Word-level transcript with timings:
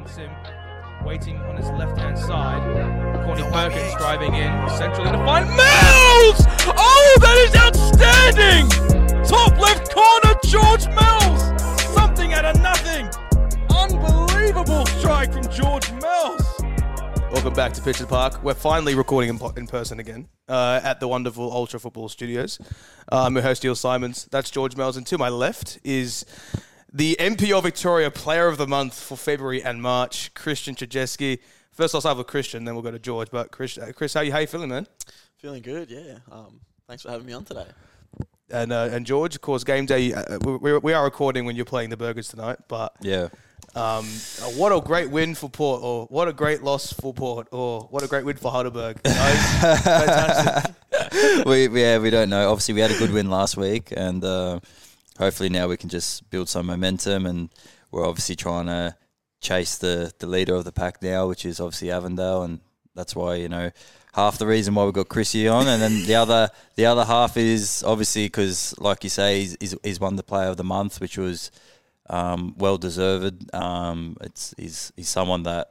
Nathan 0.00 0.14
Sim 0.14 1.04
waiting 1.04 1.36
on 1.38 1.56
his 1.56 1.68
left 1.70 1.98
hand 1.98 2.18
side. 2.18 2.62
Corny 3.24 3.42
Perkins 3.42 3.94
driving 3.96 4.34
in 4.34 4.68
centrally 4.70 5.10
to 5.10 5.18
find 5.24 5.46
Mells! 5.48 6.46
Oh, 6.66 7.16
that 7.20 7.36
is 7.38 7.56
outstanding! 7.56 8.68
Top 9.24 9.58
left 9.58 9.92
corner, 9.92 10.38
George 10.44 10.86
Mells! 10.94 11.92
Something 11.94 12.32
out 12.34 12.44
of 12.44 12.60
nothing! 12.60 13.08
Unbelievable 13.74 14.86
strike 14.86 15.32
from 15.32 15.48
George 15.50 15.90
Mells! 15.92 16.42
Welcome 17.32 17.54
back 17.54 17.72
to 17.74 17.82
Pitcher 17.82 18.06
Park. 18.06 18.42
We're 18.42 18.54
finally 18.54 18.94
recording 18.94 19.30
in, 19.30 19.38
po- 19.38 19.54
in 19.56 19.66
person 19.66 20.00
again 20.00 20.28
uh, 20.48 20.80
at 20.82 21.00
the 21.00 21.08
wonderful 21.08 21.50
Ultra 21.52 21.80
Football 21.80 22.08
Studios. 22.08 22.58
I'm 23.08 23.34
your 23.34 23.42
host, 23.42 23.64
Neal 23.64 23.74
Symons. 23.74 24.28
That's 24.30 24.50
George 24.50 24.76
Mells. 24.76 24.96
And 24.96 25.06
to 25.06 25.16
my 25.16 25.28
left 25.28 25.78
is 25.84 26.26
the 26.92 27.16
NPL 27.20 27.62
Victoria 27.62 28.10
Player 28.10 28.48
of 28.48 28.58
the 28.58 28.66
Month 28.66 28.98
for 29.00 29.16
February 29.16 29.62
and 29.62 29.80
March, 29.82 30.32
Kristian 30.34 30.74
Trajceski. 30.76 31.38
First, 31.72 31.94
I'll 31.94 32.00
start 32.00 32.18
with 32.18 32.26
Kristian, 32.26 32.64
then 32.64 32.74
we'll 32.74 32.82
go 32.82 32.90
to 32.90 32.98
George. 32.98 33.28
But 33.30 33.52
Chris, 33.52 33.78
uh, 33.78 33.92
Chris 33.94 34.12
how 34.14 34.20
you, 34.22 34.32
how 34.32 34.38
you 34.38 34.46
feeling, 34.46 34.68
man? 34.70 34.86
Feeling 35.38 35.62
good, 35.62 35.90
yeah. 35.90 36.18
Um, 36.30 36.60
thanks 36.88 37.02
for 37.02 37.10
having 37.10 37.26
me 37.26 37.32
on 37.32 37.44
today. 37.44 37.66
And 38.52 38.72
uh, 38.72 38.88
and 38.90 39.06
George, 39.06 39.36
of 39.36 39.40
course, 39.40 39.62
game 39.62 39.86
day. 39.86 40.12
Uh, 40.12 40.38
we, 40.40 40.76
we 40.78 40.92
are 40.92 41.04
recording 41.04 41.44
when 41.44 41.54
you're 41.54 41.64
playing 41.64 41.90
the 41.90 41.96
Bergers 41.96 42.26
tonight, 42.28 42.58
but 42.66 42.92
Yeah. 43.00 43.28
um, 43.76 44.04
uh, 44.04 44.50
what 44.56 44.72
a 44.72 44.80
great 44.80 45.08
win 45.08 45.36
for 45.36 45.48
Port, 45.48 45.82
or 45.84 46.06
what 46.06 46.26
a 46.26 46.32
great 46.32 46.60
loss 46.64 46.92
for 46.92 47.14
Port, 47.14 47.46
or 47.52 47.82
what 47.90 48.02
a 48.02 48.08
great 48.08 48.24
win 48.24 48.36
for 48.36 48.50
Heidelberg. 48.50 49.00
Guys, 49.04 49.82
fantastic. 49.84 50.74
we, 51.46 51.68
we 51.68 51.80
yeah 51.80 51.98
we 51.98 52.10
don't 52.10 52.28
know. 52.28 52.50
Obviously, 52.50 52.74
we 52.74 52.80
had 52.80 52.90
a 52.90 52.98
good 52.98 53.12
win 53.12 53.30
last 53.30 53.56
week, 53.56 53.92
and 53.96 54.24
uh, 54.24 54.58
hopefully 55.20 55.50
now 55.50 55.68
we 55.68 55.76
can 55.76 55.88
just 55.88 56.28
build 56.30 56.48
some 56.48 56.66
momentum. 56.66 57.26
And 57.26 57.50
we're 57.92 58.08
obviously 58.08 58.34
trying 58.34 58.66
to 58.66 58.96
chase 59.40 59.78
the 59.78 60.12
the 60.18 60.26
leader 60.26 60.54
of 60.54 60.64
the 60.64 60.72
pack 60.72 61.00
now, 61.02 61.28
which 61.28 61.44
is 61.44 61.60
obviously 61.60 61.92
Avondale, 61.92 62.42
and 62.42 62.60
that's 62.96 63.14
why 63.14 63.36
you 63.36 63.48
know 63.48 63.70
half 64.14 64.38
the 64.38 64.46
reason 64.46 64.74
why 64.74 64.84
we've 64.84 64.94
got 64.94 65.08
Chrissy 65.08 65.46
on, 65.46 65.68
and 65.68 65.80
then 65.80 66.04
the 66.06 66.16
other 66.16 66.50
the 66.74 66.86
other 66.86 67.04
half 67.04 67.36
is 67.36 67.84
obviously 67.86 68.26
because, 68.26 68.74
like 68.78 69.04
you 69.04 69.10
say, 69.10 69.40
he's, 69.40 69.56
he's, 69.60 69.76
he's 69.84 70.00
won 70.00 70.16
the 70.16 70.22
Player 70.22 70.48
of 70.48 70.56
the 70.56 70.64
Month, 70.64 71.00
which 71.00 71.16
was 71.16 71.50
um, 72.08 72.54
well 72.56 72.78
deserved. 72.78 73.54
Um, 73.54 74.16
it's 74.20 74.54
he's 74.56 74.92
he's 74.96 75.08
someone 75.08 75.44
that 75.44 75.68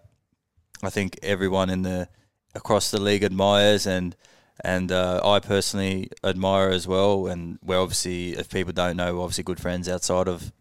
I 0.82 0.90
think 0.90 1.20
everyone 1.22 1.70
in 1.70 1.82
the 1.82 2.08
across 2.56 2.92
the 2.92 3.02
league 3.02 3.23
admires 3.23 3.86
and 3.86 4.16
and 4.62 4.92
uh, 4.92 5.22
I 5.24 5.40
personally 5.40 6.10
admire 6.24 6.70
as 6.70 6.88
well. 6.88 7.28
And 7.28 7.60
we're 7.64 7.80
obviously, 7.80 8.34
if 8.34 8.50
people 8.50 8.74
don't 8.74 8.98
know, 8.98 9.16
we're 9.16 9.24
obviously 9.24 9.44
good 9.44 9.60
friends 9.60 9.88
outside 9.88 10.28
of 10.28 10.52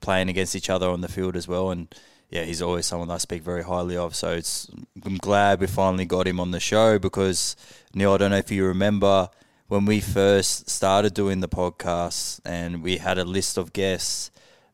playing 0.00 0.28
against 0.28 0.54
each 0.54 0.70
other 0.70 0.88
on 0.88 1.00
the 1.00 1.08
field 1.08 1.36
as 1.36 1.48
well. 1.48 1.70
And 1.70 1.92
yeah, 2.30 2.44
he's 2.44 2.62
always 2.62 2.86
someone 2.86 3.10
I 3.10 3.18
speak 3.18 3.42
very 3.42 3.64
highly 3.64 3.96
of. 3.96 4.14
So 4.14 4.32
it's 4.32 4.70
I'm 5.04 5.16
glad 5.16 5.60
we 5.60 5.66
finally 5.66 6.04
got 6.04 6.28
him 6.28 6.38
on 6.40 6.52
the 6.52 6.60
show 6.60 6.98
because 6.98 7.56
Neil, 7.94 8.14
I 8.14 8.18
don't 8.18 8.30
know 8.30 8.36
if 8.36 8.50
you 8.50 8.64
remember 8.66 9.28
when 9.66 9.84
we 9.84 10.00
first 10.00 10.68
started 10.70 11.14
doing 11.14 11.40
the 11.40 11.48
podcast 11.48 12.40
and 12.44 12.82
we 12.82 12.98
had 12.98 13.18
a 13.18 13.24
list 13.24 13.56
of 13.56 13.72
guests, 13.72 14.30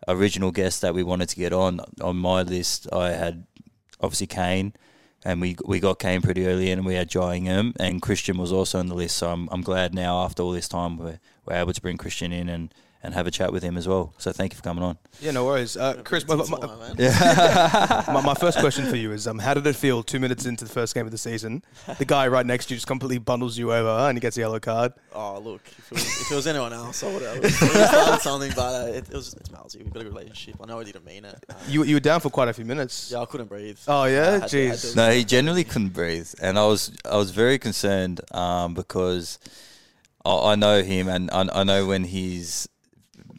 original 0.06 0.50
guests 0.50 0.80
that 0.80 0.94
we 0.94 1.02
wanted 1.02 1.28
to 1.30 1.36
get 1.36 1.52
on. 1.52 1.80
On 2.00 2.16
my 2.16 2.42
list, 2.42 2.86
I 2.92 3.10
had 3.10 3.46
obviously 4.00 4.26
Kane 4.26 4.74
and 5.26 5.40
we 5.40 5.56
we 5.64 5.80
got 5.80 5.98
Kane 5.98 6.22
pretty 6.22 6.46
early 6.46 6.70
in, 6.70 6.78
and 6.78 6.86
we 6.86 6.94
had 6.94 7.10
Jyingham, 7.10 7.74
and 7.80 8.00
Kristian 8.00 8.38
was 8.38 8.52
also 8.52 8.78
on 8.78 8.86
the 8.86 8.94
list. 8.94 9.16
So 9.16 9.30
I'm 9.30 9.48
I'm 9.50 9.62
glad 9.62 9.94
now 9.94 10.22
after 10.22 10.42
all 10.42 10.52
this 10.52 10.68
time 10.68 10.96
we're 10.96 11.18
we're 11.44 11.56
able 11.56 11.72
to 11.72 11.82
bring 11.82 11.98
Kristian 11.98 12.32
in 12.32 12.48
and. 12.48 12.72
And 13.06 13.14
have 13.14 13.28
a 13.28 13.30
chat 13.30 13.52
with 13.52 13.62
him 13.62 13.76
as 13.76 13.86
well. 13.86 14.12
So 14.18 14.32
thank 14.32 14.52
you 14.52 14.56
for 14.56 14.64
coming 14.64 14.82
on. 14.82 14.98
Yeah, 15.20 15.30
no 15.30 15.44
worries. 15.44 15.76
Uh, 15.76 16.02
Chris, 16.02 16.26
my, 16.26 16.34
It's 16.34 16.50
my, 16.50 16.56
all 16.56 16.76
right, 16.76 16.98
my, 18.12 18.20
my 18.20 18.34
first 18.34 18.58
question 18.58 18.84
for 18.86 18.96
you 18.96 19.12
is 19.12 19.28
um, 19.28 19.38
how 19.38 19.54
did 19.54 19.64
it 19.64 19.76
feel 19.76 20.02
two 20.02 20.18
minutes 20.18 20.44
into 20.44 20.64
the 20.64 20.72
first 20.72 20.92
game 20.92 21.06
of 21.06 21.12
the 21.12 21.16
season? 21.18 21.62
The 21.98 22.04
guy 22.04 22.26
right 22.26 22.44
next 22.44 22.66
to 22.66 22.74
you 22.74 22.78
just 22.78 22.88
completely 22.88 23.18
bundles 23.18 23.56
you 23.56 23.72
over 23.72 23.88
and 24.08 24.18
he 24.18 24.20
gets 24.20 24.36
a 24.38 24.40
yellow 24.40 24.58
card. 24.58 24.92
Oh, 25.14 25.38
look, 25.38 25.60
if 25.78 25.92
it, 25.92 25.94
was, 25.94 26.20
if 26.22 26.32
it 26.32 26.34
was 26.34 26.46
anyone 26.48 26.72
else, 26.72 27.04
I 27.04 27.12
would 27.12 27.22
have 27.22 27.42
done 27.60 28.18
something, 28.20 28.50
but 28.56 28.74
uh, 28.74 28.88
it, 28.88 29.08
it 29.08 29.14
was 29.14 29.34
it's 29.34 29.50
Malsey. 29.50 29.84
We've 29.84 29.92
got 29.92 30.00
a 30.00 30.04
good 30.06 30.12
relationship. 30.12 30.56
I 30.60 30.66
know 30.66 30.80
I 30.80 30.84
didn't 30.84 31.04
mean 31.04 31.24
it. 31.26 31.44
Uh, 31.48 31.54
You, 31.68 31.84
you 31.84 31.94
were 31.94 32.00
down 32.00 32.18
for 32.18 32.30
quite 32.30 32.48
a 32.48 32.52
few 32.52 32.64
minutes. 32.64 33.12
yeah, 33.12 33.20
I 33.20 33.26
couldn't 33.26 33.48
breathe. 33.48 33.78
Oh, 33.86 34.02
yeah? 34.06 34.30
I 34.30 34.30
had 34.40 34.48
to- 34.48 34.68
had 34.68 34.76
Jeez. 34.78 34.96
No, 34.96 35.12
he 35.12 35.22
genuinely 35.24 35.62
couldn't 35.62 35.90
breathe, 35.90 36.34
and 36.42 36.58
I 36.58 36.66
was 36.66 36.90
I 37.08 37.16
was 37.16 37.30
very 37.30 37.60
concerned 37.60 38.20
um, 38.34 38.74
because 38.74 39.38
I, 40.24 40.52
I 40.52 40.54
know 40.56 40.82
him, 40.82 41.08
and 41.08 41.30
I, 41.30 41.46
I 41.60 41.62
know 41.62 41.86
when 41.86 42.02
he's 42.02 42.68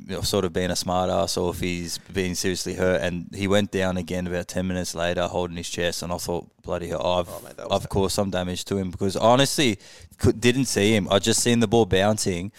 you 0.08 0.16
know, 0.16 0.22
sort 0.22 0.46
of 0.46 0.54
being 0.54 0.72
a 0.72 0.76
smart 0.76 1.10
ass 1.10 1.36
or 1.36 1.52
if 1.52 1.60
he's 1.60 1.98
being 1.98 2.34
seriously 2.34 2.76
hurt. 2.76 3.02
And 3.02 3.28
he 3.36 3.48
went 3.48 3.72
down 3.72 3.98
again 3.98 4.26
about 4.26 4.48
ten 4.48 4.68
minutes 4.68 4.96
later, 4.96 5.28
holding 5.28 5.58
his 5.58 5.70
chest, 5.70 6.02
and 6.02 6.14
I 6.14 6.18
thought, 6.18 6.50
bloody 6.64 6.88
hell, 6.88 7.06
I've 7.06 7.28
Oh, 7.30 7.42
mate, 7.44 7.56
I've 7.70 7.90
caused 7.90 8.16
some 8.16 8.30
damage 8.30 8.64
to 8.66 8.78
him 8.78 8.90
because 8.90 9.18
honestly, 9.18 9.80
could, 10.18 10.40
didn't 10.40 10.66
see 10.66 10.96
him. 10.96 11.08
I 11.12 11.20
just 11.20 11.42
seen 11.42 11.60
the 11.60 11.68
ball 11.68 11.86
bouncing, 11.86 12.52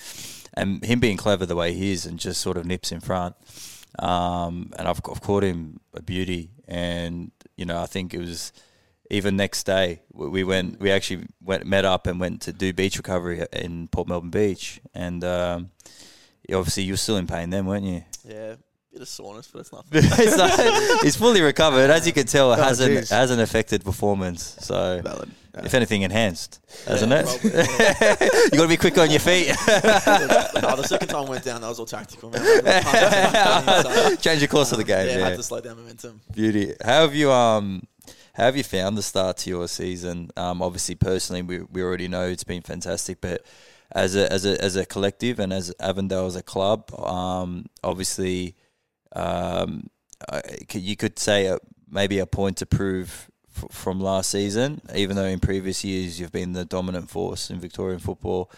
and 0.55 0.85
him 0.85 1.01
being 1.01 1.17
clever 1.17 1.47
the 1.47 1.57
way 1.57 1.73
he 1.73 1.93
is, 1.93 2.05
and 2.05 2.19
just 2.19 2.41
sort 2.41 2.59
of 2.59 2.67
nips 2.67 2.93
in 2.93 3.01
front. 3.01 3.35
Um, 3.99 4.73
and 4.79 4.87
I've, 4.87 5.01
I've 5.11 5.23
caught 5.23 5.43
him 5.43 5.81
a 5.95 6.03
beauty, 6.03 6.51
and 6.67 7.31
you 7.57 7.65
know 7.65 7.81
I 7.81 7.87
think 7.87 8.13
it 8.13 8.19
was 8.19 8.53
even 9.11 9.37
next 9.37 9.65
day 9.65 10.03
we 10.13 10.29
we 10.29 10.45
went 10.45 10.81
we 10.81 10.91
actually 10.91 11.27
went 11.43 11.65
met 11.65 11.87
up 11.87 12.07
and 12.07 12.21
went 12.21 12.43
to 12.43 12.53
do 12.53 12.75
beach 12.75 12.99
recovery 12.99 13.47
in 13.55 13.89
Port 13.89 14.07
Melbourne 14.07 14.31
Beach, 14.31 14.81
and 14.93 15.25
um, 15.25 15.71
obviously 16.53 16.83
you 16.85 16.93
were 16.95 16.97
still 16.99 17.17
in 17.17 17.27
pain 17.27 17.51
then, 17.51 17.67
weren't 17.67 17.85
you? 17.85 18.03
Yeah, 18.25 18.55
bit 18.93 19.03
of 19.03 19.09
soreness, 19.09 19.49
but 19.53 19.61
it's 19.93 20.37
nothing. 20.37 20.67
Not- 20.67 21.03
he's 21.05 21.17
fully 21.17 21.41
recovered, 21.43 21.91
as 21.91 22.07
you 22.07 22.13
can 22.13 22.27
tell. 22.27 22.53
It 22.53 22.59
Oh, 22.59 22.63
hasn't 22.63 23.09
hasn't 23.09 23.41
affected 23.41 23.85
performance, 23.85 24.57
so 24.61 25.01
Valid. 25.03 25.31
if 25.65 25.75
anything, 25.75 26.03
enhanced, 26.03 26.61
hasn't 26.87 27.11
Yeah, 27.13 27.23
it? 27.27 28.53
you 28.53 28.59
got 28.59 28.63
to 28.65 28.69
be 28.69 28.77
quick 28.77 28.97
on 28.99 29.11
your 29.11 29.21
feet. 29.21 29.49
no, 29.69 30.77
the 30.77 30.85
second 30.87 31.09
time 31.09 31.27
I 31.27 31.31
went 31.31 31.45
down, 31.45 31.61
that 31.61 31.69
was 31.69 31.79
all 31.79 31.87
tactical. 31.87 32.31
Man. 32.31 32.43
So, 32.43 34.17
Change 34.17 34.41
the 34.41 34.49
course 34.49 34.73
of 34.73 34.79
the 34.79 34.85
game. 34.85 35.07
yeah, 35.19 35.27
I 35.27 35.31
had 35.31 35.37
to 35.37 35.43
slow 35.43 35.61
down 35.61 35.77
momentum. 35.77 36.21
Beauty. 36.33 36.75
How 36.85 37.03
have 37.03 37.15
you 37.15 37.31
um 37.33 37.83
how 38.35 38.45
have 38.45 38.57
you 38.57 38.63
found 38.63 38.97
the 38.97 39.03
start 39.03 39.37
to 39.39 39.51
your 39.51 39.67
season? 39.67 40.31
Um, 40.37 40.63
obviously, 40.63 40.95
personally, 40.95 41.43
we, 41.43 41.61
we 41.73 41.83
already 41.83 42.07
know 42.07 42.27
it's 42.29 42.45
been 42.45 42.63
fantastic, 42.63 43.21
but 43.21 43.45
as 43.93 44.17
a 44.17 44.31
as 44.33 44.45
a 44.45 44.63
as 44.63 44.77
a 44.77 44.85
collective 44.85 45.39
and 45.39 45.53
as 45.53 45.73
Avondale 45.81 46.27
as 46.27 46.37
a 46.37 46.43
club, 46.43 46.93
um, 46.99 47.67
obviously, 47.83 48.57
um, 49.15 49.89
you 50.73 50.97
could 50.97 51.19
say 51.19 51.47
a, 51.47 51.59
maybe 51.91 52.19
a 52.19 52.27
point 52.27 52.59
to 52.59 52.67
prove 52.67 53.31
f- 53.57 53.71
from 53.71 54.01
last 54.01 54.31
season, 54.31 54.83
even 54.95 55.17
though 55.17 55.25
in 55.25 55.41
previous 55.41 55.85
years 55.85 56.21
you've 56.21 56.33
been 56.33 56.53
the 56.53 56.65
dominant 56.65 57.09
force 57.09 57.51
in 57.51 57.61
Victorian 57.61 57.99
football. 57.99 58.51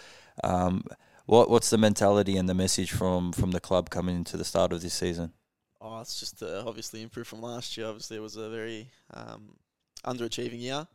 Um, 0.43 0.85
what 1.27 1.49
what's 1.49 1.71
the 1.71 1.79
mentality 1.79 2.37
and 2.37 2.49
the 2.49 2.55
message 2.55 2.91
from 2.91 3.33
from 3.33 3.53
the 3.53 3.61
club 3.61 3.89
coming 3.89 4.17
into 4.17 4.37
the 4.37 4.45
start 4.45 4.73
of 4.73 4.83
this 4.83 4.95
season? 4.95 5.33
Oh, 5.81 6.01
it's 6.01 6.19
just 6.19 6.43
uh, 6.43 6.65
obviously 6.67 7.03
improved 7.03 7.29
from 7.29 7.41
last 7.41 7.77
year. 7.77 7.87
Obviously, 7.87 8.17
it 8.17 8.21
was 8.21 8.37
a 8.37 8.51
very 8.51 8.91
um, 9.15 9.57
underachieving 10.05 10.61
year 10.61 10.87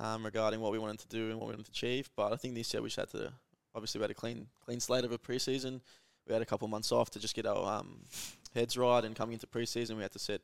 um, 0.00 0.24
regarding 0.24 0.60
what 0.60 0.72
we 0.72 0.78
wanted 0.78 0.98
to 1.00 1.08
do 1.08 1.30
and 1.30 1.38
what 1.38 1.46
we 1.46 1.52
wanted 1.52 1.66
to 1.66 1.70
achieve. 1.70 2.10
But 2.16 2.32
I 2.32 2.36
think 2.36 2.54
this 2.54 2.74
year 2.74 2.82
we 2.82 2.88
just 2.88 2.98
had 2.98 3.10
to 3.10 3.32
obviously 3.74 3.98
we 3.98 4.02
had 4.02 4.10
a 4.10 4.14
clean 4.14 4.46
clean 4.64 4.80
slate 4.80 5.04
of 5.04 5.12
a 5.12 5.18
preseason. 5.18 5.80
We 6.26 6.32
had 6.32 6.42
a 6.42 6.46
couple 6.46 6.66
of 6.66 6.70
months 6.70 6.92
off 6.92 7.10
to 7.10 7.18
just 7.18 7.34
get 7.34 7.46
our 7.46 7.78
um, 7.80 8.00
heads 8.54 8.76
right, 8.76 9.04
and 9.04 9.16
coming 9.16 9.32
into 9.34 9.46
preseason, 9.46 9.96
we 9.96 10.02
had 10.02 10.12
to 10.12 10.18
set. 10.18 10.40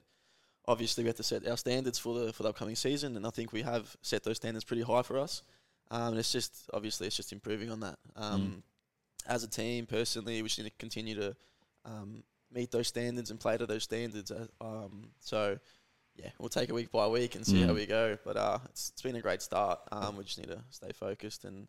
Obviously, 0.68 1.04
we 1.04 1.08
had 1.08 1.16
to 1.16 1.22
set 1.22 1.46
our 1.46 1.56
standards 1.56 1.98
for 1.98 2.18
the 2.18 2.32
for 2.32 2.42
the 2.42 2.48
upcoming 2.48 2.74
season, 2.76 3.16
and 3.16 3.26
I 3.26 3.30
think 3.30 3.52
we 3.52 3.62
have 3.62 3.96
set 4.02 4.24
those 4.24 4.36
standards 4.36 4.64
pretty 4.64 4.82
high 4.82 5.02
for 5.02 5.18
us. 5.18 5.42
Um, 5.90 6.08
and 6.10 6.18
it's 6.18 6.32
just 6.32 6.68
obviously 6.74 7.06
it's 7.06 7.16
just 7.16 7.32
improving 7.32 7.70
on 7.70 7.80
that. 7.80 7.98
Um, 8.16 8.62
As 9.28 9.44
a 9.44 9.48
team, 9.48 9.86
personally, 9.86 10.42
we 10.42 10.48
just 10.48 10.58
need 10.58 10.70
to 10.70 10.76
continue 10.78 11.14
to 11.16 11.36
um, 11.84 12.22
meet 12.52 12.70
those 12.72 12.88
standards 12.88 13.30
and 13.30 13.38
play 13.40 13.56
to 13.56 13.66
those 13.66 13.82
standards. 13.84 14.30
Uh, 14.32 14.46
um, 14.60 15.10
so, 15.20 15.58
yeah, 16.16 16.30
we'll 16.38 16.48
take 16.48 16.68
it 16.68 16.72
week 16.72 16.90
by 16.92 17.06
week 17.08 17.34
and 17.36 17.44
see 17.46 17.60
how 17.62 17.72
Mm. 17.72 17.74
we 17.74 17.86
go. 17.86 18.18
But 18.24 18.36
uh, 18.36 18.58
it's, 18.70 18.90
it's 18.90 19.02
been 19.02 19.16
a 19.16 19.20
great 19.20 19.42
start. 19.42 19.80
Um, 19.92 20.16
we 20.16 20.24
just 20.24 20.38
need 20.38 20.48
to 20.48 20.62
stay 20.70 20.90
focused 20.92 21.44
and 21.44 21.66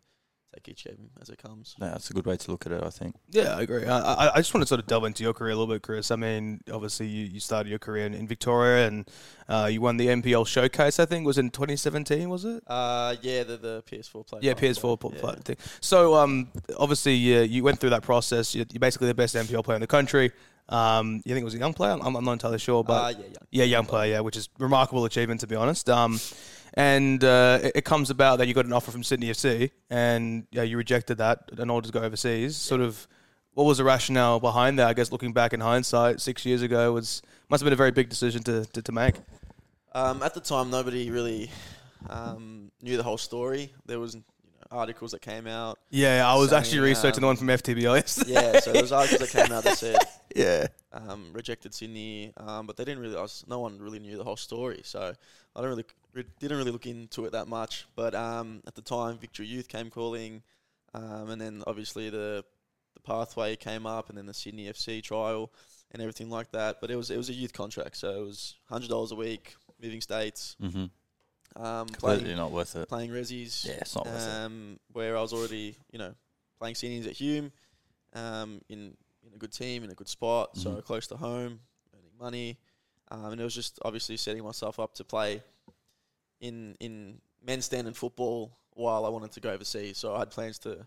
take 0.54 0.68
each 0.68 0.84
game 0.84 1.10
as 1.20 1.28
it 1.28 1.38
comes. 1.38 1.74
No, 1.78 1.90
that's 1.90 2.10
a 2.10 2.12
good 2.12 2.26
way 2.26 2.36
to 2.36 2.50
look 2.50 2.66
at 2.66 2.72
it. 2.72 2.82
I 2.82 2.90
think. 2.90 3.16
Yeah, 3.30 3.56
I 3.56 3.62
agree. 3.62 3.84
I, 3.84 3.98
I, 3.98 4.34
I 4.34 4.36
just 4.38 4.54
want 4.54 4.62
to 4.62 4.66
sort 4.68 4.80
of 4.80 4.86
delve 4.86 5.04
into 5.04 5.22
your 5.22 5.32
career 5.32 5.52
a 5.52 5.56
little 5.56 5.72
bit, 5.72 5.82
Chris. 5.82 6.10
I 6.10 6.16
mean, 6.16 6.60
obviously, 6.72 7.06
you, 7.06 7.26
you 7.26 7.40
started 7.40 7.68
your 7.68 7.78
career 7.78 8.06
in, 8.06 8.14
in 8.14 8.26
Victoria 8.26 8.86
and 8.86 9.10
uh, 9.48 9.68
you 9.70 9.80
won 9.80 9.96
the 9.96 10.06
NPL 10.08 10.46
Showcase, 10.46 10.98
I 10.98 11.06
think, 11.06 11.26
was 11.26 11.38
in 11.38 11.50
2017, 11.50 12.28
was 12.28 12.44
it? 12.44 12.62
Uh, 12.66 13.16
yeah, 13.22 13.44
the, 13.44 13.56
the 13.56 13.82
PS4 13.90 14.26
play. 14.26 14.40
Yeah, 14.42 14.54
PS4 14.54 14.98
pl- 14.98 15.10
pl- 15.10 15.32
thing. 15.44 15.56
So, 15.80 16.14
um, 16.14 16.48
obviously, 16.78 17.14
you, 17.14 17.40
you 17.40 17.62
went 17.62 17.78
through 17.78 17.90
that 17.90 18.02
process. 18.02 18.54
You're, 18.54 18.66
you're 18.72 18.80
basically 18.80 19.08
the 19.08 19.14
best 19.14 19.34
NPL 19.34 19.64
player 19.64 19.76
in 19.76 19.80
the 19.80 19.86
country. 19.86 20.32
Um, 20.68 21.22
you 21.24 21.34
think 21.34 21.40
it 21.40 21.44
was 21.44 21.54
a 21.54 21.58
young 21.58 21.72
player? 21.72 21.92
I'm, 21.92 22.14
I'm 22.14 22.24
not 22.24 22.32
entirely 22.32 22.58
sure, 22.58 22.84
but 22.84 22.92
uh, 22.92 23.08
yeah, 23.08 23.24
yeah. 23.30 23.38
yeah, 23.50 23.64
young 23.64 23.86
player, 23.86 24.12
yeah, 24.12 24.20
which 24.20 24.36
is 24.36 24.50
remarkable 24.58 25.06
achievement 25.06 25.40
to 25.40 25.46
be 25.46 25.56
honest. 25.56 25.88
Um, 25.88 26.20
and 26.74 27.22
uh, 27.24 27.58
it, 27.62 27.72
it 27.76 27.84
comes 27.84 28.10
about 28.10 28.38
that 28.38 28.48
you 28.48 28.54
got 28.54 28.66
an 28.66 28.72
offer 28.72 28.90
from 28.90 29.02
Sydney 29.02 29.28
FC, 29.30 29.70
and 29.90 30.46
yeah, 30.50 30.62
you 30.62 30.76
rejected 30.76 31.18
that 31.18 31.50
in 31.58 31.70
order 31.70 31.86
to 31.86 31.92
go 31.92 32.00
overseas. 32.00 32.56
Sort 32.56 32.80
of, 32.80 33.06
what 33.54 33.64
was 33.64 33.78
the 33.78 33.84
rationale 33.84 34.40
behind 34.40 34.78
that? 34.78 34.88
I 34.88 34.92
guess 34.94 35.10
looking 35.12 35.32
back 35.32 35.52
in 35.52 35.60
hindsight, 35.60 36.20
six 36.20 36.44
years 36.46 36.62
ago 36.62 36.92
was 36.92 37.22
must 37.48 37.60
have 37.60 37.66
been 37.66 37.72
a 37.72 37.76
very 37.76 37.90
big 37.92 38.08
decision 38.08 38.42
to 38.44 38.64
to, 38.66 38.82
to 38.82 38.92
make. 38.92 39.16
Um, 39.92 40.22
at 40.22 40.34
the 40.34 40.40
time, 40.40 40.70
nobody 40.70 41.10
really 41.10 41.50
um, 42.08 42.70
knew 42.82 42.96
the 42.96 43.02
whole 43.02 43.18
story. 43.18 43.72
There 43.86 43.98
was 43.98 44.14
you 44.14 44.20
know, 44.20 44.76
articles 44.78 45.12
that 45.12 45.22
came 45.22 45.46
out. 45.46 45.78
Yeah, 45.90 46.28
I 46.30 46.36
was 46.36 46.52
actually 46.52 46.72
Saying, 46.78 46.82
researching 46.84 47.20
the 47.22 47.26
um, 47.26 47.30
one 47.30 47.36
from 47.36 47.48
FTBI 47.48 47.96
yesterday. 47.96 48.32
Yeah, 48.32 48.60
so 48.60 48.72
there 48.72 48.82
was 48.82 48.92
articles 48.92 49.30
that 49.30 49.42
came 49.44 49.52
out 49.52 49.64
that 49.64 49.78
said 49.78 49.96
yeah. 50.36 50.66
um, 50.92 51.30
rejected 51.32 51.74
Sydney, 51.74 52.32
um, 52.36 52.66
but 52.66 52.76
they 52.76 52.84
didn't 52.84 53.00
really. 53.02 53.16
I 53.16 53.22
was- 53.22 53.44
No 53.48 53.60
one 53.60 53.78
really 53.78 53.98
knew 53.98 54.16
the 54.16 54.24
whole 54.24 54.36
story, 54.36 54.82
so 54.84 55.12
I 55.56 55.60
don't 55.60 55.70
really 55.70 55.84
re- 55.84 55.94
didn't 56.14 56.56
really 56.58 56.70
look 56.70 56.86
into 56.86 57.24
it 57.26 57.32
that 57.32 57.48
much. 57.48 57.86
But 57.94 58.14
um, 58.14 58.62
at 58.66 58.74
the 58.74 58.82
time, 58.82 59.18
Victory 59.18 59.46
Youth 59.46 59.68
came 59.68 59.90
calling, 59.90 60.42
um, 60.94 61.30
and 61.30 61.40
then 61.40 61.62
obviously 61.66 62.10
the 62.10 62.44
the 62.94 63.00
pathway 63.00 63.54
came 63.56 63.86
up, 63.86 64.08
and 64.08 64.18
then 64.18 64.26
the 64.26 64.34
Sydney 64.34 64.66
FC 64.66 65.02
trial 65.02 65.52
and 65.92 66.02
everything 66.02 66.28
like 66.30 66.50
that. 66.52 66.80
But 66.80 66.90
it 66.90 66.96
was 66.96 67.10
it 67.10 67.16
was 67.16 67.28
a 67.28 67.34
youth 67.34 67.52
contract, 67.52 67.96
so 67.96 68.10
it 68.22 68.24
was 68.26 68.56
hundred 68.68 68.88
dollars 68.90 69.12
a 69.12 69.16
week, 69.16 69.54
moving 69.82 70.00
states, 70.00 70.56
Mm-hmm. 70.62 71.62
um, 71.62 71.86
Completely 71.88 72.22
playing 72.24 72.36
not 72.36 72.50
worth 72.52 72.74
it. 72.76 72.88
playing 72.88 73.10
resis. 73.10 73.64
Yeah, 73.66 73.72
it's 73.80 73.94
not 73.94 74.06
worth 74.06 74.16
it. 74.26 74.28
um, 74.46 74.80
where 74.92 75.16
I 75.16 75.20
was 75.20 75.32
already, 75.32 75.76
you 75.92 75.98
know, 75.98 76.14
playing 76.58 76.74
seniors 76.74 77.06
at 77.06 77.12
Hume, 77.12 77.52
um, 78.14 78.60
in 78.68 78.96
in 79.26 79.34
a 79.34 79.38
good 79.38 79.52
team, 79.52 79.84
in 79.84 79.90
a 79.90 79.94
good 79.94 80.08
spot, 80.08 80.56
so 80.56 80.70
Mhm. 80.70 80.84
close 80.84 81.06
to 81.08 81.16
home, 81.16 81.60
earning 81.94 82.16
money, 82.18 82.58
um, 83.10 83.26
and 83.32 83.40
it 83.40 83.44
was 83.44 83.54
just 83.54 83.78
obviously 83.84 84.16
setting 84.16 84.42
myself 84.42 84.80
up 84.80 84.94
to 84.94 85.04
play 85.04 85.42
in 86.40 86.76
in 86.80 87.20
men's 87.44 87.64
standard 87.64 87.96
football 87.96 88.56
while 88.74 89.04
I 89.04 89.08
wanted 89.08 89.32
to 89.32 89.40
go 89.40 89.50
overseas. 89.50 89.98
So 89.98 90.14
I 90.14 90.20
had 90.20 90.30
plans 90.30 90.58
to 90.60 90.86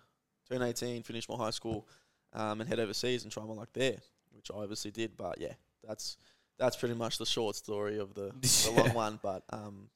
turn 0.49 0.61
18, 0.61 1.03
finish 1.03 1.27
my 1.27 1.35
high 1.35 1.51
school, 1.51 1.87
um, 2.33 2.61
and 2.61 2.69
head 2.69 2.79
overseas 2.79 3.23
and 3.23 3.31
try 3.31 3.43
my 3.43 3.53
luck 3.53 3.69
there, 3.73 3.97
which 4.33 4.49
I 4.53 4.59
obviously 4.59 4.91
did. 4.91 5.17
But 5.17 5.39
yeah, 5.39 5.53
that's 5.87 6.17
that's 6.57 6.75
pretty 6.75 6.95
much 6.95 7.17
the 7.17 7.25
short 7.25 7.55
story 7.55 7.97
of 7.97 8.13
the, 8.13 8.31
the 8.41 8.73
long 8.75 8.93
one. 8.93 9.19
But 9.21 9.43
um, 9.51 9.89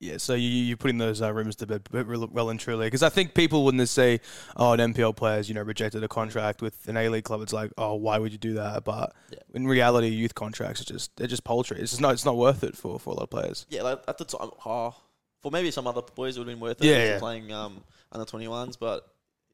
yeah. 0.00 0.16
So 0.16 0.34
you 0.34 0.48
you 0.48 0.76
putting 0.76 0.98
those 0.98 1.22
uh, 1.22 1.32
rumors 1.32 1.56
to 1.56 1.66
bed 1.66 1.88
well 1.92 2.50
and 2.50 2.58
truly 2.58 2.86
because 2.86 3.02
I 3.02 3.08
think 3.10 3.34
people 3.34 3.64
when 3.64 3.76
they 3.76 3.84
say, 3.86 4.20
"Oh, 4.56 4.72
an 4.72 4.80
NPL 4.80 5.14
player's 5.14 5.48
you 5.48 5.54
know 5.54 5.62
rejected 5.62 6.02
a 6.02 6.08
contract 6.08 6.62
with 6.62 6.88
an 6.88 6.96
A 6.96 7.08
League 7.08 7.24
club," 7.24 7.42
it's 7.42 7.52
like, 7.52 7.70
"Oh, 7.78 7.94
why 7.94 8.18
would 8.18 8.32
you 8.32 8.38
do 8.38 8.54
that?" 8.54 8.84
But 8.84 9.14
Yeah. 9.30 9.38
in 9.54 9.66
reality, 9.66 10.08
youth 10.08 10.34
contracts 10.34 10.80
are 10.80 10.84
just 10.84 11.14
they're 11.16 11.26
just 11.28 11.44
paltry. 11.44 11.78
It's 11.80 11.90
just 11.92 12.00
not 12.00 12.14
it's 12.14 12.24
not 12.24 12.36
worth 12.36 12.64
it 12.64 12.76
for, 12.76 12.98
for 12.98 13.10
a 13.10 13.14
lot 13.14 13.24
of 13.24 13.30
players. 13.30 13.66
Yeah, 13.68 13.82
like 13.82 14.02
at 14.08 14.18
the 14.18 14.24
time, 14.24 14.50
oh, 14.66 14.94
for 15.42 15.50
maybe 15.52 15.70
some 15.70 15.86
other 15.86 16.02
boys 16.02 16.36
it 16.36 16.40
would 16.40 16.48
have 16.48 16.56
been 16.56 16.60
worth 16.62 16.80
it. 16.82 16.86
Yeah, 16.86 17.04
yeah. 17.04 17.18
playing 17.18 17.52
um, 17.52 17.84
under 18.10 18.24
twenty 18.24 18.48
ones, 18.48 18.76
but 18.76 19.06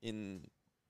in 0.02 0.40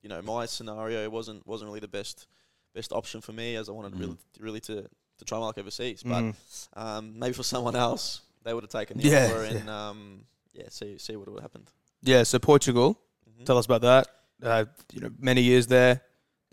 you 0.02 0.09
know 0.09 0.20
my 0.23 0.47
scenario, 0.47 1.02
it 1.02 1.11
wasn't 1.11 1.47
wasn't 1.47 1.69
really 1.69 1.81
the 1.81 1.88
best 1.88 2.26
best 2.75 2.93
option 2.93 3.20
for 3.23 3.32
me 3.32 3.56
as 3.56 3.69
I 3.69 3.73
wanted 3.73 3.94
Mm. 3.94 4.00
really 4.00 4.17
really 4.38 4.61
to 4.61 4.87
to 5.19 5.25
try 5.25 5.38
my 5.38 5.47
luck 5.47 5.56
overseas. 5.56 6.02
But 6.02 6.23
Mm. 6.25 6.35
um, 6.75 7.19
maybe 7.19 7.32
for 7.32 7.43
someone 7.43 7.75
else, 7.75 8.20
they 8.46 8.54
would 8.54 8.62
have 8.64 8.70
taken 8.70 8.96
the 8.96 9.08
Yeah, 9.08 9.26
offer 9.26 9.44
and 9.44 9.69
um, 9.69 10.20
yeah, 10.54 10.69
see 10.70 10.96
see 10.98 11.16
what 11.16 11.28
would 11.28 11.34
have 11.34 11.43
happened. 11.43 11.70
Yeah, 12.02 12.22
so 12.22 12.38
Portugal, 12.38 12.98
Mhm. 13.28 13.44
tell 13.44 13.58
us 13.58 13.66
about 13.66 13.82
that. 13.82 14.08
Uh, 14.43 14.64
you 14.93 15.00
know, 15.00 15.10
many 15.19 15.43
years 15.43 15.66
there, 15.66 16.02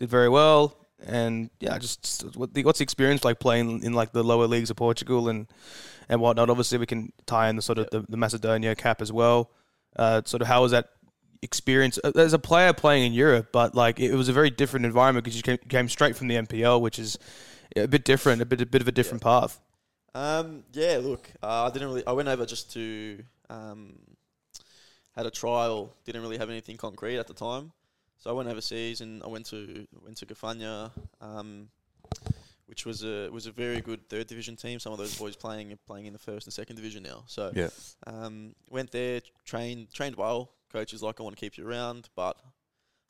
did 0.00 0.10
very 0.10 0.28
well, 0.28 0.76
and 1.06 1.50
yeah, 1.60 1.78
just, 1.78 2.24
what 2.36 2.52
the, 2.52 2.64
what's 2.64 2.78
the 2.80 2.82
experience 2.82 3.24
like 3.24 3.38
playing 3.38 3.82
in 3.84 3.92
like 3.92 4.12
the 4.12 4.22
lower 4.24 4.46
leagues 4.46 4.70
of 4.70 4.76
Portugal 4.76 5.28
and 5.28 5.46
and 6.08 6.20
whatnot. 6.20 6.50
Obviously, 6.50 6.78
we 6.78 6.86
can 6.86 7.12
tie 7.26 7.48
in 7.48 7.56
the 7.56 7.62
sort 7.62 7.78
of 7.78 7.88
the, 7.90 8.04
the 8.08 8.16
Macedonia 8.16 8.74
cap 8.74 9.00
as 9.00 9.12
well. 9.12 9.50
Uh, 9.96 10.20
sort 10.24 10.42
of 10.42 10.48
how 10.48 10.62
was 10.62 10.72
that 10.72 10.88
experience 11.42 11.98
uh, 12.02 12.10
as 12.16 12.32
a 12.32 12.38
player 12.38 12.72
playing 12.72 13.04
in 13.06 13.12
Europe? 13.12 13.48
But 13.52 13.74
like 13.74 14.00
it 14.00 14.14
was 14.14 14.28
a 14.28 14.32
very 14.32 14.50
different 14.50 14.84
environment 14.86 15.24
because 15.24 15.36
you 15.36 15.42
came, 15.42 15.58
came 15.68 15.88
straight 15.88 16.16
from 16.16 16.26
the 16.28 16.34
NPL, 16.36 16.80
which 16.80 16.98
is 16.98 17.18
a 17.76 17.86
bit 17.86 18.04
different, 18.04 18.42
a 18.42 18.46
bit 18.46 18.60
a 18.60 18.66
bit 18.66 18.82
of 18.82 18.88
a 18.88 18.92
different 18.92 19.22
path. 19.22 19.60
Um, 20.14 20.62
yeah, 20.72 21.00
look, 21.02 21.28
uh, 21.42 21.64
I 21.64 21.70
didn't 21.70 21.88
really. 21.88 22.06
I 22.06 22.12
went 22.12 22.28
over 22.28 22.46
just 22.46 22.72
to 22.74 23.22
um, 23.50 23.94
had 25.16 25.26
a 25.26 25.30
trial. 25.30 25.92
Didn't 26.04 26.22
really 26.22 26.38
have 26.38 26.50
anything 26.50 26.76
concrete 26.76 27.18
at 27.18 27.26
the 27.26 27.34
time, 27.34 27.72
so 28.18 28.30
I 28.30 28.32
went 28.32 28.48
overseas 28.48 29.00
and 29.00 29.22
I 29.22 29.26
went 29.28 29.46
to 29.46 29.86
went 30.04 30.16
to 30.18 30.26
Gafanha, 30.26 30.90
um, 31.20 31.68
which 32.66 32.86
was 32.86 33.02
a 33.02 33.28
was 33.30 33.46
a 33.46 33.52
very 33.52 33.80
good 33.80 34.08
third 34.08 34.28
division 34.28 34.54
team. 34.56 34.78
Some 34.78 34.92
of 34.92 34.98
those 34.98 35.16
boys 35.18 35.34
playing 35.34 35.76
playing 35.86 36.06
in 36.06 36.12
the 36.12 36.18
first 36.18 36.46
and 36.46 36.52
second 36.54 36.76
division 36.76 37.02
now. 37.02 37.24
So 37.26 37.50
Yeah. 37.54 37.70
um, 38.06 38.54
went 38.70 38.92
there, 38.92 39.20
trained 39.44 39.92
trained 39.92 40.16
well. 40.16 40.50
Coach 40.72 40.92
is 40.92 41.02
like, 41.02 41.20
I 41.20 41.22
want 41.22 41.36
to 41.36 41.40
keep 41.40 41.56
you 41.56 41.68
around, 41.68 42.08
but 42.16 42.36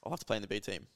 I'll 0.02 0.10
have 0.10 0.20
to 0.20 0.26
play 0.26 0.36
in 0.36 0.42
the 0.42 0.48
B 0.48 0.60
team, 0.60 0.86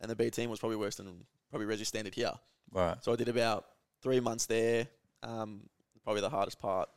and 0.00 0.08
the 0.10 0.14
B 0.16 0.30
team 0.30 0.50
was 0.50 0.60
probably 0.60 0.76
worse 0.76 0.96
than 0.96 1.24
probably 1.50 1.66
Resi 1.66 1.84
standard 1.86 2.14
here. 2.14 2.32
Right. 2.72 2.96
So 3.02 3.12
I 3.12 3.16
did 3.16 3.28
about 3.28 3.66
three 4.02 4.20
months 4.20 4.46
there. 4.46 4.86
Um, 5.22 5.62
probably 6.04 6.20
the 6.20 6.30
hardest 6.30 6.58
part 6.58 6.88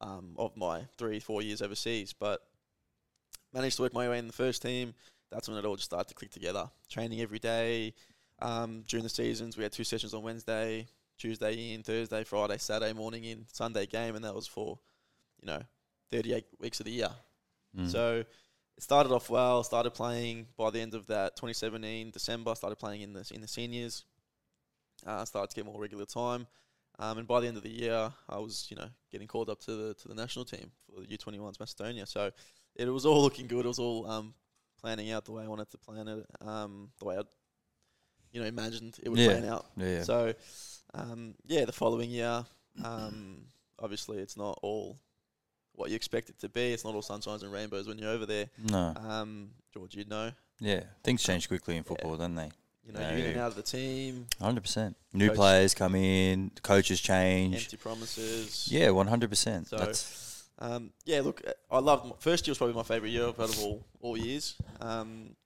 um, 0.00 0.34
of 0.36 0.56
my 0.56 0.82
three, 0.98 1.20
four 1.20 1.42
years 1.42 1.62
overseas, 1.62 2.12
but 2.12 2.40
managed 3.52 3.76
to 3.76 3.82
work 3.82 3.94
my 3.94 4.08
way 4.08 4.18
in 4.18 4.26
the 4.26 4.32
first 4.32 4.62
team. 4.62 4.94
That's 5.30 5.48
when 5.48 5.58
it 5.58 5.64
all 5.64 5.76
just 5.76 5.90
started 5.90 6.08
to 6.08 6.14
click 6.14 6.30
together. 6.30 6.70
Training 6.88 7.20
every 7.20 7.38
day. 7.38 7.94
Um, 8.40 8.84
during 8.86 9.02
the 9.02 9.10
seasons, 9.10 9.56
we 9.56 9.62
had 9.62 9.72
two 9.72 9.84
sessions 9.84 10.12
on 10.12 10.22
Wednesday, 10.22 10.86
Tuesday 11.18 11.72
in, 11.72 11.82
Thursday, 11.82 12.22
Friday, 12.24 12.58
Saturday 12.58 12.92
morning 12.92 13.24
in, 13.24 13.46
Sunday 13.50 13.86
game, 13.86 14.14
and 14.14 14.24
that 14.24 14.34
was 14.34 14.46
for, 14.46 14.78
you 15.40 15.46
know, 15.46 15.62
38 16.10 16.44
weeks 16.60 16.80
of 16.80 16.86
the 16.86 16.92
year. 16.92 17.10
Mm. 17.76 17.90
So 17.90 18.24
it 18.76 18.82
started 18.82 19.12
off 19.12 19.30
well. 19.30 19.64
Started 19.64 19.92
playing 19.92 20.46
by 20.56 20.70
the 20.70 20.80
end 20.80 20.94
of 20.94 21.06
that 21.06 21.36
2017 21.36 22.10
December. 22.10 22.54
Started 22.54 22.76
playing 22.76 23.02
in 23.02 23.12
the 23.12 23.30
in 23.34 23.40
the 23.40 23.48
seniors. 23.48 24.04
Uh, 25.06 25.24
started 25.24 25.50
to 25.50 25.56
get 25.56 25.66
more 25.66 25.80
regular 25.80 26.06
time, 26.06 26.46
um, 26.98 27.18
and 27.18 27.26
by 27.28 27.40
the 27.40 27.46
end 27.48 27.56
of 27.56 27.62
the 27.62 27.70
year, 27.70 28.12
I 28.28 28.38
was 28.38 28.66
you 28.70 28.76
know 28.76 28.88
getting 29.12 29.26
called 29.28 29.48
up 29.50 29.60
to 29.60 29.72
the 29.74 29.94
to 29.94 30.08
the 30.08 30.14
national 30.14 30.44
team 30.44 30.70
for 30.94 31.00
the 31.00 31.06
U21s 31.06 31.58
Macedonia. 31.60 32.06
So 32.06 32.30
it 32.74 32.86
was 32.88 33.06
all 33.06 33.22
looking 33.22 33.46
good. 33.46 33.64
It 33.64 33.68
was 33.68 33.78
all 33.78 34.10
um, 34.10 34.34
planning 34.80 35.10
out 35.10 35.24
the 35.24 35.32
way 35.32 35.44
I 35.44 35.48
wanted 35.48 35.70
to 35.70 35.78
plan 35.78 36.08
it, 36.08 36.26
um, 36.40 36.90
the 36.98 37.04
way 37.06 37.16
I 37.16 37.22
you 38.32 38.40
know 38.40 38.46
imagined 38.46 38.96
it 39.02 39.08
would 39.08 39.18
Yeah. 39.18 39.28
plan 39.28 39.44
out. 39.46 39.66
yeah. 39.76 39.86
yeah. 39.86 40.02
So, 40.02 40.34
um, 40.94 41.34
yeah, 41.46 41.64
the 41.64 41.72
following 41.72 42.10
year, 42.10 42.44
um, 42.84 43.46
obviously 43.78 44.18
it's 44.18 44.36
not 44.36 44.58
all 44.62 44.98
what 45.74 45.90
you 45.90 45.96
expect 45.96 46.30
it 46.30 46.38
to 46.40 46.48
be. 46.48 46.72
It's 46.72 46.84
not 46.84 46.94
all 46.94 47.02
sunshines 47.02 47.42
and 47.42 47.52
rainbows 47.52 47.86
when 47.86 47.98
you're 47.98 48.10
over 48.10 48.24
there. 48.26 48.48
no. 48.70 48.94
Um, 48.96 49.50
George, 49.74 49.94
you'd 49.94 50.08
know, 50.08 50.32
Yeah. 50.58 50.84
Things 51.04 51.22
change 51.22 51.48
quickly 51.48 51.76
in 51.76 51.84
football, 51.84 52.16
don't 52.16 52.34
they? 52.34 52.50
You 52.86 52.92
know, 52.92 53.00
you're 53.00 53.18
in 53.18 53.26
and 53.32 53.40
out 53.40 53.48
of 53.48 53.56
the 53.56 53.62
team, 53.62 54.26
Hundred 54.40 54.62
percent. 54.62 54.96
New 55.12 55.28
Coach- 55.28 55.36
players 55.36 55.74
come 55.74 55.94
in. 55.94 56.50
Coaches 56.62 57.00
change. 57.00 57.54
empty 57.56 57.76
promises. 57.76 58.68
Yeah, 58.70 58.90
one 58.90 59.06
hundred 59.08 59.30
percent. 59.30 59.68
So- 59.68 59.76
That's 59.78 60.24
Um, 60.58 60.90
yeah, 61.04 61.20
look, 61.20 61.42
I 61.70 61.78
loved 61.80 62.06
my, 62.06 62.12
first 62.18 62.46
year 62.46 62.52
was 62.52 62.58
probably 62.58 62.74
my 62.76 62.82
favourite 62.82 63.10
year 63.12 63.26
out 63.26 63.38
of 63.38 63.58
all 63.62 63.84
all 64.00 64.16
years. 64.16 64.54
Um, 64.80 65.36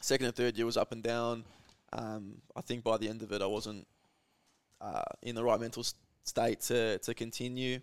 second 0.00 0.26
and 0.26 0.34
third 0.36 0.56
year 0.56 0.66
was 0.66 0.76
up 0.76 0.92
and 0.92 1.02
down. 1.02 1.44
Um, 1.92 2.42
I 2.54 2.60
think 2.60 2.84
by 2.84 2.98
the 2.98 3.08
end 3.08 3.22
of 3.22 3.32
it, 3.32 3.40
I 3.40 3.46
wasn't 3.46 3.86
uh, 4.80 5.02
in 5.22 5.34
the 5.34 5.42
right 5.42 5.58
mental 5.60 5.80
s- 5.80 5.94
state 6.24 6.60
to 6.62 6.98
to 6.98 7.14
continue. 7.14 7.80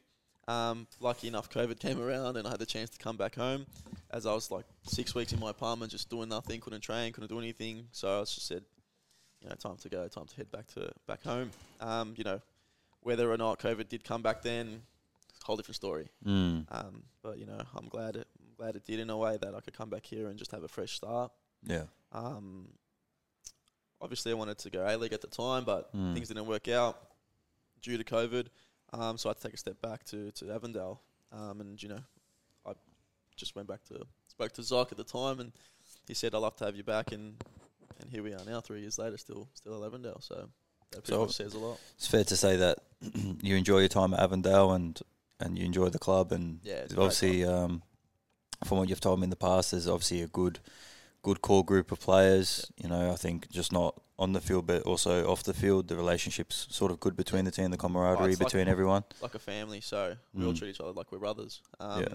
Um, 0.47 0.85
lucky 0.99 1.27
enough, 1.27 1.49
COVID 1.49 1.79
came 1.79 1.99
around 1.99 2.37
and 2.37 2.45
I 2.47 2.51
had 2.51 2.59
the 2.59 2.67
chance 2.67 2.91
to 2.91 2.99
come 2.99 3.17
back 3.17 3.33
home. 3.35 3.65
As 4.11 4.27
I 4.27 4.33
was 4.33 4.51
like 4.51 4.65
six 4.83 5.15
weeks 5.15 5.33
in 5.33 5.39
my 5.39 5.49
apartment, 5.49 5.91
just 5.91 6.07
doing 6.09 6.29
nothing, 6.29 6.59
couldn't 6.61 6.81
train, 6.81 7.11
couldn't 7.13 7.29
do 7.29 7.39
anything. 7.39 7.87
So 7.91 8.19
I 8.19 8.21
just 8.21 8.45
said, 8.45 8.63
you 9.45 9.49
know, 9.51 9.55
time 9.57 9.77
to 9.77 9.89
go, 9.89 10.07
time 10.07 10.25
to 10.25 10.35
head 10.35 10.49
back 10.51 10.65
to 10.73 10.91
back 11.07 11.23
home. 11.23 11.51
Um, 11.79 12.15
you 12.17 12.23
know, 12.23 12.41
whether 13.01 13.31
or 13.31 13.37
not 13.37 13.59
COVID 13.59 13.87
did 13.87 14.03
come 14.03 14.23
back 14.23 14.41
then, 14.41 14.81
whole 15.43 15.55
different 15.55 15.75
story. 15.75 16.09
mm, 16.25 16.65
Um, 16.69 17.03
but 17.21 17.37
you 17.37 17.45
know, 17.45 17.59
I'm 17.75 17.87
glad 17.87 18.15
it, 18.15 18.27
I'm 18.39 18.55
glad 18.57 18.75
it 18.75 18.85
did 18.85 18.99
in 18.99 19.11
a 19.11 19.17
way 19.17 19.37
that 19.39 19.53
I 19.53 19.59
could 19.59 19.75
come 19.77 19.91
back 19.91 20.03
here 20.03 20.29
and 20.29 20.37
just 20.39 20.51
have 20.51 20.63
a 20.63 20.67
fresh 20.67 20.93
start. 20.93 21.31
yeah. 21.63 21.83
Um, 22.11 22.69
obviously, 24.01 24.31
I 24.31 24.35
wanted 24.35 24.57
to 24.59 24.69
go 24.71 24.83
A 24.87 24.97
League 24.97 25.13
at 25.13 25.21
the 25.21 25.27
time, 25.27 25.63
but 25.63 25.93
Mm. 25.95 26.13
things 26.15 26.27
didn't 26.29 26.47
work 26.47 26.67
out 26.67 26.97
due 27.81 27.97
to 27.97 28.03
COVID. 28.03 28.47
Um, 28.93 29.17
so 29.19 29.29
I 29.29 29.31
had 29.31 29.37
to 29.37 29.43
take 29.43 29.53
a 29.53 29.57
step 29.57 29.79
back 29.81 30.03
to 30.05 30.31
to 30.31 30.51
Avondale. 30.51 31.01
Um, 31.31 31.61
and 31.61 31.81
you 31.83 31.89
know, 31.89 31.99
I 32.65 32.71
just 33.35 33.55
went 33.55 33.67
back 33.67 33.83
to 33.89 34.05
spoke 34.27 34.53
to 34.53 34.61
Zoc 34.61 34.91
at 34.91 34.97
the 34.97 35.03
time, 35.03 35.39
and 35.39 35.51
he 36.07 36.13
said, 36.15 36.33
"I'd 36.33 36.39
love 36.39 36.55
to 36.57 36.65
have 36.65 36.75
you 36.75 36.83
back." 36.83 37.11
And 37.11 37.35
and 37.99 38.09
here 38.09 38.23
we 38.23 38.33
are 38.33 38.43
now, 38.45 38.61
three 38.61 38.81
years 38.81 38.97
later, 38.97 39.17
still 39.17 39.49
still 39.53 39.81
at 39.81 39.85
Avondale. 39.85 40.19
So 40.21 40.49
that 40.91 41.07
So- 41.07 41.27
says 41.27 41.53
a 41.53 41.59
lot. 41.59 41.79
It's 41.95 42.07
fair 42.07 42.23
to 42.23 42.37
say 42.37 42.55
that 42.57 42.79
you 43.41 43.55
enjoy 43.55 43.79
your 43.79 43.87
time 43.89 44.13
at 44.13 44.19
Avondale 44.19 44.71
and 44.71 44.99
and 45.39 45.57
you 45.57 45.65
enjoy 45.65 45.89
the 45.89 45.99
club 45.99 46.31
and 46.31 46.59
Yeah, 46.63 46.83
obviously 46.91 47.43
um, 47.43 47.83
from 48.63 48.77
what 48.77 48.87
you've 48.89 49.01
told 49.01 49.19
me 49.19 49.25
in 49.25 49.29
the 49.29 49.35
past, 49.35 49.71
there's 49.71 49.87
obviously 49.87 50.21
a 50.21 50.27
good 50.27 50.59
good 51.23 51.41
core 51.41 51.65
group 51.65 51.91
of 51.91 51.99
players. 51.99 52.71
You 52.81 52.87
know, 52.87 53.11
I 53.11 53.15
think 53.15 53.49
just 53.49 53.71
not 53.73 53.99
on 54.17 54.31
the 54.31 54.39
field 54.39 54.65
but 54.67 54.83
also 54.83 55.29
off 55.29 55.43
the 55.43 55.53
field, 55.53 55.89
the 55.89 55.95
relationships 55.97 56.67
sort 56.69 56.89
of 56.91 56.99
good 57.01 57.17
between 57.17 57.43
the 57.43 57.51
team, 57.51 57.69
the 57.71 57.77
camaraderie 57.77 58.35
like- 58.35 58.39
between 58.39 58.67
everyone. 58.69 59.03
like 59.21 59.35
a 59.35 59.39
family, 59.39 59.81
so 59.81 60.15
we 60.33 60.45
all 60.45 60.53
Mm. 60.53 60.57
treat 60.57 60.69
each 60.69 60.79
other 60.79 60.91
like 60.93 61.11
we're 61.11 61.19
brothers. 61.19 61.61
Um, 61.81 62.01
Yeah. 62.03 62.13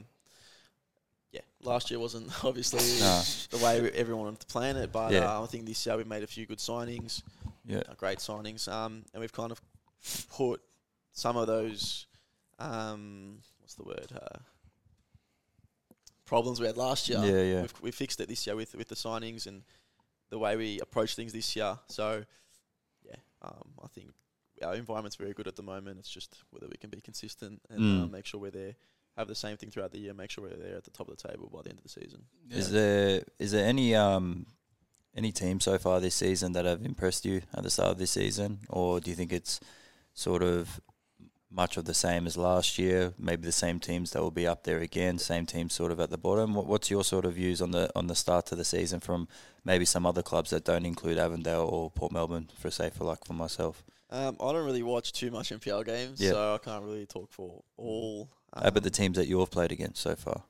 Yeah. 1.32 1.40
Last 1.62 1.90
year 1.90 1.98
wasn't 2.00 2.28
obviously 2.44 2.80
Nah. 3.00 3.22
the 3.50 3.64
way 3.64 3.90
everyone 3.92 4.24
wanted 4.24 4.40
to 4.40 4.46
plan 4.46 4.76
it, 4.76 4.90
but 4.92 5.12
Yeah. 5.12 5.36
uh, 5.38 5.42
I 5.42 5.46
think 5.46 5.66
this 5.66 5.84
year 5.86 5.96
we 5.96 6.04
made 6.04 6.22
a 6.22 6.26
few 6.26 6.46
good 6.46 6.58
signings, 6.58 7.22
Yeah. 7.64 7.82
uh, 7.88 7.94
great 7.94 8.18
signings, 8.18 8.66
um, 8.70 9.04
and 9.12 9.20
we've 9.20 9.32
kind 9.32 9.52
of 9.52 9.60
put 10.30 10.60
some 11.12 11.36
of 11.36 11.46
those 11.46 12.06
um, 12.58 13.38
what's 13.60 13.74
the 13.74 13.84
word? 13.84 14.12
Uh, 14.14 14.38
problems 16.26 16.60
we 16.60 16.66
had 16.66 16.76
last 16.76 17.08
year. 17.08 17.18
Yeah, 17.24 17.42
yeah. 17.42 17.60
We've, 17.62 17.74
we 17.82 17.90
fixed 17.90 18.20
it 18.20 18.28
this 18.28 18.46
year 18.46 18.54
with 18.56 18.74
with 18.74 18.88
the 18.88 18.94
signings 18.94 19.46
and 19.46 19.62
the 20.30 20.38
way 20.38 20.56
we 20.56 20.78
approach 20.80 21.14
things 21.16 21.32
this 21.32 21.56
year. 21.56 21.76
So, 21.88 22.24
yeah, 23.04 23.16
um, 23.42 23.68
I 23.82 23.88
think 23.88 24.12
our 24.62 24.74
environment's 24.74 25.16
very 25.16 25.32
good 25.32 25.48
at 25.48 25.56
the 25.56 25.62
moment. 25.62 25.98
It's 25.98 26.08
just 26.10 26.36
whether 26.50 26.68
we 26.68 26.76
can 26.76 26.90
be 26.90 27.00
consistent 27.00 27.60
and 27.70 27.80
uh, 27.80 28.06
Mm. 28.06 28.10
make 28.12 28.26
sure 28.26 28.38
we're 28.40 28.50
there. 28.52 28.76
Have 29.20 29.28
the 29.28 29.34
same 29.34 29.58
thing 29.58 29.70
throughout 29.70 29.92
the 29.92 29.98
year. 29.98 30.14
Make 30.14 30.30
sure 30.30 30.44
we're 30.44 30.56
there 30.56 30.76
at 30.78 30.84
the 30.84 30.90
top 30.90 31.08
of 31.08 31.16
the 31.18 31.28
table 31.28 31.50
by 31.52 31.60
the 31.62 31.68
end 31.70 31.78
of 31.78 31.82
the 31.82 31.90
season. 31.90 32.22
Is 32.50 32.70
there 32.70 33.22
is 33.38 33.52
there 33.52 33.66
any 33.66 33.94
um 33.94 34.46
any 35.14 35.30
team 35.30 35.60
so 35.60 35.76
far 35.76 36.00
this 36.00 36.14
season 36.14 36.52
that 36.52 36.64
have 36.64 36.82
impressed 36.84 37.26
you 37.26 37.42
at 37.52 37.62
the 37.62 37.68
start 37.70 37.90
of 37.90 37.98
this 37.98 38.12
season, 38.12 38.60
or 38.70 38.98
do 39.00 39.10
you 39.10 39.16
think 39.16 39.30
it's 39.30 39.60
sort 40.14 40.42
of 40.42 40.80
much 41.50 41.76
of 41.76 41.84
the 41.84 41.92
same 41.92 42.26
as 42.26 42.36
last 42.38 42.78
year? 42.78 43.12
Maybe 43.18 43.42
the 43.42 43.52
same 43.52 43.78
teams 43.78 44.12
that 44.12 44.22
will 44.22 44.30
be 44.30 44.46
up 44.46 44.64
there 44.64 44.78
again, 44.78 45.18
same 45.18 45.44
teams 45.44 45.74
sort 45.74 45.92
of 45.92 46.00
at 46.00 46.08
the 46.08 46.16
bottom. 46.16 46.54
What, 46.54 46.66
what's 46.66 46.90
your 46.90 47.04
sort 47.04 47.26
of 47.26 47.34
views 47.34 47.60
on 47.60 47.72
the 47.72 47.90
on 47.94 48.06
the 48.06 48.14
start 48.14 48.46
to 48.46 48.56
the 48.56 48.64
season 48.64 49.00
from 49.00 49.28
maybe 49.66 49.84
some 49.84 50.06
other 50.06 50.22
clubs 50.22 50.48
that 50.50 50.64
don't 50.64 50.86
include 50.86 51.18
Avondale 51.18 51.68
or 51.70 51.90
Port 51.90 52.12
Melbourne, 52.12 52.48
for 52.58 52.70
say 52.70 52.88
for 52.88 53.04
like 53.04 53.24
for 53.26 53.34
myself? 53.34 53.84
Um, 54.12 54.36
I 54.40 54.52
don't 54.52 54.64
really 54.64 54.82
watch 54.82 55.12
too 55.12 55.30
much 55.30 55.50
NPL 55.50 55.84
games, 55.84 56.20
Yeah. 56.20 56.30
so 56.32 56.54
I 56.54 56.58
can't 56.58 56.84
really 56.84 57.06
talk 57.06 57.30
for 57.30 57.62
all. 57.76 58.28
Um, 58.52 58.62
How 58.62 58.68
about 58.68 58.82
the 58.82 58.90
teams 58.90 59.16
that 59.16 59.26
you've 59.28 59.50
played 59.50 59.72
against 59.72 60.02
so 60.02 60.14
far? 60.16 60.42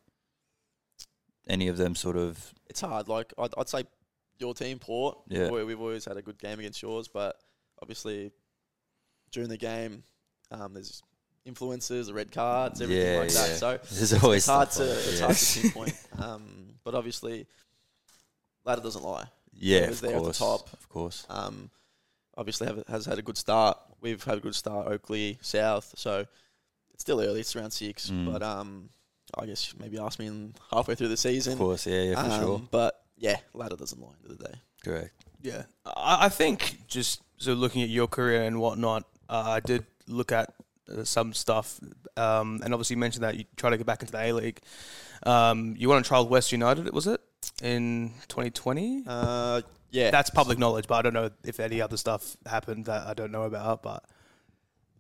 Any 1.49 1.69
of 1.69 1.77
them 1.77 1.95
sort 1.95 2.17
of 2.17 2.53
it's 2.69 2.81
hard. 2.81 3.09
Like 3.09 3.33
I'd, 3.39 3.51
I'd 3.59 3.69
say 3.69 3.85
your 4.39 4.55
team, 4.55 4.79
Port. 4.79 5.19
Yeah. 5.29 5.51
we- 5.51 5.65
we've 5.65 5.81
always 5.81 6.05
had 6.05 6.17
a 6.17 6.23
good 6.23 6.39
game 6.39 6.59
against 6.61 6.81
yours, 6.83 7.09
but 7.09 7.37
obviously 7.83 8.31
during 9.33 9.49
the 9.49 9.57
game, 9.57 10.03
um, 10.51 10.73
there's 10.75 11.03
influences, 11.45 12.07
the 12.09 12.15
red 12.15 12.31
cards, 12.33 12.81
everything 12.81 13.15
Yeah, 13.15 13.21
like 13.21 13.33
yeah. 13.33 13.47
that. 13.47 13.57
So 13.57 13.79
there's 13.95 14.23
always 14.23 14.39
it's 14.39 14.47
hard 14.47 14.71
to 14.73 14.85
like 14.85 14.91
it's 14.99 15.19
yeah. 15.21 15.25
hard 15.27 15.37
to 15.37 15.61
pinpoint. 15.63 16.07
um, 16.19 16.45
but 16.85 16.95
obviously, 16.95 17.47
ladder 18.65 18.83
doesn't 18.83 19.03
lie. 19.03 19.27
Yeah, 19.53 19.79
of 19.89 20.01
there 20.01 20.13
at 20.13 20.17
the 20.19 20.23
course, 20.23 20.39
top. 20.39 20.73
of 20.73 20.89
course. 20.89 21.27
Um, 21.29 21.71
obviously, 22.37 22.67
have, 22.69 22.85
has 22.89 23.07
had 23.07 23.19
a 23.19 23.23
good 23.23 23.37
start. 23.37 23.79
We've 24.01 24.23
had 24.23 24.39
a 24.39 24.41
good 24.41 24.55
start. 24.55 24.87
Oakleigh, 24.87 25.35
South. 25.43 25.93
So 25.97 26.21
it's 26.21 26.29
still 27.01 27.21
early. 27.21 27.41
It's 27.41 27.57
round 27.57 27.73
six, 27.73 28.11
Mm. 28.11 28.31
but 28.33 28.43
um, 28.43 28.91
I 29.37 29.47
guess 29.47 29.75
maybe 29.79 29.99
ask 29.99 30.19
me 30.19 30.27
in 30.27 30.55
halfway 30.71 30.95
through 30.95 31.09
the 31.09 31.17
season. 31.17 31.55
Of 31.55 31.59
course, 31.59 31.87
yeah, 31.87 32.03
yeah, 32.03 32.15
for 32.23 32.31
Um, 32.31 32.41
sure. 32.41 32.63
But 32.71 33.01
yeah, 33.17 33.37
ladder 33.55 33.77
doesn't 33.77 34.01
lie. 34.01 34.13
End 34.23 34.31
of 34.31 34.39
the 34.39 34.45
day. 34.45 34.55
Correct. 34.85 35.15
Yeah, 35.43 35.63
I, 35.87 36.27
I 36.27 36.29
think 36.29 36.87
just 36.87 37.23
so 37.39 37.55
looking 37.55 37.83
at 37.83 37.89
your 37.89 38.07
career 38.07 38.43
and 38.43 38.61
whatnot, 38.61 39.05
uh, 39.29 39.45
I 39.57 39.61
did 39.61 39.87
look 40.07 40.33
at 40.33 40.53
uh, 40.91 41.05
some 41.05 41.33
stuff, 41.33 41.81
um, 42.17 42.61
and 42.65 42.75
obviously 42.75 42.95
you 42.95 43.01
mentioned 43.01 43.25
that 43.25 43.37
you 43.37 43.45
try 43.57 43.71
to 43.71 43.77
get 43.79 43.87
back 43.87 44.01
into 44.03 44.13
the 44.13 44.21
A 44.23 44.33
League. 44.33 44.61
Um, 45.23 45.75
you 45.79 45.89
won 45.89 45.97
on 45.97 46.03
trial 46.03 46.25
with 46.25 46.31
West 46.33 46.53
United, 46.53 46.93
was 46.93 47.07
it 47.07 47.21
in 47.63 48.13
2020? 48.29 49.05
Uh, 49.07 49.63
yeah, 49.91 50.11
That's 50.11 50.31
public 50.31 50.59
knowledge, 50.59 50.87
but 50.87 50.97
I 50.97 51.03
don't 51.03 51.15
know 51.15 51.31
if 51.45 51.59
any 51.61 51.81
other 51.81 51.97
stuff 51.97 52.37
happened 52.47 52.85
that 52.87 53.07
I 53.07 53.15
don't 53.15 53.33
know 53.33 53.43
about. 53.45 53.83
But 53.83 54.05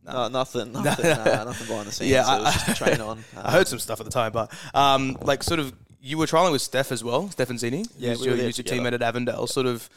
No, 0.04 0.28
nothing, 0.28 0.73
nothing, 0.85 1.07
uh, 1.07 1.45
nothing 1.45 1.66
behind 1.66 1.87
the 1.88 1.92
scenes. 1.92 2.11
Yeah, 2.11 2.25
Yeah, 2.26 2.37
it 2.37 2.38
was 2.40 2.47
I- 2.47 2.52
just 2.52 2.69
a 2.69 2.85
train 2.85 3.00
on. 3.11 3.25
I 3.37 3.50
heard 3.52 3.69
some 3.69 3.78
stuff 3.78 4.00
at 4.00 4.07
the 4.07 4.12
time. 4.12 4.33
But 4.33 4.52
um, 4.75 5.16
like 5.21 5.42
sort 5.42 5.61
of, 5.61 5.73
you 6.00 6.16
were 6.19 6.26
trialing 6.26 6.52
with 6.52 6.62
Steph 6.62 6.92
as 6.92 7.04
well, 7.04 7.28
Stefan 7.30 7.57
Zinni, 7.57 7.87
Yeah, 7.99 8.11
who's 8.11 8.21
we 8.21 8.25
your, 8.26 8.33
were 8.33 8.37
there 8.38 8.47
who's 8.47 8.59
your 8.59 8.64
teammate 8.64 8.95
at 8.95 9.02
Avondale. 9.02 9.47
Sort 9.47 9.66
of, 9.66 9.90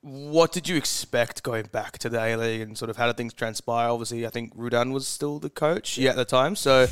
what 0.00 0.52
did 0.52 0.66
you 0.68 0.76
expect 0.76 1.42
going 1.42 1.66
back 1.66 1.98
to 1.98 2.08
the 2.08 2.18
A 2.18 2.36
League, 2.36 2.62
and 2.62 2.78
sort 2.78 2.88
of 2.90 2.96
how 2.96 3.06
did 3.06 3.16
things 3.18 3.34
transpire? 3.34 3.90
Obviously, 3.90 4.26
I 4.26 4.30
think 4.30 4.52
Rudan 4.56 4.92
was 4.92 5.06
still 5.06 5.38
the 5.38 5.50
coach 5.50 5.98
yeah. 5.98 6.10
at 6.10 6.16
the 6.16 6.24
time. 6.24 6.56
So, 6.56 6.86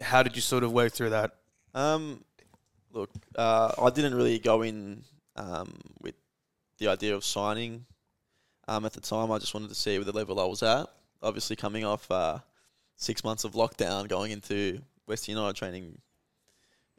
how 0.00 0.22
did 0.22 0.34
you 0.36 0.42
sort 0.42 0.64
of 0.64 0.72
work 0.72 0.92
through 0.94 1.10
that? 1.10 1.32
Um, 1.74 2.24
look, 2.92 3.10
uh, 3.36 3.72
I 3.80 3.90
didn't 3.90 4.14
really 4.14 4.38
go 4.38 4.62
in 4.62 5.02
um, 5.36 5.74
with 6.00 6.14
the 6.78 6.88
idea 6.88 7.14
of 7.14 7.24
signing. 7.24 7.84
Um, 8.68 8.86
at 8.86 8.94
the 8.94 9.00
time, 9.00 9.30
I 9.30 9.38
just 9.38 9.52
wanted 9.52 9.68
to 9.68 9.74
see 9.74 9.98
where 9.98 10.04
the 10.06 10.12
level 10.12 10.40
I 10.40 10.44
was 10.46 10.62
at. 10.62 10.88
Obviously, 11.22 11.56
coming 11.56 11.84
off 11.84 12.10
uh, 12.10 12.38
six 12.96 13.24
months 13.24 13.44
of 13.44 13.52
lockdown, 13.52 14.08
going 14.08 14.30
into 14.30 14.80
West 15.06 15.28
United 15.28 15.56
training, 15.56 15.98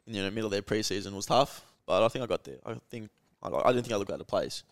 in 0.06 0.14
you 0.14 0.22
know 0.22 0.30
middle 0.30 0.46
of 0.46 0.52
their 0.52 0.62
preseason 0.62 1.12
was 1.12 1.26
tough. 1.26 1.64
But 1.86 2.04
I 2.04 2.08
think 2.08 2.22
I 2.22 2.26
got 2.26 2.44
there. 2.44 2.58
I 2.64 2.74
think 2.90 3.10
I, 3.42 3.48
I 3.48 3.72
didn't 3.72 3.84
think 3.84 3.94
I 3.94 3.96
looked 3.96 4.12
out 4.12 4.20
of 4.20 4.26
place. 4.26 4.62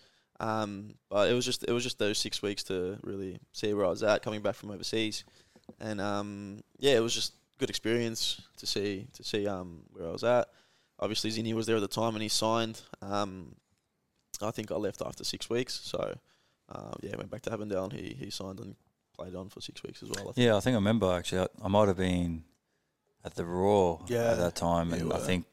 Um, 0.40 0.94
but 1.10 1.30
it 1.30 1.34
was 1.34 1.44
just 1.44 1.64
it 1.64 1.72
was 1.72 1.84
just 1.84 1.98
those 1.98 2.18
six 2.18 2.40
weeks 2.42 2.62
to 2.64 2.98
really 3.02 3.38
see 3.52 3.74
where 3.74 3.84
I 3.84 3.90
was 3.90 4.02
at 4.02 4.22
coming 4.22 4.40
back 4.40 4.54
from 4.54 4.70
overseas, 4.70 5.24
and 5.78 6.00
um, 6.00 6.60
yeah, 6.78 6.96
it 6.96 7.00
was 7.00 7.14
just 7.14 7.34
good 7.58 7.68
experience 7.68 8.40
to 8.56 8.66
see 8.66 9.06
to 9.12 9.22
see 9.22 9.46
um, 9.46 9.82
where 9.92 10.08
I 10.08 10.12
was 10.12 10.24
at. 10.24 10.48
Obviously, 10.98 11.30
Zinni 11.30 11.54
was 11.54 11.66
there 11.66 11.76
at 11.76 11.82
the 11.82 11.88
time 11.88 12.14
and 12.14 12.22
he 12.22 12.28
signed. 12.28 12.80
Um, 13.00 13.54
I 14.42 14.50
think 14.50 14.72
I 14.72 14.76
left 14.76 15.02
after 15.04 15.24
six 15.24 15.50
weeks, 15.50 15.78
so 15.82 16.16
uh, 16.70 16.92
yeah, 17.02 17.16
went 17.16 17.30
back 17.30 17.42
to 17.42 17.52
Avondale 17.52 17.84
and 17.84 17.92
he 17.92 18.16
he 18.18 18.30
signed 18.30 18.60
and 18.60 18.74
played 19.20 19.34
on 19.34 19.48
for 19.48 19.60
six 19.60 19.82
weeks 19.82 20.02
as 20.02 20.08
well. 20.10 20.30
I 20.30 20.32
think. 20.32 20.36
Yeah, 20.46 20.56
I 20.56 20.60
think 20.60 20.74
I 20.74 20.76
remember 20.78 21.12
actually. 21.12 21.42
I, 21.42 21.46
I 21.64 21.68
might 21.68 21.88
have 21.88 21.96
been 21.96 22.44
at 23.24 23.34
the 23.34 23.44
Roar 23.44 24.02
Yeah, 24.08 24.32
at 24.32 24.38
that 24.38 24.54
time, 24.56 24.92
and 24.92 25.12
I 25.12 25.18
think 25.18 25.44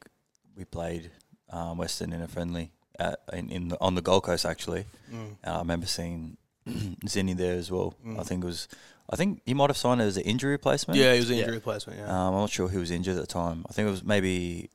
we 0.56 0.64
played 0.64 1.10
um, 1.50 1.76
Western 1.78 2.12
in 2.12 2.22
a 2.22 2.28
friendly 2.28 2.72
at, 2.98 3.20
in, 3.32 3.50
in 3.50 3.68
the, 3.68 3.80
on 3.80 3.94
the 3.94 4.00
Gold 4.02 4.24
Coast 4.24 4.46
actually. 4.46 4.86
And 5.12 5.36
I 5.44 5.58
remember 5.58 5.86
seeing 5.86 6.36
Zinni 6.68 7.36
there 7.36 7.56
as 7.56 7.70
well. 7.70 7.94
I 8.04 8.08
Mm. 8.08 8.26
think 8.26 8.42
it 8.44 8.46
was. 8.46 8.68
I 9.10 9.16
think 9.16 9.40
he 9.46 9.54
might 9.54 9.70
have 9.70 9.76
signed 9.78 10.02
it 10.02 10.04
as 10.04 10.18
an 10.18 10.24
injury 10.24 10.50
replacement. 10.52 10.98
Yeah, 11.00 11.12
he 11.14 11.20
was 11.20 11.30
an 11.30 11.36
Yeah. 11.36 11.42
injury 11.42 11.56
replacement. 11.56 11.98
Yeah. 11.98 12.06
Um, 12.08 12.34
I'm 12.34 12.40
not 12.40 12.50
sure 12.50 12.68
who 12.68 12.80
was 12.80 12.90
injured 12.90 13.16
at 13.16 13.20
the 13.22 13.26
time. 13.26 13.64
I 13.68 13.72
think 13.72 13.88
it 13.88 13.90
was 13.90 14.04
maybe 14.04 14.68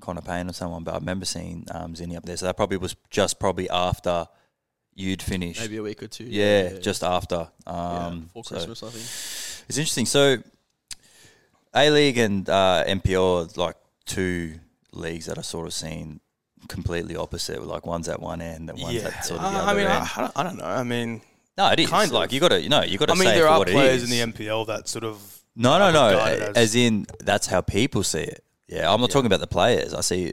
Connor 0.00 0.20
Pain 0.22 0.48
or 0.50 0.52
someone, 0.52 0.84
but 0.84 0.92
I 0.94 0.98
remember 0.98 1.24
seeing 1.24 1.66
um, 1.72 1.94
Zinni 1.94 2.14
up 2.16 2.24
there. 2.26 2.36
So 2.36 2.44
that 2.46 2.56
probably 2.56 2.76
was 2.76 2.94
just 3.10 3.38
probably 3.40 3.70
after 3.70 4.26
you'd 4.94 5.22
finish 5.22 5.58
Maybe 5.60 5.76
a 5.78 5.82
week 5.82 6.02
or 6.02 6.08
two. 6.08 6.24
Yeah, 6.24 6.78
just 6.78 7.02
after. 7.02 7.48
yeah, 7.66 7.72
Um, 8.06 8.20
before 8.22 8.44
so 8.44 8.54
Christmas, 8.56 8.82
I 8.82 8.86
think. 8.88 9.04
it's 9.68 9.78
interesting. 9.78 10.06
So, 10.06 10.38
A 11.74 11.90
League 11.90 12.18
and 12.18 12.48
uh, 12.48 12.84
NPL 12.86 13.56
are 13.56 13.60
like 13.60 13.76
two 14.06 14.58
leagues 14.92 15.26
that 15.26 15.38
are 15.38 15.42
sort 15.42 15.66
of 15.66 15.72
seen 15.72 16.20
completely 16.68 17.16
opposite. 17.16 17.62
Like 17.64 17.86
one's 17.86 18.08
at 18.08 18.20
one 18.20 18.42
end 18.42 18.68
and 18.70 18.78
one's 18.80 19.02
at 19.04 19.24
sort 19.24 19.40
of 19.40 19.52
the 19.52 19.58
Uh, 19.58 19.62
other 19.62 19.70
I 19.70 19.74
mean, 19.74 19.86
end. 19.86 19.92
I, 19.92 20.08
I 20.16 20.20
don't- 20.20 20.36
I 20.36 20.42
don't 20.42 20.58
know. 20.58 20.64
I 20.64 20.82
mean, 20.82 21.22
no, 21.56 21.70
it 21.70 21.80
is. 21.80 21.88
kind 21.88 22.08
of. 22.08 22.12
like 22.14 22.28
of. 22.30 22.32
you 22.34 22.40
got 22.40 22.48
to, 22.48 22.60
you 22.60 22.68
know, 22.68 22.82
you 22.82 22.98
got 22.98 23.06
to 23.06 23.12
I 23.12 23.16
mean, 23.16 23.28
say 23.28 23.34
there 23.34 23.48
are 23.48 23.64
players 23.64 24.02
in 24.02 24.10
the 24.10 24.32
NPL 24.32 24.66
that 24.66 24.88
sort 24.88 25.04
of 25.04 25.20
No, 25.56 25.78
no, 25.78 25.90
no. 25.92 26.06
would 26.08 26.16
guide 26.16 26.32
it 26.34 26.42
a- 26.42 26.48
as- 26.50 26.56
As 26.56 26.74
in, 26.74 27.06
that's 27.20 27.46
how 27.46 27.60
people 27.60 28.02
see 28.02 28.20
it. 28.20 28.44
Yeah, 28.68 28.92
I'm 28.92 29.00
not 29.00 29.10
Yeah. 29.10 29.14
talking 29.14 29.26
about 29.26 29.40
the 29.40 29.46
players. 29.48 29.94
I 29.94 30.00
see 30.00 30.32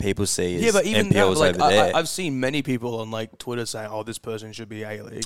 people 0.00 0.26
see 0.26 0.56
as 0.56 0.62
yeah, 0.62 0.72
but 0.72 0.84
even 0.86 1.08
that, 1.10 1.26
like, 1.26 1.54
over 1.54 1.62
I, 1.64 1.70
there. 1.70 1.96
I, 1.96 1.98
I've 1.98 2.08
seen 2.08 2.40
many 2.40 2.62
people 2.62 3.00
on 3.00 3.10
like 3.10 3.38
Twitter 3.38 3.66
saying, 3.66 3.88
"Oh, 3.92 4.02
this 4.02 4.18
person 4.18 4.52
should 4.52 4.68
be 4.68 4.82
A 4.82 5.02
League." 5.02 5.24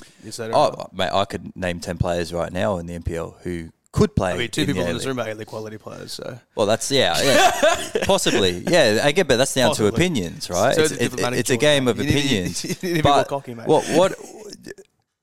oh, 0.53 0.87
mate, 0.93 1.09
I 1.11 1.25
could 1.25 1.55
name 1.55 1.79
ten 1.79 1.97
players 1.97 2.33
right 2.33 2.51
now 2.51 2.77
in 2.77 2.85
the 2.85 2.97
NPL 2.99 3.41
who 3.41 3.69
could 3.91 4.15
play. 4.15 4.33
I 4.33 4.37
mean, 4.37 4.49
two 4.49 4.61
in 4.61 4.67
people 4.67 4.83
the 4.83 4.89
in 4.89 4.97
this 4.97 5.05
room 5.05 5.19
are 5.19 5.27
A 5.29 5.33
League 5.33 5.47
quality 5.47 5.77
players. 5.77 6.11
So 6.11 6.37
Well, 6.55 6.67
that's 6.67 6.91
yeah, 6.91 7.19
yeah, 7.21 7.91
possibly. 8.03 8.63
Yeah, 8.67 8.99
I 9.03 9.11
get, 9.11 9.27
but 9.27 9.37
that's 9.37 9.53
down 9.53 9.69
Possibly. 9.69 9.91
to 9.91 9.95
opinions, 9.95 10.49
right? 10.49 10.75
So 10.75 10.81
it's, 10.81 10.91
it's 10.91 11.21
a 11.21 11.27
it- 11.27 11.33
it's 11.33 11.49
a 11.49 11.57
game 11.57 11.87
of 11.87 11.97
You 11.97 12.03
need 12.03 12.17
opinions. 12.17 12.83
you 12.83 12.93
need 12.95 13.03
but 13.03 13.27
cocky. 13.27 13.53
What 13.53 13.85
what 13.87 14.15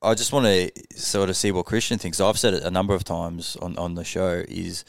I 0.01 0.15
just 0.15 0.33
want 0.33 0.47
to 0.47 0.71
sort 0.95 1.29
of 1.29 1.37
see 1.37 1.51
what 1.51 1.65
Kristian 1.65 1.99
thinks. 1.99 2.19
I've 2.19 2.37
said 2.39 2.55
it 2.55 2.63
a 2.63 2.71
number 2.71 2.93
of 2.93 3.03
times 3.03 3.55
on, 3.61 3.77
on 3.77 3.95
the 3.95 4.03
show. 4.03 4.43
Is 4.49 4.83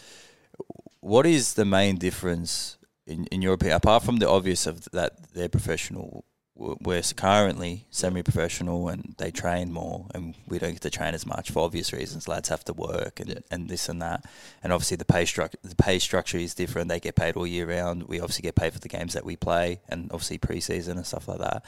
what 1.00 1.26
is 1.26 1.54
the 1.54 1.64
main 1.66 1.96
difference 1.98 2.78
in, 3.06 3.26
in 3.26 3.42
your 3.42 3.54
opinion, 3.54 3.76
apart 3.76 4.02
from 4.02 4.16
the 4.16 4.28
obvious 4.28 4.66
of 4.66 4.84
that 4.92 5.32
they're 5.34 5.48
professional, 5.48 6.24
we're 6.56 7.02
currently 7.16 7.84
semi-professional 7.90 8.88
and 8.88 9.14
they 9.18 9.30
train 9.32 9.72
more, 9.72 10.06
and 10.14 10.34
we 10.46 10.58
don't 10.58 10.72
get 10.72 10.82
to 10.82 10.90
train 10.90 11.12
as 11.12 11.26
much 11.26 11.50
for 11.50 11.64
obvious 11.64 11.92
reasons. 11.92 12.28
Lads 12.28 12.48
have 12.48 12.64
to 12.66 12.72
work 12.72 13.18
and, 13.18 13.30
Yeah. 13.30 13.38
and 13.50 13.68
this 13.68 13.88
and 13.88 14.00
that, 14.02 14.24
and 14.62 14.72
obviously 14.72 14.96
the 14.96 15.04
pay 15.04 15.24
structure 15.24 15.58
the 15.64 15.74
pay 15.74 15.98
structure 15.98 16.38
is 16.38 16.54
different. 16.54 16.88
They 16.88 17.00
get 17.00 17.16
paid 17.16 17.36
all 17.36 17.46
year 17.46 17.66
round. 17.68 18.04
We 18.04 18.20
obviously 18.20 18.42
get 18.42 18.54
paid 18.54 18.72
for 18.72 18.78
the 18.78 18.88
games 18.88 19.14
that 19.14 19.24
we 19.24 19.36
play, 19.36 19.80
and 19.88 20.10
obviously 20.12 20.38
preseason 20.38 20.92
and 20.92 21.06
stuff 21.06 21.26
like 21.28 21.40
that. 21.40 21.64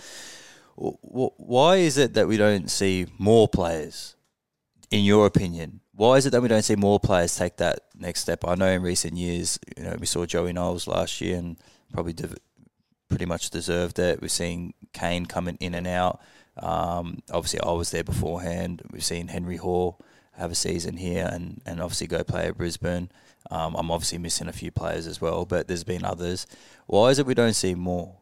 Why 0.77 1.77
is 1.77 1.97
it 1.99 2.15
that 2.15 2.29
we 2.29 2.37
don't 2.37 2.71
see 2.71 3.07
more 3.19 3.49
players? 3.49 4.13
in 4.93 5.05
your 5.05 5.27
opinion, 5.27 5.81
why 5.97 6.17
is 6.17 6.27
it 6.27 6.31
that 6.31 6.43
we 6.43 6.49
don't 6.49 6.63
see 6.63 6.77
more 6.77 7.01
players 7.01 7.35
take 7.35 7.57
that 7.57 7.81
next 7.99 8.21
step? 8.21 8.45
I 8.47 8.55
know 8.55 8.69
in 8.69 8.83
recent 8.83 9.17
years, 9.17 9.59
you 9.77 9.85
know, 9.85 9.97
we 9.99 10.07
saw 10.07 10.27
Joey 10.27 10.53
Knowles 10.53 10.87
last 10.87 11.21
year 11.23 11.39
and 11.39 11.57
probably 11.93 12.15
pretty 13.09 13.25
much 13.25 13.49
deserved 13.51 13.99
it. 13.99 14.21
We're 14.21 14.29
seeing 14.29 14.75
Kane 14.93 15.25
coming 15.25 15.57
in 15.59 15.75
and 15.75 15.87
out. 15.87 16.21
Um, 16.59 17.23
obviously, 17.33 17.61
I 17.61 17.73
was 17.73 17.91
there 17.91 18.05
beforehand. 18.05 18.83
We've 18.91 19.05
seen 19.05 19.29
Henry 19.29 19.57
Hall 19.57 19.99
have 20.33 20.51
a 20.51 20.55
season 20.55 20.99
here 20.99 21.29
and, 21.33 21.63
and 21.65 21.81
obviously 21.81 22.09
go 22.09 22.23
play 22.23 22.49
at 22.49 22.59
Brisbane. 22.59 23.11
Um, 23.51 23.75
I'm 23.75 23.91
obviously 23.91 24.19
missing 24.19 24.49
a 24.49 24.53
few 24.53 24.71
players 24.71 25.07
as 25.07 25.21
well, 25.21 25.47
but 25.47 25.67
there's 25.67 25.85
been 25.85 26.05
others. 26.05 26.47
Why 26.87 27.09
is 27.09 27.19
it 27.19 27.27
we 27.27 27.35
don't 27.35 27.55
see 27.55 27.75
more, 27.75 28.19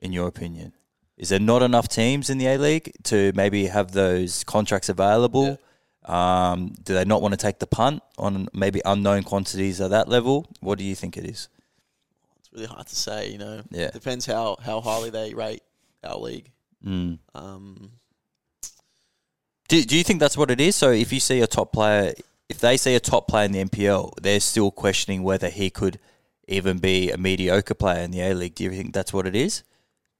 in 0.00 0.12
your 0.12 0.28
opinion? 0.28 0.74
Is 1.16 1.30
there 1.30 1.40
not 1.40 1.62
enough 1.62 1.88
teams 1.88 2.28
in 2.28 2.36
the 2.36 2.46
A 2.46 2.58
League 2.58 2.92
to 3.04 3.32
maybe 3.34 3.66
have 3.66 3.92
those 3.92 4.44
contracts 4.44 4.90
available? 4.90 5.58
Um, 6.06 6.74
do 6.84 6.94
they 6.94 7.04
not 7.04 7.20
want 7.20 7.32
to 7.32 7.36
take 7.36 7.58
the 7.58 7.66
punt 7.66 8.02
on 8.16 8.48
maybe 8.54 8.80
unknown 8.84 9.24
quantities 9.24 9.80
at 9.80 9.90
that 9.90 10.08
level? 10.08 10.46
What 10.60 10.78
do 10.78 10.84
you 10.84 10.94
think 10.94 11.16
it 11.16 11.24
is? 11.24 11.48
It's 12.38 12.52
really 12.52 12.66
hard 12.66 12.86
to 12.86 12.96
say. 12.96 13.30
You 13.30 13.38
know, 13.38 13.62
Yeah. 13.70 13.90
depends 13.90 14.24
how 14.26 14.56
how 14.62 14.80
highly 14.80 15.10
they 15.10 15.34
rate 15.34 15.62
our 16.04 16.18
league. 16.18 16.50
Mm. 16.84 17.18
Um, 17.34 17.92
Do, 19.68 19.82
do 19.82 19.96
you 19.96 20.04
think 20.04 20.20
that's 20.20 20.36
what 20.36 20.50
it 20.50 20.60
is? 20.60 20.76
So 20.76 20.92
if 20.92 21.12
you 21.12 21.18
see 21.18 21.40
a 21.40 21.46
top 21.48 21.72
player, 21.72 22.14
if 22.48 22.60
they 22.60 22.76
see 22.76 22.94
a 22.94 23.00
top 23.00 23.26
player 23.26 23.44
in 23.46 23.52
the 23.52 23.64
NPL, 23.64 24.12
they're 24.22 24.38
still 24.38 24.70
questioning 24.70 25.24
whether 25.24 25.48
he 25.48 25.70
could 25.70 25.98
even 26.46 26.78
be 26.78 27.10
a 27.10 27.16
mediocre 27.18 27.74
player 27.74 28.02
in 28.04 28.12
the 28.12 28.20
A 28.20 28.32
League. 28.34 28.54
Do 28.54 28.62
you 28.62 28.70
think 28.70 28.94
that's 28.94 29.12
what 29.12 29.26
it 29.26 29.34
is? 29.34 29.62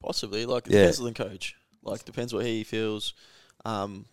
possibly, 0.02 0.47
like 0.47 0.66
it 0.69 0.73
Yeah. 0.73 0.78
depends 0.83 0.99
on 1.00 1.05
the 1.07 1.12
coach. 1.12 1.57
Like 1.83 2.05
depends 2.05 2.33
what 2.35 2.45
he 2.45 2.62
feels. 2.64 3.12
Um, 3.64 4.07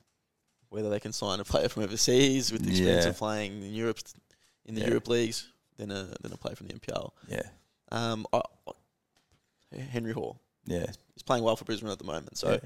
whether 0.73 0.89
they 0.89 0.99
can 0.99 1.13
sign 1.13 1.39
a 1.39 1.43
player 1.43 1.69
from 1.69 1.83
overseas 1.83 2.51
with 2.51 2.63
the 2.63 2.71
experience 2.71 3.05
Yeah. 3.05 3.11
of 3.11 3.17
playing 3.17 3.61
in 3.63 3.73
Europe, 3.73 3.99
in 4.65 4.73
the 4.75 4.81
Yeah. 4.81 4.87
Europe 4.87 5.07
leagues, 5.07 5.47
than 5.77 5.91
a 5.91 6.03
than 6.21 6.31
a 6.33 6.37
player 6.37 6.55
from 6.55 6.67
the 6.67 6.73
NPL. 6.73 7.11
Yeah, 7.27 7.41
Um, 7.91 8.25
I, 8.33 8.41
I- 8.67 9.79
Henry 9.79 10.13
Hall, 10.13 10.39
yeah, 10.65 10.85
he's 11.13 11.23
playing 11.23 11.43
well 11.43 11.55
for 11.55 11.65
Brisbane 11.65 11.89
at 11.89 11.97
the 11.99 12.05
moment. 12.05 12.37
So 12.37 12.51
Yeah. 12.51 12.57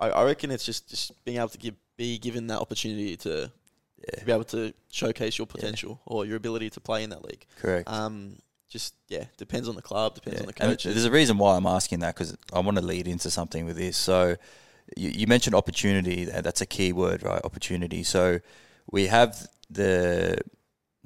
I, 0.00 0.10
I 0.10 0.24
reckon 0.24 0.50
it's 0.50 0.64
just, 0.64 0.88
just 0.88 1.24
being 1.24 1.36
able 1.38 1.48
to 1.50 1.58
give, 1.58 1.74
be 1.96 2.18
given 2.18 2.46
that 2.48 2.58
opportunity 2.60 3.16
to, 3.18 3.50
to 4.18 4.24
be 4.24 4.32
able 4.32 4.44
to 4.44 4.72
showcase 4.90 5.36
your 5.38 5.46
potential 5.46 6.00
or 6.06 6.24
your 6.26 6.36
ability 6.36 6.70
to 6.70 6.80
play 6.80 7.04
in 7.04 7.10
that 7.10 7.22
league. 7.24 7.46
correct. 7.60 7.88
Um, 7.88 8.36
just 8.68 8.94
yeah, 9.08 9.24
depends 9.36 9.68
on 9.68 9.74
the 9.74 9.82
club, 9.82 10.14
depends 10.14 10.40
on 10.40 10.46
the 10.46 10.54
And 10.62 10.70
coaches. 10.72 10.94
there's 10.94 11.04
a 11.04 11.10
reason 11.10 11.36
why 11.36 11.56
I'm 11.56 11.66
asking 11.66 12.00
that 12.00 12.14
because 12.14 12.34
I 12.54 12.60
want 12.60 12.78
to 12.78 12.82
lead 12.84 13.06
into 13.06 13.30
something 13.30 13.66
with 13.66 13.76
this. 13.76 13.96
So 13.98 14.36
you, 14.96 15.10
you 15.10 15.26
mentioned 15.26 15.54
opportunity. 15.54 16.24
That's 16.24 16.60
a 16.60 16.66
key 16.66 16.92
word, 16.92 17.22
right? 17.22 17.40
Opportunity. 17.44 18.02
So 18.02 18.40
we 18.90 19.06
have 19.06 19.46
the 19.70 20.38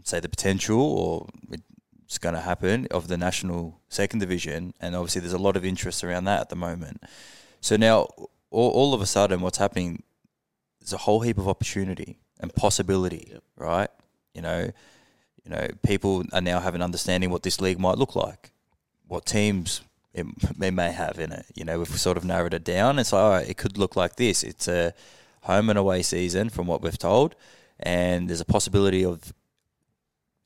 say 0.02 0.21
the 0.21 0.28
potential, 0.28 0.80
or 0.80 1.26
it's 2.04 2.18
going 2.18 2.35
to 2.35 2.40
happen 2.40 2.87
of 2.90 3.09
the 3.09 3.16
national 3.16 3.80
second 3.88 4.21
division, 4.21 4.75
and 4.80 4.95
obviously 4.95 5.21
there's 5.21 5.33
a 5.33 5.38
lot 5.38 5.56
of 5.56 5.64
interest 5.64 6.04
around 6.04 6.25
that 6.25 6.40
at 6.40 6.49
the 6.49 6.56
moment. 6.56 7.02
So 7.61 7.76
now 7.76 8.06
all, 8.50 8.71
all 8.71 8.95
of 8.95 9.00
a 9.00 9.06
sudden, 9.06 9.40
what's 9.40 9.59
happening? 9.59 10.02
There's 10.80 10.92
a 10.92 10.99
whole 10.99 11.21
heap 11.21 11.38
of 11.38 11.49
opportunity 11.49 12.18
and 12.38 12.54
possibility, 12.54 13.28
Yep. 13.33 13.42
right? 13.56 13.90
You 14.35 14.42
know, 14.42 14.71
you 15.45 15.50
know, 15.50 15.66
people 15.83 16.25
are 16.33 16.40
now 16.40 16.61
have 16.61 16.75
an 16.75 16.83
understanding 16.83 17.30
what 17.30 17.42
this 17.42 17.61
league 17.61 17.78
might 17.80 17.99
look 17.99 18.14
like, 18.14 18.52
what 19.09 19.26
teams 19.26 19.80
it, 20.16 20.58
they 20.58 20.70
may 20.70 20.90
have 20.90 21.18
in 21.18 21.30
it. 21.30 21.46
You 21.54 21.64
know, 21.64 21.78
we've 21.78 22.00
sort 22.00 22.16
of 22.16 22.25
narrowed 22.25 22.54
it 22.54 22.64
down. 22.64 22.99
It's 22.99 23.12
like, 23.12 23.23
all 23.23 23.30
right, 23.30 23.49
it 23.49 23.58
could 23.58 23.76
look 23.76 23.94
like 23.96 24.16
this. 24.16 24.42
It's 24.42 24.66
a 24.66 24.94
home 25.42 25.68
and 25.68 25.78
away 25.78 26.02
season 26.02 26.49
from 26.49 26.66
what 26.66 26.82
we've 26.82 26.99
told, 26.99 27.37
and 27.78 28.28
there's 28.28 28.40
a 28.40 28.46
possibility 28.46 29.04
of 29.04 29.32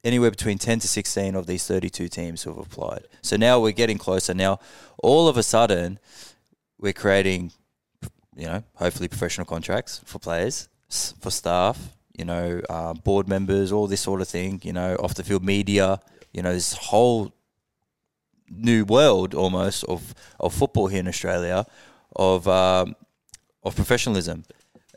anywhere 0.03 0.31
between 0.31 0.59
10 0.59 0.81
to 0.81 0.89
16 0.89 1.35
of 1.35 1.47
these 1.47 1.67
32 1.67 2.09
teams 2.09 2.43
who 2.43 2.51
have 2.51 2.59
applied. 2.59 3.05
So 3.23 3.37
now 3.37 3.61
we're 3.61 3.73
getting 3.73 3.99
closer. 3.99 4.35
Now, 4.35 4.59
all 4.99 5.29
of 5.29 5.37
a 5.37 5.43
sudden, 5.43 5.99
we're 6.79 6.93
creating, 6.93 7.53
you 8.37 8.47
know, 8.47 8.65
hopefully 8.75 9.09
professional 9.09 9.45
contracts 9.45 10.01
for 10.05 10.19
players, 10.19 10.69
for 11.21 11.31
staff, 11.31 11.95
you 12.17 12.25
know, 12.25 12.61
uh, 12.69 12.95
board 12.95 13.29
members, 13.29 13.71
all 13.71 13.87
this 13.87 14.01
sort 14.01 14.21
of 14.21 14.29
thing, 14.29 14.61
you 14.65 14.73
know, 14.73 14.97
off 14.97 15.15
the 15.15 15.23
field 15.23 15.45
media, 15.45 16.01
you 16.33 16.43
know, 16.43 16.53
this 16.53 16.73
whole 16.73 17.33
new 18.51 18.85
world 18.85 19.35
almost 19.35 19.85
of, 19.85 20.15
of 20.39 20.53
football 20.53 20.89
here 20.89 21.01
in 21.01 21.09
Australia, 21.09 21.65
of, 22.17 22.47
um, 22.49 22.95
of 23.63 23.75
professionalism 23.77 24.45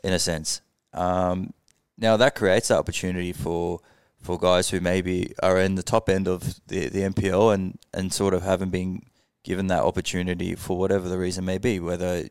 in 0.02 0.12
a 0.12 0.18
sense. 0.18 0.60
Um, 0.92 1.52
now 1.96 2.16
that 2.16 2.34
creates 2.34 2.68
that 2.68 2.78
opportunity 2.78 3.32
for 3.32 3.80
for 4.20 4.38
guys 4.38 4.70
who 4.70 4.80
maybe 4.80 5.34
are 5.42 5.60
in 5.60 5.74
the 5.74 5.82
top 5.82 6.08
end 6.08 6.26
of 6.26 6.58
the, 6.68 6.88
the 6.88 7.00
NPL 7.00 7.52
and, 7.52 7.78
and 7.92 8.10
sort 8.10 8.32
of 8.32 8.42
haven't 8.42 8.70
been 8.70 9.02
given 9.42 9.66
that 9.66 9.82
opportunity 9.82 10.54
for 10.54 10.78
whatever 10.78 11.10
the 11.10 11.18
reason 11.18 11.44
may 11.44 11.58
be, 11.58 11.78
whether 11.78 12.26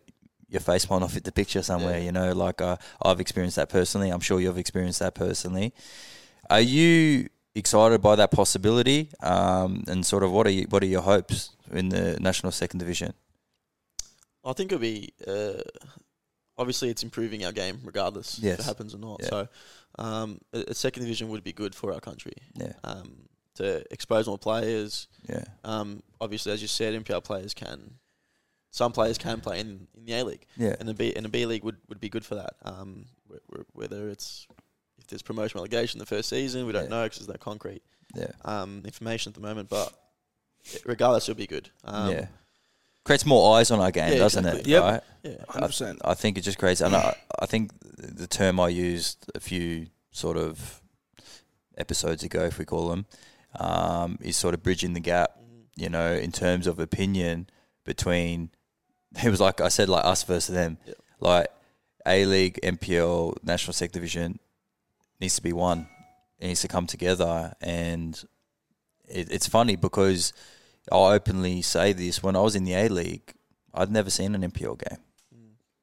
your 0.50 0.60
face 0.60 0.90
might 0.90 1.00
not 1.00 1.12
fit 1.12 1.24
the 1.24 1.32
picture 1.32 1.62
somewhere, 1.62 2.00
Yeah. 2.00 2.06
you 2.06 2.12
know, 2.12 2.32
like 2.32 2.62
uh, 2.62 2.78
I've 3.04 3.20
experienced 3.20 3.58
that 3.58 3.70
personally. 3.70 4.10
I'm 4.10 4.22
sure 4.22 4.40
you've 4.42 4.58
experienced 4.58 5.00
that 5.02 5.14
personally. 5.14 5.72
Are 6.50 6.62
you 6.62 7.30
excited 7.56 8.02
by 8.02 8.16
that 8.16 8.32
possibility? 8.32 9.10
Um, 9.22 9.84
and 9.88 10.06
sort 10.06 10.24
of 10.24 10.32
what 10.32 10.48
are 10.48 10.52
you, 10.52 10.66
what 10.70 10.84
are 10.84 10.88
your 10.88 11.02
hopes 11.02 11.52
in 11.72 11.90
the 11.90 12.20
national 12.20 12.52
second 12.52 12.80
division? 12.80 13.14
I 14.46 14.54
think 14.54 14.72
it'll 14.72 14.82
be 14.82 15.14
uh, 15.26 15.62
obviously 16.58 16.90
it's 16.90 17.04
improving 17.04 17.46
our 17.46 17.52
game 17.52 17.80
regardless 17.84 18.40
if 18.44 18.60
it 18.60 18.66
happens 18.66 18.94
or 18.94 18.98
not. 19.00 19.20
Yeah. 19.24 19.30
So 19.30 19.48
um, 20.00 20.40
a, 20.54 20.66
a 20.70 20.74
second 20.74 21.04
division 21.04 21.30
would 21.30 21.44
be 21.44 21.54
good 21.54 21.74
for 21.74 21.94
our 21.94 22.00
country 22.02 22.34
Yeah, 22.56 22.74
um, 22.84 23.14
to 23.56 23.84
expose 23.94 24.28
more 24.28 24.38
players. 24.38 25.08
yeah, 25.30 25.44
Um, 25.64 26.02
obviously, 26.20 26.52
as 26.52 26.62
you 26.62 26.68
said, 26.68 26.94
NPL 27.04 27.24
players 27.24 27.54
can. 27.54 27.96
Some 28.72 28.92
players 28.92 29.20
can 29.20 29.40
play 29.40 29.60
in, 29.60 29.86
in 29.96 30.06
the 30.06 30.14
A 30.14 30.24
League, 30.24 30.48
yeah, 30.58 30.76
and 30.80 30.90
the 30.90 30.96
B 30.96 31.14
and 31.16 31.24
the 31.24 31.30
B 31.30 31.46
League 31.46 31.64
would, 31.64 31.78
would 31.90 32.00
be 32.00 32.10
good 32.10 32.26
for 32.26 32.34
that. 32.34 32.56
Um, 32.64 33.06
wh- 33.32 33.36
wh- 33.56 33.76
whether 33.78 34.10
it's 34.10 34.48
if 35.04 35.08
there's 35.08 35.22
promotion 35.22 35.60
relegation 35.60 36.00
the 36.00 36.06
first 36.06 36.30
season, 36.30 36.66
we 36.66 36.72
don't 36.74 36.84
Yeah. 36.86 36.90
know 36.90 37.04
because 37.04 37.20
there's 37.20 37.28
no 37.30 37.36
concrete 37.40 37.84
yeah, 38.16 38.28
um, 38.46 38.82
information 38.86 39.30
at 39.32 39.36
the 39.36 39.42
moment. 39.42 39.70
But 39.70 39.94
regardless, 40.86 41.28
it'll 41.30 41.38
be 41.38 41.48
good. 41.48 41.70
Um, 41.84 42.12
yeah. 42.12 42.28
Creates 43.04 43.26
more 43.26 43.58
eyes 43.58 43.70
on 43.70 43.80
our 43.82 43.92
game, 43.92 44.14
Yeah, 44.14 44.20
doesn't 44.20 44.46
it? 44.46 44.50
exactly. 44.50 44.72
Yep. 44.72 44.84
Right? 44.84 45.02
yeah. 45.24 45.46
Hundred 45.50 45.68
percent. 45.68 46.00
I 46.06 46.14
think 46.14 46.38
it 46.38 46.42
just 46.42 46.58
creates, 46.58 46.80
and 46.82 46.96
I, 46.96 47.16
I 47.40 47.46
think 47.46 47.72
the 47.98 48.28
term 48.28 48.60
I 48.62 48.70
used 48.70 49.30
a 49.36 49.40
few 49.42 49.88
sort 50.12 50.38
of 50.38 50.82
episodes 51.78 52.24
ago, 52.24 52.44
if 52.46 52.58
we 52.58 52.66
call 52.66 52.90
them, 52.90 53.06
um, 53.60 54.18
is 54.22 54.38
sort 54.38 54.54
of 54.54 54.64
bridging 54.64 54.94
the 54.94 55.00
gap. 55.00 55.38
You 55.76 55.90
know, 55.90 56.14
in 56.14 56.32
terms 56.32 56.68
of 56.68 56.80
opinion 56.80 57.50
between, 57.84 58.52
it 59.24 59.30
was 59.30 59.42
like 59.42 59.60
I 59.60 59.70
said, 59.70 59.90
like 59.90 60.06
us 60.06 60.24
versus 60.24 60.54
them. 60.56 60.78
Yep. 60.86 60.98
Like 61.20 61.48
A 62.06 62.26
League, 62.26 62.60
NPL, 62.64 63.38
National 63.44 63.74
Second 63.74 63.94
Division 63.94 64.40
needs 65.24 65.36
to 65.36 65.42
be 65.42 65.54
one. 65.54 65.88
It 66.40 66.48
needs 66.48 66.62
to 66.62 66.68
come 66.68 66.88
together, 66.88 67.54
and 67.62 68.22
it, 69.08 69.32
it's 69.32 69.48
funny 69.48 69.76
because 69.76 70.34
I 70.92 70.96
openly 71.16 71.62
say 71.62 71.94
this. 71.94 72.22
When 72.22 72.36
I 72.36 72.42
was 72.42 72.56
in 72.56 72.64
the 72.66 72.74
A 72.74 72.90
League, 72.90 73.34
I'd 73.74 73.92
never 73.92 74.10
seen 74.10 74.36
an 74.36 74.42
NPL 74.52 74.78
game. 74.90 75.00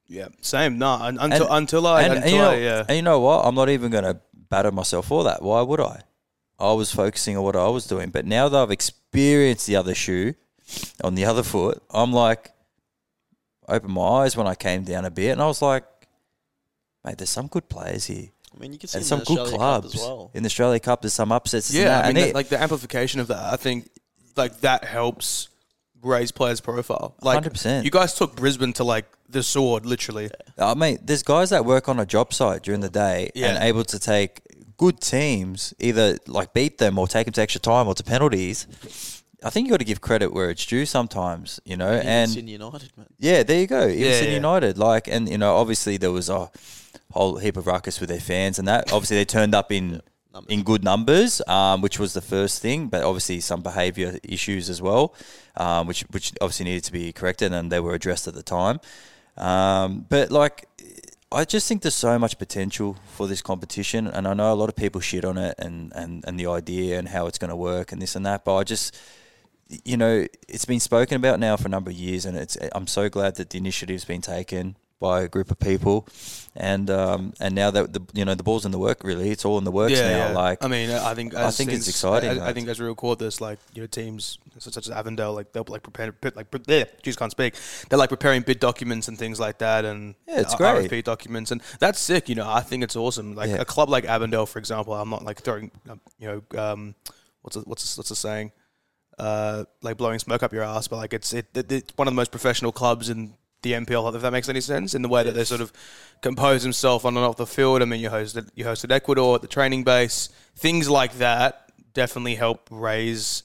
Yeah, 0.07 0.27
same. 0.41 0.77
No, 0.77 0.89
un- 0.91 1.17
until 1.19 1.45
And- 1.47 1.53
until 1.63 1.87
I 1.87 2.01
and, 2.03 2.13
until 2.13 2.23
and 2.23 2.31
you 2.31 2.37
know, 2.37 2.51
I 2.51 2.55
yeah. 2.57 2.85
and 2.87 2.95
you 2.97 3.01
know 3.01 3.19
what? 3.21 3.45
I'm 3.45 3.55
not 3.55 3.69
even 3.69 3.91
going 3.91 4.03
to 4.03 4.19
batter 4.49 4.71
myself 4.71 5.07
for 5.07 5.23
that. 5.23 5.41
Why 5.41 5.61
would 5.61 5.79
I? 5.79 6.01
I 6.59 6.73
was 6.73 6.91
focusing 6.93 7.37
on 7.37 7.43
what 7.43 7.55
I 7.55 7.67
was 7.69 7.87
doing. 7.87 8.09
But 8.09 8.25
now 8.25 8.49
that 8.49 8.57
I've 8.61 8.71
experienced 8.71 9.65
the 9.67 9.77
other 9.77 9.95
shoe 9.95 10.35
on 11.03 11.15
the 11.15 11.25
other 11.25 11.43
foot, 11.43 11.81
I'm 11.89 12.11
like, 12.13 12.51
opened 13.69 13.93
my 13.93 14.01
eyes 14.23 14.35
when 14.37 14.47
I 14.47 14.53
came 14.55 14.83
down 14.83 15.05
a 15.05 15.09
bit, 15.11 15.31
and 15.31 15.41
I 15.41 15.45
was 15.47 15.61
like, 15.61 15.85
mate, 17.05 17.17
there's 17.17 17.29
some 17.29 17.47
good 17.47 17.67
players 17.69 18.05
here. 18.07 18.29
I 18.55 18.59
mean, 18.59 18.73
you 18.73 18.79
can 18.79 18.87
see 18.89 18.97
And 18.97 19.03
in 19.03 19.07
some 19.07 19.19
the 19.19 19.25
good 19.25 19.37
Australia 19.39 19.57
Cup 19.59 19.81
clubs 19.81 19.95
as 19.95 20.01
well. 20.01 20.31
in 20.33 20.43
the 20.43 20.47
Australia 20.47 20.79
Cup. 20.79 21.01
There's 21.01 21.13
some 21.13 21.31
upsets. 21.31 21.69
and 21.69 21.79
Yeah, 21.79 21.85
that, 21.85 22.05
I 22.05 22.07
mean, 22.09 22.17
and 22.17 22.17
that, 22.25 22.29
it- 22.29 22.35
like 22.35 22.49
the 22.49 22.61
amplification 22.61 23.19
of 23.19 23.27
that, 23.27 23.53
I 23.53 23.55
think, 23.55 23.89
like 24.35 24.59
that 24.61 24.83
helps 24.83 25.49
raise 26.03 26.31
players' 26.31 26.61
profile. 26.61 27.15
Like, 27.21 27.43
100%. 27.43 27.83
you 27.83 27.91
guys 27.91 28.13
took 28.15 28.35
Brisbane 28.35 28.73
to 28.73 28.83
like 28.83 29.05
the 29.29 29.43
sword, 29.43 29.85
literally. 29.85 30.29
I 30.57 30.73
mean, 30.73 30.99
there's 31.03 31.23
guys 31.23 31.51
that 31.51 31.63
work 31.65 31.87
on 31.89 31.99
a 31.99 32.05
job 32.05 32.33
site 32.33 32.63
during 32.63 32.81
the 32.81 32.89
day 32.89 33.31
and 33.35 33.63
able 33.63 33.83
to 33.85 33.99
take 33.99 34.41
good 34.77 34.99
teams, 34.99 35.73
either 35.79 36.17
like 36.27 36.53
beat 36.53 36.77
them 36.79 36.97
or 36.97 37.07
take 37.07 37.25
them 37.25 37.33
to 37.33 37.41
extra 37.41 37.61
time 37.61 37.87
or 37.87 37.93
to 37.93 38.03
penalties. 38.03 38.67
I 39.43 39.49
think 39.49 39.65
you 39.67 39.71
got 39.71 39.77
to 39.79 39.85
give 39.85 40.01
credit 40.01 40.33
where 40.33 40.49
it's 40.49 40.65
due 40.65 40.85
sometimes, 40.85 41.59
you 41.65 41.77
know. 41.77 41.93
Even 41.95 42.07
and 42.07 42.29
Sydney 42.31 42.51
United, 42.53 42.91
man. 42.97 43.07
yeah, 43.19 43.43
there 43.43 43.59
you 43.59 43.67
go. 43.67 43.87
Even 43.87 43.99
Yeah, 43.99 44.11
Sydney 44.13 44.29
yeah. 44.31 44.35
United, 44.35 44.77
like, 44.77 45.07
and 45.07 45.29
you 45.29 45.37
know, 45.37 45.55
obviously 45.55 45.97
there 45.97 46.11
was 46.11 46.29
a 46.29 46.49
whole 47.11 47.37
heap 47.37 47.57
of 47.57 47.67
ruckus 47.67 47.99
with 47.99 48.09
their 48.09 48.19
fans, 48.19 48.59
and 48.59 48.67
that 48.67 48.91
obviously 48.91 49.17
they 49.17 49.25
turned 49.25 49.55
up 49.55 49.71
in 49.71 50.01
Numbers. 50.33 50.53
in 50.53 50.63
good 50.63 50.83
numbers, 50.83 51.41
um, 51.45 51.81
which 51.81 51.99
was 51.99 52.13
the 52.13 52.21
first 52.21 52.61
thing, 52.61 52.87
but 52.87 53.03
obviously 53.03 53.41
some 53.41 53.61
behaviour 53.61 54.17
issues 54.23 54.69
as 54.69 54.81
well, 54.81 55.13
um, 55.57 55.87
which 55.87 56.03
which 56.11 56.31
obviously 56.39 56.63
needed 56.63 56.85
to 56.85 56.91
be 56.93 57.11
corrected, 57.11 57.51
and 57.51 57.69
they 57.69 57.81
were 57.81 57.93
addressed 57.93 58.29
at 58.29 58.33
the 58.33 58.43
time. 58.43 58.79
Um, 59.35 60.05
but 60.07 60.31
like, 60.31 60.69
I 61.33 61.43
just 61.43 61.67
think 61.67 61.81
there's 61.81 61.95
so 61.95 62.17
much 62.17 62.37
potential 62.39 62.95
for 63.07 63.27
this 63.27 63.41
competition, 63.41 64.07
and 64.07 64.25
I 64.25 64.33
know 64.33 64.53
a 64.53 64.55
lot 64.55 64.69
of 64.69 64.75
people 64.77 65.01
shit 65.01 65.25
on 65.25 65.37
it 65.37 65.55
and 65.59 65.91
and 65.93 66.23
and 66.25 66.39
the 66.39 66.47
idea 66.47 66.97
and 66.97 67.09
how 67.09 67.27
it's 67.27 67.37
going 67.37 67.49
to 67.49 67.55
work 67.57 67.91
and 67.91 68.01
this 68.01 68.15
and 68.15 68.25
that, 68.25 68.45
but 68.45 68.55
I 68.55 68.63
just 68.63 68.97
you 69.85 69.97
know, 69.97 70.27
it's 70.47 70.65
been 70.65 70.79
spoken 70.79 71.15
about 71.15 71.39
now 71.39 71.55
for 71.57 71.67
a 71.67 71.69
number 71.69 71.91
of 71.91 71.95
years, 71.95 72.25
and 72.25 72.37
it's. 72.37 72.57
I'm 72.73 72.87
so 72.87 73.09
glad 73.09 73.35
that 73.35 73.49
the 73.49 73.57
initiative's 73.57 74.05
been 74.05 74.21
taken 74.21 74.75
by 75.01 75.23
a 75.23 75.27
group 75.27 75.49
of 75.51 75.59
people, 75.59 76.07
and 76.55 76.89
um, 76.89 77.33
and 77.41 77.55
now 77.55 77.71
that 77.71 77.91
the 77.91 78.01
you 78.13 78.23
know 78.23 78.35
the 78.35 78.43
ball's 78.43 78.65
in 78.65 78.71
the 78.71 78.77
work 78.79 79.03
really, 79.03 79.29
it's 79.31 79.43
all 79.43 79.57
in 79.57 79.63
the 79.65 79.71
works 79.71 79.99
now. 79.99 80.31
Like 80.33 80.63
I 80.63 80.67
mean, 80.67 80.91
I 80.91 81.13
think 81.15 81.33
I 81.35 81.49
think 81.51 81.71
it's 81.71 81.89
exciting, 81.89 82.29
I, 82.29 82.33
I 82.33 82.35
like- 82.37 82.55
think 82.55 82.69
as 82.69 82.79
we 82.79 82.85
record 82.85 83.17
this, 83.19 83.41
like 83.41 83.59
you 83.73 83.81
know, 83.81 83.87
teams 83.87 84.37
such 84.59 84.77
as 84.77 84.89
Avondale, 84.91 85.33
like 85.33 85.51
they'll 85.53 85.65
like 85.67 85.81
prepare, 85.83 86.13
like 86.35 86.47
yeah, 86.67 86.83
geez, 87.01 87.15
can't 87.17 87.31
speak. 87.31 87.55
They're 87.89 87.99
like 87.99 88.09
preparing 88.09 88.43
bid 88.43 88.59
documents 88.59 89.07
and 89.07 89.17
things 89.17 89.39
like 89.39 89.57
that, 89.57 89.83
and 89.83 90.13
Yeah, 90.27 90.41
it's 90.41 90.53
uh, 90.53 90.57
great. 90.57 90.89
RFP 90.89 91.03
documents, 91.03 91.51
and 91.51 91.61
that's 91.79 91.99
sick. 91.99 92.29
You 92.29 92.35
know, 92.35 92.47
I 92.49 92.61
think 92.61 92.83
it's 92.83 92.95
awesome. 92.95 93.35
Like 93.35 93.49
Yeah. 93.49 93.61
a 93.61 93.65
club 93.65 93.89
like 93.89 94.05
Avondale, 94.05 94.45
for 94.45 94.59
example, 94.59 94.93
I'm 94.93 95.09
not 95.09 95.23
like 95.25 95.41
throwing, 95.41 95.71
um, 95.89 95.99
you 96.19 96.27
know, 96.53 96.59
um, 96.61 96.95
what's 97.41 97.55
a, 97.55 97.61
what's 97.61 97.83
a, 97.95 97.99
what's 97.99 98.09
the 98.09 98.15
saying? 98.15 98.51
Uh, 99.19 99.65
like 99.81 99.97
blowing 99.97 100.17
smoke 100.19 100.41
up 100.41 100.53
your 100.53 100.63
ass, 100.63 100.87
but 100.87 100.97
like 100.97 101.13
it's 101.13 101.33
it, 101.33 101.45
it, 101.53 101.71
it's 101.71 101.93
one 101.97 102.07
of 102.07 102.13
the 102.13 102.15
most 102.15 102.31
professional 102.31 102.71
clubs 102.71 103.09
in 103.09 103.33
the 103.63 103.73
NPL, 103.73 104.15
if 104.15 104.21
that 104.21 104.31
makes 104.31 104.49
any 104.49 104.61
sense, 104.61 104.93
in 104.93 105.01
the 105.01 105.09
way 105.09 105.23
that 105.23 105.33
they 105.33 105.43
sort 105.43 105.61
of 105.61 105.71
compose 106.21 106.63
themselves 106.63 107.05
on 107.05 107.15
and 107.15 107.25
off 107.25 107.37
the 107.37 107.45
field. 107.47 107.81
I 107.81 107.85
mean, 107.85 107.99
you 108.01 108.09
hosted 108.09 108.49
you 108.55 108.65
hosted 108.65 108.91
Ecuador 108.91 109.35
at 109.35 109.41
the 109.41 109.47
training 109.47 109.83
base, 109.83 110.29
things 110.55 110.89
like 110.89 111.13
that 111.19 111.71
definitely 111.93 112.35
help 112.35 112.67
raise 112.71 113.43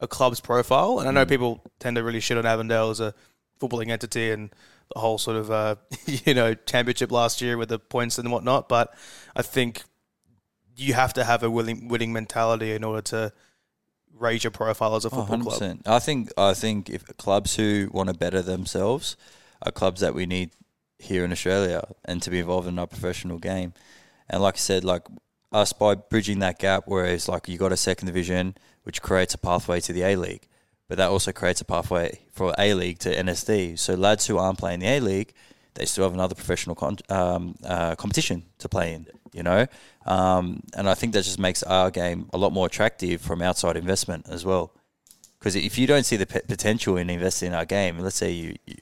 a 0.00 0.06
club's 0.06 0.40
profile. 0.40 1.00
And 1.00 1.08
I 1.08 1.12
know 1.12 1.26
people 1.26 1.62
tend 1.80 1.96
to 1.96 2.02
really 2.04 2.20
shit 2.20 2.38
on 2.38 2.46
Avondale 2.46 2.90
as 2.90 3.00
a 3.00 3.12
footballing 3.60 3.90
entity 3.90 4.30
and 4.30 4.50
the 4.94 5.00
whole 5.00 5.18
sort 5.18 5.36
of 5.36 5.50
uh, 5.50 5.74
you 6.06 6.32
know 6.34 6.54
championship 6.54 7.10
last 7.12 7.40
year 7.42 7.56
with 7.58 7.68
the 7.68 7.78
points 7.78 8.18
and 8.18 8.30
whatnot, 8.32 8.68
but 8.68 8.94
I 9.36 9.42
think 9.42 9.82
you 10.76 10.94
have 10.94 11.12
to 11.14 11.24
have 11.24 11.42
a 11.42 11.50
willing 11.50 11.88
winning 11.88 12.12
mentality 12.12 12.72
in 12.72 12.84
order 12.84 13.02
to 13.02 13.32
raise 14.16 14.44
your 14.44 14.50
profile 14.52 14.94
as 14.96 15.04
a 15.04 15.08
Oh, 15.08 15.24
football 15.26 15.56
club. 15.56 15.60
100%. 15.60 15.80
I 15.86 15.98
think 15.98 16.32
I 16.38 16.54
think 16.54 16.88
if 16.88 17.04
clubs 17.16 17.56
who 17.56 17.90
want 17.92 18.08
to 18.08 18.14
better 18.14 18.40
themselves 18.42 19.16
are 19.62 19.72
clubs 19.72 20.00
that 20.00 20.14
we 20.14 20.26
need 20.26 20.50
here 20.98 21.24
in 21.24 21.32
Australia 21.32 21.82
and 22.04 22.22
to 22.22 22.30
be 22.30 22.40
involved 22.40 22.68
in 22.68 22.78
our 22.78 22.86
professional 22.86 23.38
game. 23.38 23.72
And 24.28 24.42
like 24.42 24.54
I 24.54 24.58
said, 24.58 24.84
like 24.84 25.02
us 25.52 25.72
by 25.72 25.94
bridging 25.94 26.40
that 26.40 26.58
gap, 26.58 26.84
whereas 26.86 27.28
like 27.28 27.48
you 27.48 27.58
got 27.58 27.72
a 27.72 27.76
second 27.76 28.06
division, 28.06 28.56
which 28.82 29.02
creates 29.02 29.34
a 29.34 29.38
pathway 29.38 29.80
to 29.80 29.92
the 29.92 30.02
A 30.02 30.16
League, 30.16 30.48
but 30.88 30.98
that 30.98 31.10
also 31.10 31.32
creates 31.32 31.60
a 31.60 31.64
pathway 31.64 32.20
for 32.32 32.54
A 32.58 32.74
League 32.74 32.98
to 33.00 33.14
NSD. 33.14 33.78
So 33.78 33.94
lads 33.94 34.26
who 34.26 34.38
aren't 34.38 34.58
playing 34.58 34.80
the 34.80 34.88
A 34.88 35.00
League, 35.00 35.32
they 35.74 35.84
still 35.84 36.04
have 36.04 36.14
another 36.14 36.34
professional 36.34 36.74
con- 36.74 36.98
um, 37.08 37.54
uh, 37.64 37.94
competition 37.94 38.44
to 38.58 38.68
play 38.68 38.92
in. 38.92 39.06
You 39.32 39.42
know, 39.42 39.66
um, 40.06 40.62
and 40.74 40.88
I 40.88 40.94
think 40.94 41.12
that 41.12 41.22
just 41.22 41.38
makes 41.38 41.62
our 41.62 41.90
game 41.90 42.30
a 42.32 42.38
lot 42.38 42.50
more 42.52 42.66
attractive 42.66 43.20
from 43.20 43.42
outside 43.42 43.76
investment 43.76 44.26
as 44.28 44.44
well. 44.44 44.72
Because 45.38 45.54
if 45.54 45.78
you 45.78 45.86
don't 45.86 46.04
see 46.04 46.16
the 46.16 46.26
p- 46.26 46.40
potential 46.48 46.96
in 46.96 47.10
investing 47.10 47.48
in 47.48 47.54
our 47.54 47.66
game, 47.66 47.98
let's 47.98 48.16
say 48.16 48.32
you, 48.32 48.56
you 48.66 48.76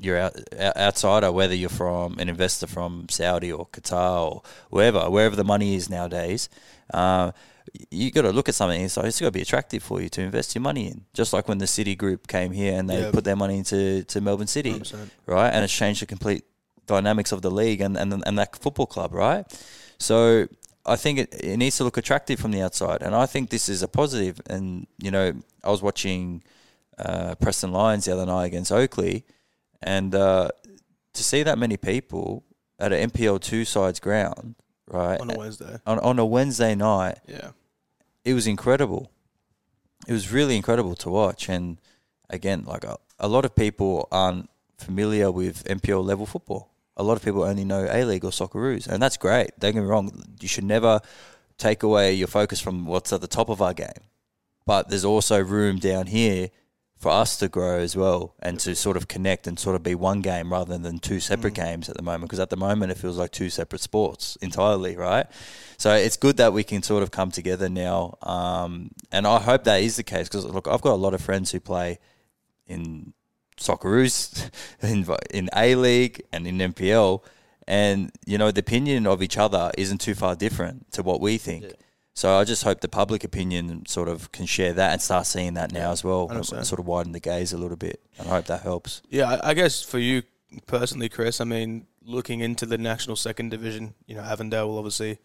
you're 0.00 0.18
out, 0.18 0.36
out- 0.58 0.76
outsider, 0.76 1.30
whether 1.32 1.54
you're 1.54 1.68
from 1.68 2.18
an 2.18 2.28
investor 2.28 2.66
from 2.66 3.08
Saudi 3.08 3.50
or 3.52 3.66
Qatar 3.66 4.30
or 4.30 4.42
wherever, 4.70 5.08
wherever 5.10 5.36
the 5.36 5.44
money 5.44 5.74
is 5.74 5.88
nowadays, 5.90 6.48
uh, 6.94 7.32
you 7.90 8.10
got 8.10 8.22
to 8.22 8.30
look 8.32 8.48
at 8.48 8.54
something. 8.54 8.80
It's, 8.80 8.96
like, 8.96 9.06
it's 9.06 9.20
got 9.20 9.26
to 9.26 9.32
be 9.32 9.42
attractive 9.42 9.82
for 9.82 10.00
you 10.00 10.08
to 10.10 10.22
invest 10.22 10.54
your 10.54 10.62
money 10.62 10.86
in. 10.86 11.04
Just 11.12 11.32
like 11.32 11.48
when 11.48 11.58
the 11.58 11.66
City 11.66 11.94
Group 11.94 12.26
came 12.26 12.52
here 12.52 12.78
and 12.78 12.88
they 12.88 13.02
Yeah. 13.02 13.10
put 13.10 13.24
their 13.24 13.36
money 13.36 13.58
into 13.58 14.04
to 14.04 14.20
Melbourne 14.20 14.46
City, 14.46 14.72
100%. 14.72 15.10
right? 15.26 15.50
And 15.50 15.64
it's 15.64 15.72
changed 15.74 16.00
the 16.00 16.06
complete 16.06 16.44
dynamics 16.86 17.30
of 17.32 17.42
the 17.42 17.50
league 17.50 17.80
and, 17.82 17.96
and, 17.98 18.22
and 18.26 18.38
that 18.38 18.56
football 18.56 18.86
club, 18.86 19.12
right? 19.12 19.44
So 19.98 20.48
I 20.86 20.96
think 20.96 21.18
it, 21.18 21.34
it 21.34 21.56
needs 21.58 21.76
to 21.76 21.84
look 21.84 21.98
attractive 21.98 22.40
from 22.40 22.52
the 22.52 22.62
outside. 22.62 23.02
And 23.02 23.14
I 23.14 23.26
think 23.26 23.50
this 23.50 23.68
is 23.68 23.82
a 23.82 23.88
positive. 23.88 24.40
And, 24.48 24.86
you 24.98 25.10
know, 25.10 25.34
I 25.62 25.70
was 25.70 25.82
watching 25.82 26.42
uh, 26.98 27.34
Preston 27.34 27.72
Lions 27.72 28.06
the 28.06 28.12
other 28.14 28.24
night 28.26 28.46
against 28.46 28.72
Oakleigh, 28.72 29.22
and 29.82 30.14
uh, 30.14 30.48
to 31.14 31.24
see 31.24 31.42
that 31.42 31.58
many 31.58 31.76
people 31.76 32.44
at 32.78 32.92
an 32.92 33.10
NPL 33.10 33.40
two 33.40 33.64
sides 33.64 34.00
ground, 34.00 34.54
right, 34.86 35.20
on 35.20 35.30
a 35.30 35.38
Wednesday. 35.38 35.78
on, 35.86 35.98
on 36.00 36.18
a 36.18 36.26
Wednesday 36.26 36.74
night, 36.74 37.18
Yeah. 37.26 37.50
it 38.24 38.34
was 38.34 38.46
incredible. 38.46 39.10
It 40.06 40.12
was 40.12 40.32
really 40.32 40.56
incredible 40.56 40.94
to 40.96 41.10
watch. 41.10 41.48
And 41.48 41.78
again, 42.30 42.64
like 42.64 42.84
a, 42.84 42.96
a 43.18 43.28
lot 43.28 43.44
of 43.44 43.54
people 43.54 44.08
aren't 44.12 44.48
familiar 44.78 45.30
with 45.32 45.64
NPL 45.64 46.04
level 46.04 46.24
football. 46.26 46.70
A 46.96 47.02
lot 47.02 47.16
of 47.16 47.22
people 47.24 47.42
only 47.42 47.64
know 47.64 47.86
A 47.90 48.04
League 48.04 48.24
or 48.24 48.30
Socceroos, 48.30 48.86
and 48.88 49.02
that's 49.02 49.16
great. 49.16 49.50
Don't 49.58 49.72
get 49.74 49.80
me 49.82 49.86
wrong. 49.86 50.10
You 50.40 50.48
should 50.48 50.64
never 50.64 51.00
take 51.56 51.82
away 51.82 52.12
your 52.14 52.28
focus 52.28 52.60
from 52.60 52.86
what's 52.86 53.12
at 53.12 53.20
the 53.20 53.26
top 53.28 53.48
of 53.48 53.60
our 53.60 53.74
game. 53.74 54.02
But 54.66 54.88
there's 54.88 55.04
also 55.04 55.42
room 55.42 55.78
down 55.78 56.06
here 56.06 56.50
for 56.98 57.12
us 57.12 57.36
to 57.36 57.48
grow 57.48 57.78
as 57.78 57.96
well 57.96 58.34
and 58.40 58.58
to 58.58 58.74
sort 58.74 58.96
of 58.96 59.06
connect 59.06 59.46
and 59.46 59.58
sort 59.58 59.76
of 59.76 59.84
be 59.84 59.94
one 59.94 60.20
game 60.20 60.52
rather 60.52 60.76
than 60.76 60.98
two 60.98 61.20
separate 61.20 61.54
games 61.54 61.88
at 61.88 61.96
the 61.96 62.02
moment. 62.02 62.24
Because 62.24 62.40
at 62.40 62.50
the 62.50 62.56
moment, 62.56 62.90
it 62.90 62.98
feels 62.98 63.16
like 63.16 63.30
two 63.30 63.50
separate 63.50 63.80
sports 63.80 64.36
entirely, 64.42 64.96
right? 64.96 65.26
So 65.76 65.94
it's 65.94 66.16
good 66.16 66.38
that 66.38 66.52
we 66.52 66.64
can 66.64 66.82
sort 66.82 67.04
of 67.04 67.12
come 67.12 67.30
together 67.30 67.68
now. 67.68 68.18
Um, 68.22 68.90
and 69.12 69.28
I 69.28 69.38
hope 69.38 69.62
that 69.64 69.80
is 69.80 69.94
the 69.94 70.02
case 70.02 70.28
because, 70.28 70.44
look, 70.44 70.66
I've 70.66 70.82
got 70.82 70.94
a 70.94 70.96
lot 70.96 71.14
of 71.14 71.20
friends 71.20 71.52
who 71.52 71.60
play 71.60 72.00
in 72.66 73.12
Socceroos, 73.56 74.50
in, 74.82 75.06
in 75.30 75.48
A 75.54 75.76
League, 75.76 76.22
and 76.32 76.48
in 76.48 76.58
NPL. 76.58 77.22
And, 77.68 78.10
you 78.26 78.38
know, 78.38 78.50
the 78.50 78.60
opinion 78.60 79.06
of 79.06 79.22
each 79.22 79.38
other 79.38 79.70
isn't 79.78 79.98
too 79.98 80.14
far 80.14 80.34
different 80.34 80.90
to 80.92 81.04
what 81.04 81.20
we 81.20 81.38
think. 81.38 81.62
Yeah. 81.62 81.70
So 82.18 82.36
I 82.36 82.42
just 82.42 82.64
hope 82.64 82.80
the 82.80 82.88
public 82.88 83.22
opinion 83.22 83.86
sort 83.86 84.08
of 84.08 84.32
can 84.32 84.44
share 84.44 84.72
that 84.72 84.92
and 84.92 85.00
start 85.00 85.24
seeing 85.24 85.54
that 85.54 85.70
now 85.70 85.92
as 85.92 86.02
well, 86.02 86.28
and 86.28 86.44
sort 86.44 86.80
of 86.80 86.84
widen 86.84 87.12
the 87.12 87.20
gaze 87.20 87.52
a 87.52 87.56
little 87.56 87.76
bit. 87.76 88.00
And 88.18 88.26
I 88.26 88.32
hope 88.32 88.46
that 88.46 88.62
helps. 88.62 89.02
Yeah, 89.08 89.38
I, 89.40 89.54
guess 89.54 89.84
for 89.84 90.00
you 90.00 90.24
personally, 90.66 91.08
Chris, 91.08 91.40
I 91.40 91.44
mean, 91.44 91.86
looking 92.02 92.40
into 92.40 92.66
the 92.66 92.76
national 92.76 93.14
second 93.14 93.50
division, 93.50 93.94
you 94.08 94.16
know, 94.16 94.22
Avondale 94.22 94.66
will 94.66 94.78
obviously 94.78 95.20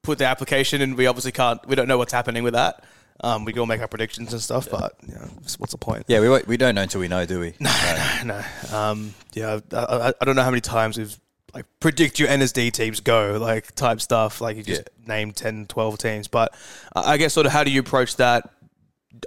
put 0.00 0.16
the 0.16 0.24
application 0.24 0.80
in. 0.80 0.96
We 0.96 1.06
obviously 1.06 1.32
can't, 1.32 1.60
we 1.68 1.76
don't 1.76 1.86
know 1.86 1.98
what's 1.98 2.14
happening 2.14 2.44
with 2.44 2.54
that. 2.54 2.82
Um, 3.22 3.44
we 3.44 3.52
can 3.52 3.60
all 3.60 3.66
make 3.66 3.82
our 3.82 3.88
predictions 3.88 4.32
and 4.32 4.40
stuff, 4.40 4.70
but 4.70 4.94
you 5.06 5.12
know, 5.12 5.28
what's 5.58 5.72
the 5.72 5.76
point? 5.76 6.06
Yeah, 6.08 6.20
we 6.20 6.30
we 6.46 6.56
don't 6.56 6.76
know 6.76 6.82
until 6.82 7.02
we 7.02 7.08
know, 7.08 7.26
do 7.26 7.40
we? 7.40 7.52
no. 7.60 8.42
Um, 8.72 9.12
yeah, 9.34 9.60
I, 9.70 9.76
I, 9.76 10.12
I 10.18 10.24
don't 10.24 10.34
know 10.34 10.44
how 10.44 10.50
many 10.50 10.62
times 10.62 10.96
we've 10.96 11.20
like 11.54 11.66
predict 11.80 12.18
your 12.18 12.28
NSD 12.28 12.72
teams 12.72 13.00
go 13.00 13.38
like 13.40 13.74
type 13.74 14.00
stuff. 14.00 14.40
Like 14.40 14.56
you 14.56 14.62
just 14.62 14.82
name 15.06 15.32
10, 15.32 15.66
12 15.66 15.98
teams, 15.98 16.28
but 16.28 16.54
I 16.94 17.16
guess 17.16 17.32
sort 17.34 17.46
of 17.46 17.52
how 17.52 17.64
do 17.64 17.70
you 17.70 17.80
approach 17.80 18.16
that? 18.16 18.48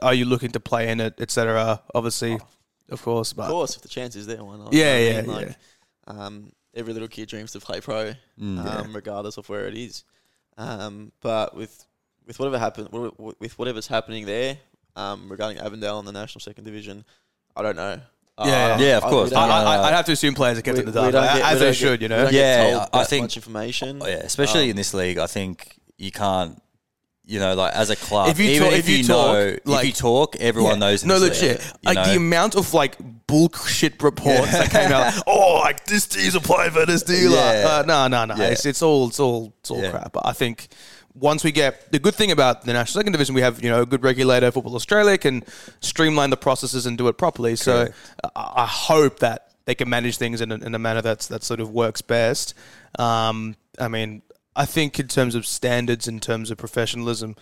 Are 0.02 0.14
you 0.14 0.26
looking 0.26 0.52
to 0.52 0.60
play 0.60 0.90
in 0.90 1.00
it, 1.02 1.16
etc.? 1.20 1.82
Obviously, 1.94 2.38
of 2.90 3.02
course, 3.02 3.34
but 3.34 3.44
Of 3.44 3.50
course, 3.50 3.76
if 3.76 3.82
the 3.82 3.90
chance 3.90 4.16
is 4.16 4.26
there, 4.28 4.44
why 4.44 4.58
not? 4.58 4.72
Yeah, 4.74 4.98
You 4.98 5.06
know 5.06 5.12
yeah, 5.12 5.18
I 5.18 5.22
mean? 5.22 5.30
yeah. 5.32 5.36
Like, 5.36 5.58
um, 6.20 6.52
every 6.74 6.94
little 6.94 7.08
kid 7.10 7.28
dreams 7.30 7.52
to 7.52 7.60
play 7.60 7.82
pro, 7.82 8.14
Mm. 8.40 8.66
um, 8.66 8.96
regardless 8.96 9.38
of 9.38 9.48
where 9.50 9.68
it 9.68 9.76
is. 9.76 10.04
Um, 10.58 11.12
but 11.22 11.56
with 11.56 11.86
with 12.26 12.40
whatever 12.40 12.58
happen, 12.58 12.86
wi- 12.86 13.12
with 13.40 13.60
whatever's 13.60 13.88
happening 13.88 14.26
there, 14.26 14.58
um, 14.96 15.30
regarding 15.30 15.58
Avondale 15.62 16.00
and 16.00 16.08
the 16.08 16.14
national 16.14 16.40
second 16.40 16.64
division, 16.64 17.04
I 17.56 17.62
don't 17.64 17.76
know. 17.76 18.00
Uh, 18.38 18.46
Yeah, 18.48 18.80
yeah, 18.80 18.98
of 18.98 19.04
course. 19.04 19.32
I, 19.32 19.48
don't 19.48 19.50
No, 19.50 19.56
no, 19.58 19.63
get- 19.63 19.67
I, 19.80 19.88
I'd 19.89 19.93
have 19.93 20.06
to 20.06 20.12
assume 20.13 20.34
players 20.34 20.58
are 20.58 20.62
kept 20.63 20.80
in 20.80 20.86
the 20.86 20.91
we 20.91 20.96
dark, 20.96 21.12
don't 21.12 21.24
get- 21.24 21.41
as 21.46 21.60
they 21.60 21.65
don't 21.65 21.74
should, 21.76 22.00
get- 22.00 22.10
you 22.10 22.15
we 22.15 22.17
know. 22.17 22.24
don't 22.24 22.32
get 22.32 22.39
Yeah, 22.67 22.72
told 22.80 22.89
I 22.93 22.98
that 23.00 23.08
think- 23.10 23.24
much 23.26 23.38
information. 23.38 24.00
Oh, 24.02 24.08
yeah, 24.08 24.13
especially 24.15 24.63
Um, 24.65 24.69
in 24.72 24.76
this 24.76 24.93
league, 24.93 25.17
I 25.19 25.28
think 25.28 25.78
you 25.98 26.12
can't. 26.12 26.60
You 27.26 27.39
know, 27.39 27.54
like 27.56 27.74
as 27.74 27.89
a 27.89 27.96
club, 27.96 28.28
If 28.28 28.38
you 28.39 28.50
even 28.50 28.63
talk- 28.67 28.74
if, 28.74 28.80
if 28.80 28.89
you 28.89 28.98
you, 28.98 29.04
talk, 29.06 29.34
know, 29.34 29.58
like- 29.63 29.80
if 29.84 29.86
you 29.88 29.93
talk, 29.93 30.36
everyone 30.41 30.74
Yeah. 30.74 30.78
knows. 30.80 31.06
No, 31.06 31.19
this 31.22 31.41
league, 31.41 31.52
legit. 31.52 31.65
you 31.82 31.93
Like 31.93 32.06
the 32.06 32.15
amount 32.17 32.56
of 32.56 32.74
like 32.74 32.98
bullshit 33.28 34.04
reports 34.04 34.52
that 34.52 34.69
came 34.72 34.91
out. 34.91 35.13
Oh, 35.28 35.60
like 35.63 35.86
this 35.86 36.06
team's 36.06 36.36
applying 36.36 36.72
for 36.72 36.86
this 36.86 37.02
dealer. 37.02 37.38
Yeah. 37.38 37.65
Uh, 37.80 37.84
no, 37.88 38.08
no, 38.10 38.26
no. 38.26 38.36
Yeah. 38.36 38.50
It's, 38.50 38.65
it's 38.65 38.82
all, 38.82 39.08
it's 39.08 39.22
all, 39.22 39.54
it's 39.62 39.72
all 39.72 39.82
Yeah. 39.82 39.91
crap. 39.91 40.12
But 40.12 40.26
I 40.26 40.34
think 40.34 40.67
once 41.15 41.43
we 41.43 41.52
get 41.52 41.91
the 41.91 41.99
good 41.99 42.15
thing 42.15 42.32
about 42.32 42.63
the 42.63 42.73
national 42.73 42.99
second 42.99 43.12
division, 43.12 43.36
we 43.36 43.41
have 43.41 43.63
you 43.63 43.69
know 43.69 43.82
a 43.82 43.86
good 43.86 44.04
regulator, 44.04 44.52
Football 44.52 44.76
Australia 44.76 45.17
can 45.17 45.43
streamline 45.80 46.30
the 46.32 46.38
processes 46.38 46.86
and 46.86 46.97
do 46.97 47.08
it 47.08 47.17
properly. 47.17 47.56
So 47.56 47.88
I, 48.36 48.52
I 48.58 48.65
hope 48.65 49.19
that 49.19 49.49
they 49.65 49.76
can 49.76 49.89
manage 49.89 50.17
things 50.17 50.41
in 50.41 50.52
a, 50.52 50.56
in 50.56 50.76
a 50.76 50.80
manner 50.80 51.02
that's 51.02 51.28
that 51.28 51.43
sort 51.43 51.60
of 51.60 51.69
works 51.69 52.02
best. 52.02 52.54
Um, 52.99 53.56
I 53.80 53.88
mean, 53.88 54.21
I 54.56 54.65
think 54.65 54.99
in 54.99 55.08
terms 55.08 55.36
of 55.36 55.45
standards, 55.45 56.08
in 56.08 56.19
terms 56.19 56.52
of 56.52 56.58
professionalism, 56.58 57.36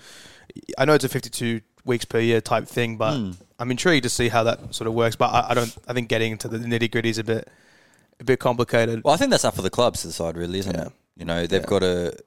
I 0.78 0.86
know 0.86 0.94
it's 0.94 1.04
a 1.06 1.10
52 1.10 1.62
weeks 1.86 2.06
per 2.06 2.20
year 2.20 2.42
type 2.42 2.68
thing, 2.68 2.98
but 2.98 3.18
Hmm. 3.18 3.32
I'm 3.58 3.70
intrigued 3.72 4.04
to 4.04 4.10
see 4.10 4.28
how 4.30 4.44
that 4.44 4.74
sort 4.76 4.88
of 4.88 4.94
works. 4.94 5.16
But 5.16 5.28
I, 5.34 5.52
I 5.52 5.54
don't. 5.54 5.76
I 5.88 5.94
think 5.94 6.10
getting 6.10 6.32
into 6.34 6.48
the 6.48 6.58
nitty 6.58 6.92
gritty 6.92 7.10
is 7.10 7.20
a 7.20 7.24
bit, 7.24 7.48
a 8.20 8.24
bit 8.24 8.40
complicated. 8.40 9.04
Well, 9.04 9.14
I 9.14 9.18
think 9.18 9.30
that's 9.32 9.46
up 9.46 9.56
for 9.56 9.62
the 9.62 9.70
clubs 9.70 10.02
to 10.02 10.08
decide, 10.08 10.36
really, 10.36 10.60
isn't 10.60 10.76
Yeah. 10.76 10.86
it? 10.88 10.92
You 11.18 11.26
know, 11.26 11.46
they've 11.48 11.62
Yeah. 11.62 11.68
got 11.68 11.80
to 11.80 12.18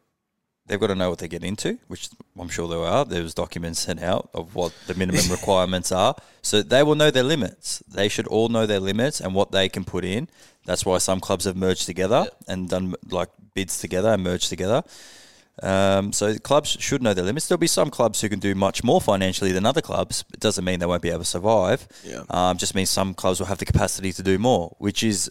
they've 0.66 0.80
got 0.80 0.88
to 0.88 0.94
know 0.94 1.10
what 1.10 1.18
they 1.18 1.28
get 1.28 1.44
into, 1.44 1.78
which 1.88 2.08
I'm 2.38 2.48
sure 2.48 2.68
there 2.68 2.78
are. 2.78 3.04
There 3.04 3.22
was 3.22 3.34
documents 3.34 3.80
sent 3.80 4.02
out 4.02 4.30
of 4.34 4.54
what 4.54 4.72
the 4.86 4.94
minimum 4.94 5.24
requirements 5.30 5.92
are, 5.92 6.16
so 6.42 6.62
they 6.62 6.82
will 6.82 6.94
know 6.94 7.10
their 7.10 7.22
limits. 7.22 7.82
They 7.88 8.08
should 8.08 8.26
all 8.26 8.48
know 8.48 8.66
their 8.66 8.80
limits 8.80 9.20
and 9.20 9.34
what 9.34 9.52
they 9.52 9.68
can 9.68 9.84
put 9.84 10.04
in. 10.04 10.28
That's 10.64 10.86
why 10.86 10.98
some 10.98 11.20
clubs 11.20 11.44
have 11.44 11.56
merged 11.56 11.86
together 11.86 12.26
and 12.48 12.68
done 12.68 12.94
like 13.10 13.28
bids 13.54 13.78
together 13.78 14.10
and 14.10 14.22
merged 14.22 14.48
together. 14.48 14.82
Um, 15.62 16.12
so 16.12 16.36
clubs 16.38 16.70
should 16.80 17.02
know 17.02 17.14
their 17.14 17.24
limits. 17.24 17.46
There'll 17.46 17.60
be 17.60 17.66
some 17.68 17.90
clubs 17.90 18.20
who 18.20 18.28
can 18.28 18.40
do 18.40 18.54
much 18.54 18.82
more 18.82 19.00
financially 19.00 19.52
than 19.52 19.64
other 19.66 19.82
clubs. 19.82 20.24
It 20.32 20.40
doesn't 20.40 20.64
mean 20.64 20.80
they 20.80 20.86
won't 20.86 21.02
be 21.02 21.10
able 21.10 21.20
to 21.20 21.24
survive. 21.24 21.86
Yeah. 22.02 22.24
Um, 22.30 22.56
just 22.56 22.74
means 22.74 22.90
some 22.90 23.14
clubs 23.14 23.38
will 23.38 23.46
have 23.46 23.58
the 23.58 23.64
capacity 23.64 24.12
to 24.14 24.22
do 24.22 24.38
more, 24.38 24.74
which 24.78 25.04
is 25.04 25.30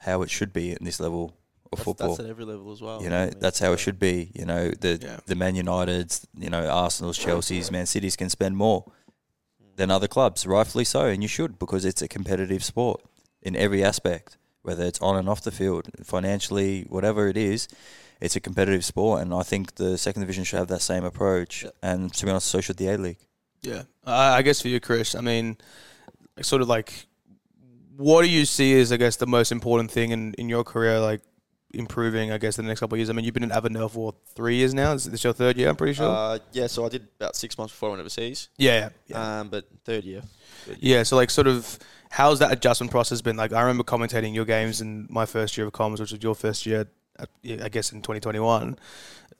how 0.00 0.22
it 0.22 0.30
should 0.30 0.52
be 0.52 0.70
in 0.70 0.84
this 0.84 1.00
level 1.00 1.34
That's, 1.76 1.84
football. 1.84 2.08
that's 2.08 2.20
at 2.20 2.26
every 2.26 2.44
level 2.44 2.72
as 2.72 2.80
well. 2.82 3.02
You 3.02 3.10
know, 3.10 3.22
I 3.22 3.26
mean, 3.26 3.34
that's 3.38 3.58
how 3.58 3.72
it 3.72 3.78
should 3.78 3.98
be. 3.98 4.30
You 4.34 4.44
know, 4.44 4.70
the 4.70 4.98
Yeah. 5.00 5.18
the 5.26 5.34
Man 5.34 5.54
Uniteds, 5.54 6.26
you 6.38 6.50
know, 6.50 6.66
Arsenal's, 6.68 7.16
Chelsea's, 7.18 7.70
Man 7.70 7.86
Cities 7.86 8.16
can 8.16 8.28
spend 8.30 8.56
more 8.56 8.84
than 9.76 9.90
other 9.90 10.08
clubs, 10.08 10.46
rightfully 10.46 10.84
so, 10.84 11.06
and 11.06 11.22
you 11.22 11.28
should 11.28 11.58
because 11.58 11.84
it's 11.84 12.02
a 12.02 12.08
competitive 12.08 12.64
sport 12.64 13.02
in 13.42 13.54
every 13.54 13.84
aspect, 13.84 14.38
whether 14.62 14.84
it's 14.84 15.00
on 15.00 15.16
and 15.16 15.28
off 15.28 15.42
the 15.42 15.52
field, 15.52 15.88
financially, 16.02 16.82
whatever 16.88 17.28
it 17.28 17.36
is. 17.36 17.68
It's 18.18 18.34
a 18.34 18.40
competitive 18.40 18.82
sport, 18.84 19.20
and 19.20 19.34
I 19.34 19.42
think 19.42 19.74
the 19.74 19.98
second 19.98 20.22
division 20.22 20.44
should 20.44 20.58
have 20.58 20.68
that 20.68 20.80
same 20.80 21.04
approach. 21.04 21.64
Yeah. 21.64 21.70
And 21.82 22.12
to 22.14 22.24
be 22.24 22.30
honest, 22.30 22.48
so 22.48 22.62
should 22.62 22.78
the 22.78 22.88
A 22.88 22.96
League. 22.96 23.18
Yeah, 23.62 23.82
I 24.06 24.38
I 24.38 24.42
guess 24.42 24.62
for 24.62 24.68
you, 24.68 24.80
Chris. 24.80 25.14
I 25.14 25.20
mean, 25.20 25.58
sort 26.40 26.62
of 26.62 26.68
like, 26.68 27.06
what 27.96 28.22
do 28.22 28.28
you 28.28 28.46
see 28.46 28.78
as 28.80 28.90
I 28.90 28.96
guess 28.96 29.16
the 29.16 29.26
most 29.26 29.52
important 29.52 29.90
thing 29.90 30.12
in, 30.12 30.32
in 30.34 30.48
your 30.48 30.64
career, 30.64 30.98
like 31.00 31.20
improving? 31.72 32.32
I 32.32 32.38
guess 32.38 32.58
in 32.58 32.64
the 32.64 32.68
next 32.68 32.80
couple 32.80 32.94
of 32.94 32.98
years. 32.98 33.10
I 33.10 33.12
mean, 33.12 33.24
you've 33.24 33.34
been 33.34 33.42
in 33.42 33.52
Avondale 33.52 33.88
for 33.88 34.14
three 34.34 34.56
years 34.56 34.74
now. 34.74 34.92
Is 34.92 35.04
this 35.04 35.24
your 35.24 35.32
third 35.32 35.56
year? 35.56 35.68
I'm 35.68 35.76
pretty 35.76 35.94
sure. 35.94 36.08
Uh, 36.08 36.38
yeah, 36.52 36.66
so 36.66 36.84
I 36.86 36.88
did 36.88 37.08
about 37.18 37.36
six 37.36 37.56
months 37.58 37.72
before 37.72 37.88
I 37.88 37.92
went 37.92 38.00
overseas. 38.00 38.48
yeah, 38.56 38.78
yeah, 38.78 38.88
yeah. 39.08 39.40
Um, 39.40 39.48
but 39.48 39.66
third 39.84 40.04
year. 40.04 40.22
Third 40.64 40.78
year. 40.78 40.98
Yeah, 40.98 41.02
so 41.02 41.16
like 41.16 41.30
sort 41.30 41.46
of 41.46 41.78
how's 42.10 42.38
that 42.38 42.52
adjustment 42.52 42.90
process 42.90 43.20
been? 43.20 43.36
Like 43.36 43.52
I 43.52 43.60
remember 43.60 43.84
commentating 43.84 44.34
your 44.34 44.44
games 44.44 44.80
in 44.80 45.06
my 45.10 45.26
first 45.26 45.56
year 45.56 45.66
of 45.66 45.72
comms, 45.72 46.00
which 46.00 46.12
was 46.12 46.22
your 46.22 46.34
first 46.34 46.66
year, 46.66 46.88
I 47.18 47.68
guess 47.68 47.92
in 47.92 48.02
2021. 48.02 48.78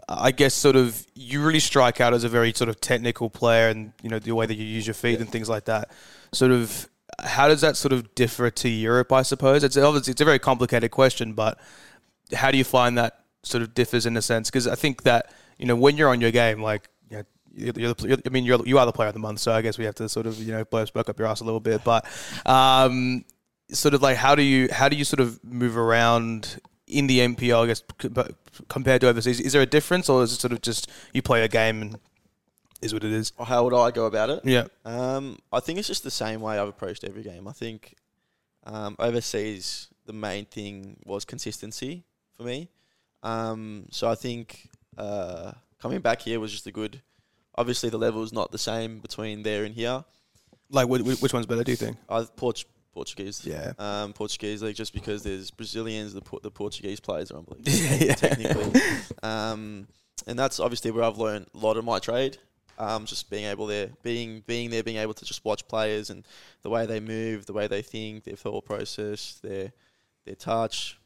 I 0.08 0.30
guess 0.30 0.54
sort 0.54 0.76
of 0.76 1.04
you 1.14 1.44
really 1.44 1.58
strike 1.60 2.00
out 2.00 2.14
as 2.14 2.22
a 2.22 2.28
very 2.28 2.52
sort 2.52 2.68
of 2.68 2.80
technical 2.80 3.28
player, 3.28 3.68
and 3.68 3.92
you 4.02 4.08
know 4.08 4.18
the 4.18 4.34
way 4.34 4.46
that 4.46 4.54
you 4.54 4.64
use 4.64 4.86
your 4.86 4.94
feet 4.94 5.20
and 5.20 5.28
things 5.30 5.48
like 5.48 5.64
that. 5.64 5.90
Sort 6.32 6.52
of 6.52 6.88
how 7.20 7.48
does 7.48 7.60
that 7.62 7.76
sort 7.76 7.92
of 7.92 8.14
differ 8.14 8.50
to 8.50 8.68
Europe? 8.68 9.12
I 9.12 9.22
suppose 9.22 9.64
it's 9.64 9.76
obviously 9.76 10.12
it's 10.12 10.20
a 10.20 10.24
very 10.24 10.38
complicated 10.38 10.90
question, 10.90 11.32
but 11.32 11.58
how 12.34 12.50
do 12.50 12.58
you 12.58 12.64
find 12.64 12.98
that 12.98 13.24
sort 13.42 13.62
of 13.62 13.74
differs 13.74 14.06
in 14.06 14.16
a 14.16 14.22
sense? 14.22 14.50
Because 14.50 14.66
I 14.66 14.74
think 14.74 15.02
that 15.04 15.32
you 15.58 15.66
know 15.66 15.76
when 15.76 15.96
you're 15.96 16.08
on 16.08 16.20
your 16.20 16.30
game, 16.30 16.62
like 16.62 16.88
you 17.10 17.18
know, 17.18 17.24
you're, 17.54 17.94
the, 17.94 18.08
you're, 18.08 18.18
I 18.26 18.28
mean, 18.28 18.44
you're 18.44 18.64
you 18.66 18.78
are 18.78 18.86
the 18.86 18.92
player 18.92 19.08
of 19.08 19.14
the 19.14 19.20
month, 19.20 19.40
so 19.40 19.52
I 19.52 19.62
guess 19.62 19.78
we 19.78 19.84
have 19.84 19.94
to 19.96 20.08
sort 20.08 20.26
of 20.26 20.38
you 20.38 20.52
know 20.52 20.64
blow 20.64 20.84
smoke 20.84 21.08
up 21.08 21.18
your 21.18 21.28
ass 21.28 21.40
a 21.40 21.44
little 21.44 21.60
bit. 21.60 21.82
But 21.84 22.04
um, 22.44 23.24
sort 23.70 23.94
of 23.94 24.02
like 24.02 24.16
how 24.16 24.34
do 24.34 24.42
you 24.42 24.68
how 24.70 24.88
do 24.88 24.96
you 24.96 25.04
sort 25.04 25.20
of 25.20 25.42
move 25.44 25.76
around 25.76 26.60
in 26.86 27.06
the 27.06 27.20
NPL? 27.20 27.64
I 27.64 27.66
guess 27.66 27.82
compared 28.68 29.00
to 29.02 29.08
overseas, 29.08 29.40
is 29.40 29.52
there 29.52 29.62
a 29.62 29.66
difference, 29.66 30.08
or 30.08 30.22
is 30.22 30.32
it 30.32 30.40
sort 30.40 30.52
of 30.52 30.60
just 30.60 30.90
you 31.12 31.22
play 31.22 31.42
a 31.42 31.48
game 31.48 31.82
and 31.82 31.98
is 32.82 32.92
what 32.92 33.04
it 33.04 33.12
is? 33.12 33.32
Or 33.38 33.46
how 33.46 33.64
would 33.64 33.74
I 33.74 33.90
go 33.90 34.06
about 34.06 34.30
it? 34.30 34.40
Yeah, 34.44 34.66
Um, 34.84 35.38
I 35.52 35.60
think 35.60 35.78
it's 35.78 35.88
just 35.88 36.04
the 36.04 36.10
same 36.10 36.40
way 36.40 36.58
I've 36.58 36.68
approached 36.68 37.04
every 37.04 37.22
game. 37.22 37.48
I 37.48 37.52
think 37.52 37.94
um, 38.64 38.96
overseas, 38.98 39.88
the 40.04 40.12
main 40.12 40.44
thing 40.44 40.98
was 41.04 41.24
consistency 41.24 42.04
for 42.36 42.42
me. 42.44 42.68
Um, 43.22 43.86
so 43.90 44.08
I 44.08 44.14
think 44.14 44.68
uh, 44.96 45.52
coming 45.80 46.00
back 46.00 46.22
here 46.22 46.38
was 46.40 46.52
just 46.52 46.66
a 46.66 46.72
good. 46.72 47.00
Obviously, 47.56 47.88
the 47.88 47.98
level 47.98 48.22
is 48.22 48.32
not 48.32 48.52
the 48.52 48.58
same 48.58 48.98
between 49.00 49.42
there 49.42 49.64
and 49.64 49.74
here. 49.74 50.04
like 50.70 50.88
wh- 50.88 51.00
wh- 51.00 51.22
which 51.22 51.32
one's 51.32 51.46
better? 51.46 51.64
Do 51.64 51.70
you 51.72 51.76
think? 51.76 51.96
I 52.08 52.24
Port- 52.36 52.64
Portuguese. 52.92 53.44
Yeah. 53.44 53.72
Um, 53.78 54.12
Portuguese 54.12 54.62
league 54.62 54.76
just 54.76 54.92
because 54.92 55.22
there's 55.22 55.50
Brazilians, 55.50 56.12
the 56.14 56.20
Por- 56.20 56.40
the 56.42 56.50
Portuguese 56.50 57.00
players 57.00 57.30
are 57.30 57.38
unbelievable 57.38 57.72
yeah. 58.06 58.14
technically. 58.14 58.80
Um, 59.22 59.86
and 60.26 60.38
that's 60.38 60.60
obviously 60.60 60.90
where 60.90 61.04
I've 61.04 61.18
learned 61.18 61.46
a 61.54 61.58
lot 61.58 61.76
of 61.76 61.84
my 61.84 61.98
trade. 61.98 62.38
Um, 62.78 63.06
just 63.06 63.30
being 63.30 63.46
able 63.46 63.66
there, 63.66 63.88
being 64.02 64.42
being 64.46 64.68
there, 64.68 64.82
being 64.82 64.98
able 64.98 65.14
to 65.14 65.24
just 65.24 65.42
watch 65.46 65.66
players 65.66 66.10
and 66.10 66.26
the 66.60 66.68
way 66.68 66.84
they 66.84 67.00
move, 67.00 67.46
the 67.46 67.54
way 67.54 67.66
they 67.68 67.80
think, 67.80 68.24
their 68.24 68.36
thought 68.36 68.66
process, 68.66 69.38
their 69.42 69.72
their 70.26 70.34
touch, 70.34 70.98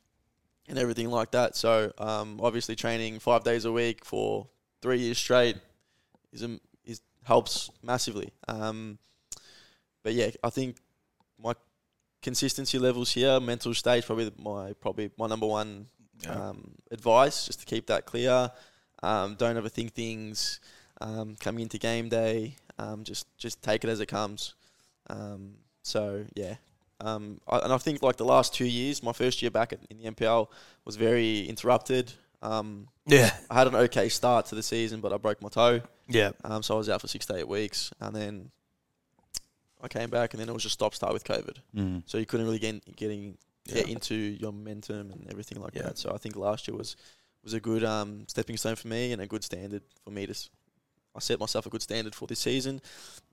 and 0.68 0.78
everything 0.78 1.10
like 1.10 1.32
that. 1.32 1.56
So 1.56 1.92
um, 1.98 2.40
obviously 2.42 2.76
training 2.76 3.18
five 3.18 3.44
days 3.44 3.64
a 3.64 3.72
week 3.72 4.04
for 4.04 4.46
three 4.82 5.00
years 5.00 5.18
straight 5.18 5.56
is 6.32 6.42
a, 6.42 6.58
is 6.84 7.00
helps 7.24 7.70
massively. 7.82 8.32
Um, 8.48 8.98
but 10.02 10.14
yeah, 10.14 10.30
I 10.42 10.50
think 10.50 10.76
my 11.42 11.54
consistency 12.22 12.78
levels 12.78 13.12
here, 13.12 13.40
mental 13.40 13.74
state, 13.74 14.06
probably 14.06 14.30
my 14.38 14.72
probably 14.80 15.10
my 15.18 15.26
number 15.26 15.46
one 15.46 15.86
um, 16.28 16.72
advice 16.90 17.46
just 17.46 17.60
to 17.60 17.66
keep 17.66 17.86
that 17.86 18.06
clear. 18.06 18.50
Um, 19.02 19.34
don't 19.36 19.56
overthink 19.56 19.92
things. 19.92 20.60
Um, 21.02 21.36
coming 21.40 21.62
into 21.62 21.78
game 21.78 22.10
day, 22.10 22.56
um, 22.78 23.04
just 23.04 23.26
just 23.38 23.62
take 23.62 23.84
it 23.84 23.90
as 23.90 24.00
it 24.00 24.06
comes. 24.06 24.54
Um, 25.08 25.54
so 25.82 26.24
yeah, 26.34 26.56
um, 27.00 27.40
I, 27.48 27.58
and 27.58 27.72
I 27.72 27.78
think 27.78 28.02
like 28.02 28.16
the 28.16 28.24
last 28.24 28.54
two 28.54 28.66
years, 28.66 29.02
my 29.02 29.12
first 29.12 29.42
year 29.42 29.50
back 29.50 29.72
at, 29.72 29.80
in 29.90 29.98
the 29.98 30.10
NPL 30.10 30.48
was 30.84 30.96
very 30.96 31.40
interrupted. 31.48 32.12
Um, 32.42 32.88
yeah, 33.06 33.30
I 33.50 33.54
had 33.54 33.66
an 33.66 33.74
okay 33.74 34.08
start 34.08 34.46
to 34.46 34.54
the 34.54 34.62
season, 34.62 35.00
but 35.00 35.12
I 35.12 35.16
broke 35.18 35.42
my 35.42 35.48
toe, 35.48 35.82
yeah, 36.08 36.30
um, 36.44 36.62
so 36.62 36.74
I 36.74 36.78
was 36.78 36.88
out 36.88 37.00
for 37.00 37.08
six 37.08 37.26
to 37.26 37.36
eight 37.36 37.48
weeks, 37.48 37.92
and 38.00 38.14
then 38.16 38.50
I 39.82 39.88
came 39.88 40.10
back, 40.10 40.32
and 40.34 40.40
then 40.40 40.48
it 40.48 40.52
was 40.52 40.62
just 40.62 40.74
stop 40.74 40.94
start 40.94 41.12
with 41.12 41.24
COVID. 41.24 41.56
Mm. 41.76 42.02
So 42.06 42.18
you 42.18 42.26
couldn't 42.26 42.46
really 42.46 42.58
get 42.58 42.96
getting 42.96 43.36
yeah. 43.66 43.74
get 43.76 43.88
into 43.88 44.14
your 44.14 44.52
momentum 44.52 45.10
and 45.10 45.26
everything 45.30 45.60
like 45.60 45.74
Yeah. 45.74 45.82
that. 45.82 45.98
So 45.98 46.12
I 46.14 46.18
think 46.18 46.36
last 46.36 46.68
year 46.68 46.76
was 46.76 46.96
was 47.42 47.52
a 47.54 47.60
good 47.60 47.84
um, 47.84 48.24
stepping 48.28 48.56
stone 48.56 48.76
for 48.76 48.88
me 48.88 49.12
and 49.12 49.20
a 49.22 49.26
good 49.26 49.42
standard 49.44 49.82
for 50.04 50.10
me 50.10 50.26
to. 50.26 50.32
s- 50.32 50.50
I 51.14 51.18
set 51.20 51.40
myself 51.40 51.66
a 51.66 51.70
good 51.70 51.82
standard 51.82 52.14
for 52.14 52.26
this 52.28 52.38
season, 52.38 52.80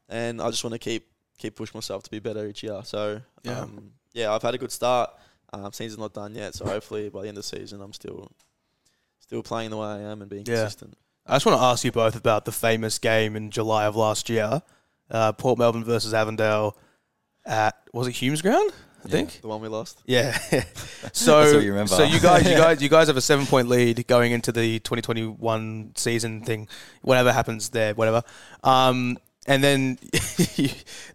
and 0.10 0.42
I 0.42 0.50
just 0.50 0.64
want 0.64 0.74
to 0.74 0.80
keep 0.80 1.08
keep 1.38 1.56
pushing 1.56 1.78
myself 1.78 2.04
to 2.04 2.12
be 2.12 2.20
better 2.20 2.46
each 2.48 2.64
year. 2.64 2.82
So 2.84 3.22
Yeah. 3.44 3.60
um, 3.62 3.92
yeah, 4.14 4.34
I've 4.34 4.42
had 4.42 4.54
a 4.56 4.58
good 4.58 4.72
start. 4.72 5.12
Um, 5.54 5.72
season's 5.72 6.00
not 6.00 6.14
done 6.14 6.36
yet, 6.36 6.56
so 6.56 6.66
hopefully 6.66 7.10
by 7.10 7.22
the 7.22 7.28
end 7.30 7.38
of 7.38 7.44
the 7.50 7.58
season, 7.58 7.82
I'm 7.82 7.94
still 7.94 8.32
still 9.20 9.44
playing 9.44 9.70
the 9.72 9.78
way 9.78 9.88
I 9.88 10.00
am 10.00 10.22
and 10.22 10.30
being 10.30 10.46
Yeah. 10.46 10.62
consistent. 10.62 10.98
I 11.26 11.36
just 11.36 11.46
want 11.46 11.60
to 11.60 11.64
ask 11.64 11.84
you 11.84 11.92
both 11.92 12.16
about 12.16 12.46
the 12.46 12.52
famous 12.54 12.98
game 13.00 13.36
in 13.36 13.52
July 13.52 13.86
of 13.86 13.96
last 13.96 14.30
year, 14.30 14.62
uh, 15.12 15.34
Port 15.34 15.60
Melbourne 15.60 15.84
versus 15.84 16.14
Avondale 16.14 16.78
at 17.46 17.76
was 17.94 18.08
it 18.08 18.12
Humes 18.14 18.42
Ground? 18.42 18.72
I 19.04 19.08
Yeah. 19.08 19.12
think. 19.12 19.42
The 19.42 19.48
one 19.48 19.62
we 19.62 19.68
lost. 19.68 20.00
Yeah. 20.06 20.38
so 21.14 21.42
That's 21.42 21.54
what 21.54 21.64
you 21.64 21.72
remember. 21.72 21.94
so 21.96 22.04
you 22.04 22.20
guys 22.20 22.46
you 22.50 22.56
guys 22.58 22.82
you 22.82 22.90
guys 22.90 23.08
have 23.08 23.18
a 23.18 23.22
seven 23.22 23.46
point 23.46 23.68
lead 23.70 24.06
going 24.08 24.32
into 24.32 24.52
the 24.52 24.80
2021 24.80 25.94
season 25.96 26.44
thing. 26.44 26.68
Whatever 27.02 27.32
happens 27.32 27.70
there, 27.70 27.94
whatever. 27.94 28.24
Um, 28.64 29.18
and 29.48 29.64
then 29.64 29.98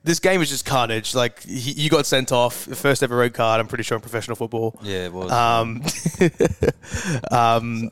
this 0.05 0.19
game 0.21 0.41
is 0.43 0.49
just 0.49 0.65
carnage. 0.65 1.15
Like 1.15 1.43
he, 1.43 1.73
you 1.73 1.91
got 1.91 2.07
sent 2.07 2.33
off, 2.33 2.55
first 2.55 3.03
ever 3.03 3.17
red 3.17 3.35
card. 3.35 3.61
I'm 3.61 3.69
pretty 3.69 3.85
sure 3.85 3.97
in 3.97 4.01
professional 4.03 4.37
football. 4.37 4.79
Yeah, 4.83 5.05
it 5.07 5.13
was. 5.13 5.31
Um, 5.31 5.83
um, 7.31 7.83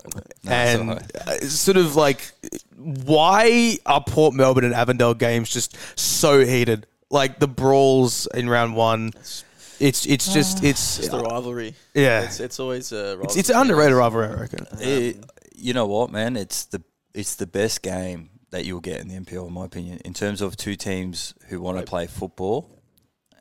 No, 0.43 0.51
and 0.53 0.89
alright. 0.91 1.17
uh, 1.17 1.39
sort 1.47 1.77
of 1.77 1.97
like, 1.97 2.33
why 2.77 3.79
are 3.87 4.03
Port 4.03 4.35
Melbourne 4.35 4.65
and 4.65 4.75
Avondale 4.75 5.15
games 5.15 5.51
just 5.51 5.77
so 5.99 6.45
heated? 6.45 6.87
Like 7.11 7.39
the 7.41 7.49
brawls 7.49 8.27
in 8.35 8.49
round 8.49 8.77
one, 8.77 9.13
It's 9.17 9.45
it's 9.81 10.07
it's 10.07 10.33
just 10.33 10.63
it's 10.65 10.99
just 10.99 11.13
a 11.13 11.19
rivalry. 11.19 11.75
yeah, 11.95 12.23
It's 12.23 12.39
it's 12.41 12.61
always 12.61 12.93
a 12.93 13.03
rivalry. 13.17 13.25
it's, 13.25 13.37
it's 13.37 13.51
an 13.51 13.57
underrated 13.57 13.97
rivalry, 13.97 14.29
I 14.29 14.41
reckon. 14.41 14.67
It- 14.81 15.25
you 15.63 15.75
know 15.75 15.87
what, 15.87 16.11
man? 16.11 16.37
It's 16.39 16.65
the 16.65 16.83
it's 17.13 17.35
the 17.35 17.47
best 17.47 17.83
game 17.83 18.31
that 18.51 18.65
you'll 18.65 18.81
get 18.81 19.01
in 19.01 19.09
the 19.09 19.15
NPL, 19.15 19.49
in 19.49 19.53
my 19.53 19.65
opinion, 19.65 20.01
in 20.05 20.13
terms 20.13 20.41
of 20.41 20.57
two 20.57 20.77
teams 20.77 21.35
who 21.49 21.61
want 21.61 21.79
to 21.79 21.85
play 21.85 22.07
football 22.07 22.71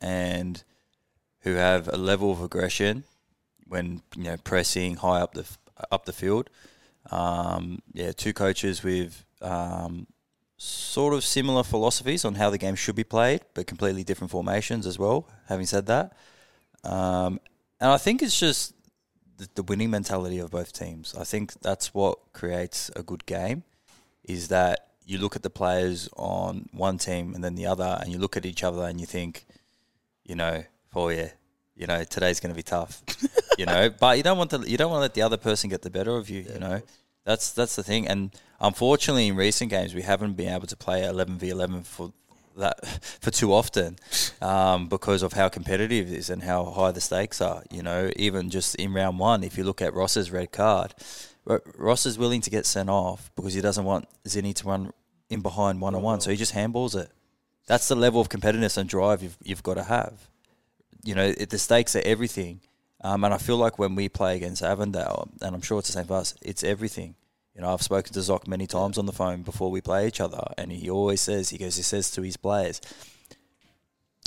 and 0.00 0.62
who 1.40 1.54
have 1.54 1.88
a 1.88 1.96
level 1.96 2.30
of 2.30 2.40
aggression 2.40 3.04
when 3.66 4.02
you 4.16 4.24
know 4.24 4.36
pressing 4.36 4.96
high 4.96 5.20
up 5.20 5.34
the 5.34 5.46
up 5.90 6.04
the 6.04 6.12
field. 6.12 6.50
Um, 7.10 7.80
yeah, 7.92 8.12
two 8.12 8.32
coaches 8.32 8.82
with 8.82 9.24
um, 9.40 10.06
sort 10.56 11.14
of 11.14 11.24
similar 11.24 11.62
philosophies 11.62 12.24
on 12.24 12.34
how 12.34 12.50
the 12.50 12.58
game 12.58 12.74
should 12.74 12.96
be 12.96 13.04
played, 13.04 13.40
but 13.54 13.66
completely 13.66 14.04
different 14.04 14.30
formations 14.30 14.86
as 14.86 14.98
well. 14.98 15.28
Having 15.48 15.66
said 15.66 15.86
that, 15.86 16.12
um, 16.84 17.40
and 17.80 17.90
I 17.90 17.96
think 17.96 18.22
it's 18.22 18.38
just 18.38 18.74
the, 19.38 19.48
the 19.54 19.62
winning 19.62 19.90
mentality 19.90 20.38
of 20.38 20.50
both 20.50 20.72
teams. 20.72 21.14
I 21.18 21.24
think 21.24 21.54
that's 21.62 21.94
what 21.94 22.18
creates 22.32 22.90
a 22.94 23.02
good 23.02 23.24
game. 23.26 23.64
Is 24.24 24.48
that 24.48 24.89
you 25.10 25.18
look 25.18 25.34
at 25.34 25.42
the 25.42 25.50
players 25.50 26.08
on 26.16 26.68
one 26.72 26.96
team 26.96 27.34
and 27.34 27.42
then 27.42 27.56
the 27.56 27.66
other, 27.66 27.98
and 28.00 28.12
you 28.12 28.18
look 28.18 28.36
at 28.36 28.46
each 28.46 28.62
other 28.62 28.84
and 28.84 29.00
you 29.00 29.06
think, 29.06 29.44
you 30.24 30.36
know, 30.36 30.62
for 30.90 31.12
you, 31.12 31.30
you 31.74 31.86
know, 31.86 32.04
today's 32.04 32.38
going 32.38 32.52
to 32.52 32.56
be 32.56 32.62
tough, 32.62 33.02
you 33.58 33.66
know. 33.66 33.90
But 33.90 34.18
you 34.18 34.22
don't 34.22 34.38
want 34.38 34.50
to, 34.50 34.58
you 34.58 34.76
don't 34.76 34.90
want 34.90 34.98
to 34.98 35.02
let 35.02 35.14
the 35.14 35.22
other 35.22 35.36
person 35.36 35.68
get 35.68 35.82
the 35.82 35.90
better 35.90 36.16
of 36.16 36.30
you, 36.30 36.42
you 36.52 36.60
know. 36.60 36.80
That's 37.24 37.50
that's 37.50 37.74
the 37.74 37.82
thing, 37.82 38.06
and 38.06 38.30
unfortunately, 38.60 39.26
in 39.26 39.36
recent 39.36 39.70
games, 39.70 39.94
we 39.94 40.02
haven't 40.02 40.34
been 40.34 40.54
able 40.54 40.68
to 40.68 40.76
play 40.76 41.04
eleven 41.04 41.38
v 41.38 41.50
eleven 41.50 41.82
for 41.82 42.12
that 42.56 42.86
for 43.20 43.30
too 43.30 43.52
often 43.52 43.96
um, 44.42 44.88
because 44.88 45.22
of 45.22 45.32
how 45.32 45.48
competitive 45.48 46.12
it 46.12 46.16
is 46.16 46.30
and 46.30 46.44
how 46.44 46.64
high 46.66 46.92
the 46.92 47.00
stakes 47.00 47.40
are. 47.40 47.64
You 47.70 47.82
know, 47.82 48.10
even 48.16 48.48
just 48.48 48.76
in 48.76 48.92
round 48.92 49.18
one, 49.18 49.42
if 49.42 49.58
you 49.58 49.64
look 49.64 49.82
at 49.82 49.92
Ross's 49.92 50.30
red 50.30 50.52
card, 50.52 50.94
Ross 51.76 52.06
is 52.06 52.18
willing 52.18 52.40
to 52.42 52.50
get 52.50 52.64
sent 52.64 52.88
off 52.88 53.30
because 53.34 53.54
he 53.54 53.60
doesn't 53.60 53.84
want 53.84 54.06
Zinni 54.24 54.54
to 54.54 54.68
run 54.68 54.92
in 55.30 55.40
behind 55.40 55.80
one 55.80 55.94
on 55.94 56.02
one, 56.02 56.20
so 56.20 56.30
he 56.30 56.36
just 56.36 56.54
handballs 56.54 56.94
it. 57.00 57.10
That's 57.66 57.88
the 57.88 57.94
level 57.94 58.20
of 58.20 58.28
competitiveness 58.28 58.76
and 58.76 58.88
drive 58.88 59.22
you've 59.22 59.38
you've 59.42 59.62
got 59.62 59.74
to 59.74 59.84
have. 59.84 60.28
You 61.02 61.14
know, 61.14 61.32
it, 61.36 61.48
the 61.50 61.58
stakes 61.58 61.96
are 61.96 62.02
everything. 62.04 62.60
Um, 63.02 63.24
and 63.24 63.32
I 63.32 63.38
feel 63.38 63.56
like 63.56 63.78
when 63.78 63.94
we 63.94 64.10
play 64.10 64.36
against 64.36 64.62
Avondale, 64.62 65.30
and 65.40 65.54
I'm 65.54 65.62
sure 65.62 65.78
it's 65.78 65.88
the 65.88 65.94
same 65.94 66.04
for 66.04 66.18
us, 66.18 66.34
it's 66.42 66.62
everything. 66.62 67.14
You 67.54 67.62
know, 67.62 67.72
I've 67.72 67.82
spoken 67.82 68.12
to 68.12 68.18
Zoc 68.18 68.46
many 68.46 68.66
times 68.66 68.98
on 68.98 69.06
the 69.06 69.12
phone 69.12 69.42
before 69.42 69.70
we 69.70 69.80
play 69.80 70.06
each 70.06 70.20
other, 70.20 70.42
and 70.58 70.70
he 70.70 70.90
always 70.90 71.22
says, 71.22 71.48
he 71.48 71.56
goes, 71.56 71.76
he 71.76 71.82
says 71.82 72.10
to 72.10 72.22
his 72.22 72.36
players, 72.36 72.80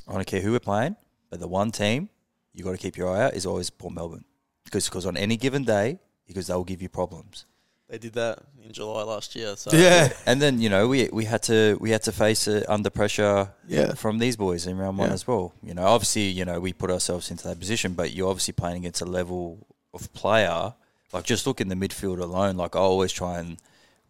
I 0.07 0.13
don't 0.13 0.25
care 0.25 0.41
who 0.41 0.53
we're 0.53 0.59
playing, 0.59 0.95
but 1.29 1.39
the 1.39 1.47
one 1.47 1.71
team 1.71 2.09
you 2.53 2.63
got 2.63 2.71
to 2.71 2.77
keep 2.77 2.97
your 2.97 3.09
eye 3.15 3.25
out 3.25 3.35
is 3.35 3.45
always 3.45 3.69
Port 3.69 3.93
Melbourne. 3.93 4.25
Because 4.63 4.85
because 4.85 5.05
on 5.05 5.17
any 5.17 5.37
given 5.37 5.63
day, 5.63 5.99
because 6.27 6.47
they'll 6.47 6.63
give 6.63 6.81
you 6.81 6.89
problems. 6.89 7.45
They 7.93 7.99
did 7.99 8.13
that 8.13 8.39
in 8.65 8.71
July 8.73 9.03
last 9.03 9.35
year. 9.35 9.55
So 9.55 9.69
Yeah. 9.71 10.11
And 10.25 10.41
then 10.41 10.59
you 10.59 10.67
know 10.67 10.87
we 10.87 11.09
we 11.13 11.25
had 11.25 11.43
to 11.43 11.77
we 11.79 11.91
had 11.91 12.01
to 12.03 12.11
face 12.11 12.47
it 12.47 12.67
under 12.67 12.89
pressure 12.89 13.53
Yeah. 13.67 13.93
from 13.93 14.17
these 14.17 14.35
boys 14.35 14.65
in 14.65 14.79
round 14.79 14.97
one 14.97 15.09
Yeah. 15.09 15.13
as 15.13 15.27
well. 15.27 15.53
You 15.61 15.75
know, 15.75 15.85
obviously 15.85 16.23
you 16.39 16.43
know 16.43 16.59
we 16.59 16.73
put 16.73 16.89
ourselves 16.89 17.29
into 17.29 17.47
that 17.47 17.59
position, 17.59 17.93
but 17.93 18.11
you're 18.11 18.31
obviously 18.31 18.53
playing 18.53 18.77
against 18.77 19.01
a 19.01 19.05
level 19.05 19.67
of 19.93 20.11
player. 20.13 20.73
Like 21.13 21.23
just 21.25 21.45
look 21.45 21.61
in 21.61 21.67
the 21.67 21.75
midfield 21.75 22.19
alone. 22.19 22.57
Like 22.57 22.75
I 22.75 22.79
always 22.79 23.11
try 23.11 23.37
and 23.37 23.57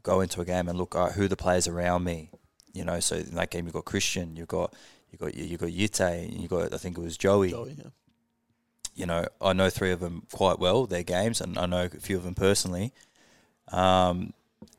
go 0.02 0.22
into 0.22 0.39
a 0.39 0.46
game 0.46 0.69
and 0.69 0.78
look 0.78 0.96
at 0.96 1.12
who 1.17 1.28
the 1.28 1.36
players 1.36 1.67
around 1.67 2.06
me. 2.06 2.30
You 2.72 2.86
know, 2.86 3.02
so 3.02 3.17
in 3.17 3.36
that 3.36 3.50
game 3.52 3.65
you've 3.65 3.74
got 3.74 3.84
Kristian, 3.84 4.38
you've 4.38 4.48
got 4.48 4.74
you 5.12 5.17
got 5.17 5.36
you 5.36 5.58
got 5.58 5.72
Yute, 5.74 6.00
and 6.00 6.39
you 6.41 6.48
got 6.48 6.74
I 6.74 6.78
think 6.78 6.98
it 6.98 7.02
was 7.02 7.17
Joey. 7.17 7.50
Joey, 7.52 7.76
yeah. 7.78 7.89
You 8.96 9.08
know, 9.08 9.26
I 9.41 9.52
know 9.52 9.69
three 9.69 9.91
of 9.91 10.00
them 10.00 10.26
quite 10.32 10.58
well, 10.58 10.86
their 10.86 11.04
games, 11.04 11.41
and 11.41 11.58
I 11.58 11.65
know 11.65 11.84
a 11.86 11.89
few 11.89 12.15
of 12.15 12.24
them 12.24 12.36
personally. 12.36 12.93
Um, 13.71 14.34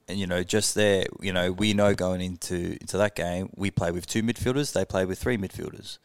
and 0.08 0.18
you 0.18 0.26
know, 0.26 0.42
just 0.42 0.74
there, 0.74 1.06
you 1.20 1.32
know, 1.32 1.52
we 1.52 1.72
know 1.72 1.94
going 1.94 2.20
into 2.20 2.76
into 2.80 2.98
that 2.98 3.14
game, 3.14 3.50
we 3.56 3.70
play 3.70 3.90
with 3.90 4.06
two 4.06 4.22
midfielders, 4.22 4.72
they 4.72 4.84
play 4.84 5.04
with 5.04 5.18
three 5.18 5.36
midfielders. 5.36 5.98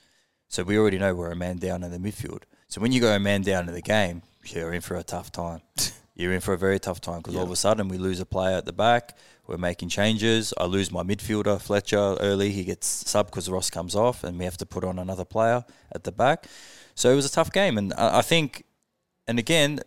So 0.48 0.64
we 0.64 0.78
already 0.78 0.98
know 0.98 1.14
we're 1.14 1.32
a 1.32 1.36
man 1.36 1.58
down 1.58 1.84
in 1.84 1.92
the 1.92 2.00
midfield. 2.00 2.44
So 2.68 2.82
when 2.82 2.92
you 2.92 3.02
go 3.02 3.14
a 3.14 3.20
man 3.20 3.42
down 3.42 3.68
in 3.68 3.74
the 3.74 3.82
game, 3.82 4.24
you're 4.46 4.74
in 4.74 4.82
for 4.82 4.96
a 4.96 5.04
tough 5.04 5.32
time. 5.32 5.62
you're 6.16 6.34
in 6.34 6.42
for 6.42 6.54
a 6.54 6.58
very 6.58 6.80
tough 6.80 7.02
time 7.02 7.18
because 7.18 7.36
all 7.36 7.44
of 7.44 7.52
a 7.52 7.56
sudden 7.56 7.88
we 7.88 7.98
lose 7.98 8.20
a 8.20 8.26
player 8.26 8.58
at 8.58 8.66
the 8.66 8.74
back. 8.74 9.18
We're 9.48 9.58
making 9.58 9.90
changes. 9.90 10.54
I 10.58 10.66
lose 10.66 10.92
my 10.92 11.02
midfielder 11.02 11.60
Fletcher 11.60 12.16
early. 12.20 12.52
He 12.52 12.64
gets 12.64 12.88
sub 12.88 13.28
because 13.28 13.50
Ross 13.50 13.70
comes 13.72 13.96
off, 13.96 14.24
and 14.24 14.38
we 14.38 14.46
have 14.46 14.58
to 14.58 14.66
put 14.66 14.84
on 14.84 15.00
another 15.00 15.26
player 15.26 15.66
at 15.92 16.04
the 16.04 16.12
back. 16.12 16.46
So 16.94 17.12
it 17.12 17.16
was 17.16 17.26
a 17.26 17.32
tough 17.32 17.52
game, 17.52 17.78
and 17.78 17.94
I 17.94 18.20
I 18.20 18.22
think, 18.22 18.66
and 19.28 19.40
again, 19.40 19.80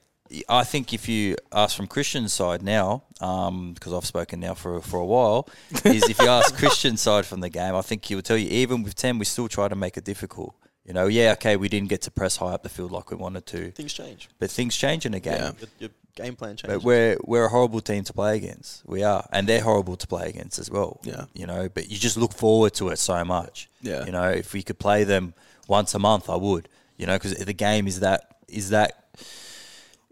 I 0.49 0.65
think 0.65 0.93
if 0.95 1.09
you 1.09 1.37
ask 1.53 1.77
from 1.77 1.87
Kristian's 1.87 2.33
side 2.33 2.63
now, 2.63 3.03
um, 3.21 3.75
because 3.75 3.93
I've 3.93 4.07
spoken 4.07 4.41
now 4.41 4.55
for 4.55 4.81
for 4.81 4.99
a 5.01 5.05
while, 5.07 5.49
is 5.85 6.09
if 6.09 6.19
you 6.19 6.29
ask 6.29 6.55
Kristian's 6.63 7.01
side 7.01 7.27
from 7.27 7.41
the 7.41 7.49
game, 7.51 7.75
I 7.75 7.83
think 7.83 8.05
he 8.05 8.15
would 8.15 8.25
tell 8.25 8.37
you 8.39 8.49
even 8.49 8.83
with 8.83 8.95
ten, 8.95 9.19
we 9.19 9.25
still 9.25 9.49
try 9.49 9.69
to 9.69 9.77
make 9.77 9.97
it 9.97 10.05
difficult. 10.05 10.55
You 10.85 10.93
know, 10.95 11.07
yeah, 11.07 11.33
okay, 11.33 11.57
we 11.57 11.69
didn't 11.69 11.91
get 11.91 12.03
to 12.03 12.11
press 12.11 12.37
high 12.39 12.53
up 12.55 12.63
the 12.65 12.69
field 12.69 12.91
like 12.91 13.11
we 13.11 13.17
wanted 13.17 13.47
to, 13.47 13.71
Things 13.71 13.93
change. 13.95 14.29
but 14.41 14.51
things 14.51 14.77
change 14.77 15.07
in 15.07 15.15
a 15.15 15.21
game. 15.21 15.35
Yeah. 15.35 15.53
Your, 15.61 15.69
your 15.79 15.91
game 16.17 16.35
plan 16.35 16.57
changes. 16.57 16.79
But 16.79 16.85
we're 16.85 17.17
we're 17.25 17.45
a 17.45 17.49
horrible 17.49 17.81
team 17.81 18.03
to 18.05 18.13
play 18.13 18.37
against. 18.37 18.83
We 18.87 19.03
are, 19.05 19.25
and 19.33 19.47
they're 19.49 19.61
horrible 19.63 19.97
to 19.97 20.07
play 20.07 20.29
against 20.29 20.59
as 20.59 20.71
well. 20.71 20.99
Yeah. 21.05 21.27
you 21.35 21.47
know. 21.47 21.69
But 21.69 21.89
you 21.91 21.99
just 21.99 22.17
look 22.17 22.33
forward 22.33 22.75
to 22.75 22.89
it 22.89 22.99
so 22.99 23.25
much. 23.25 23.69
Yeah. 23.81 24.05
you 24.07 24.13
know. 24.13 24.29
If 24.31 24.53
we 24.55 24.63
could 24.63 24.79
play 24.79 25.05
them 25.05 25.35
once 25.69 25.95
a 25.95 25.99
month, 25.99 26.29
I 26.29 26.37
would. 26.37 26.69
You 26.97 27.07
know, 27.07 27.15
because 27.17 27.35
the 27.35 27.53
game 27.55 27.87
is 27.87 28.01
that 28.01 28.39
is 28.49 28.71
that 28.71 29.02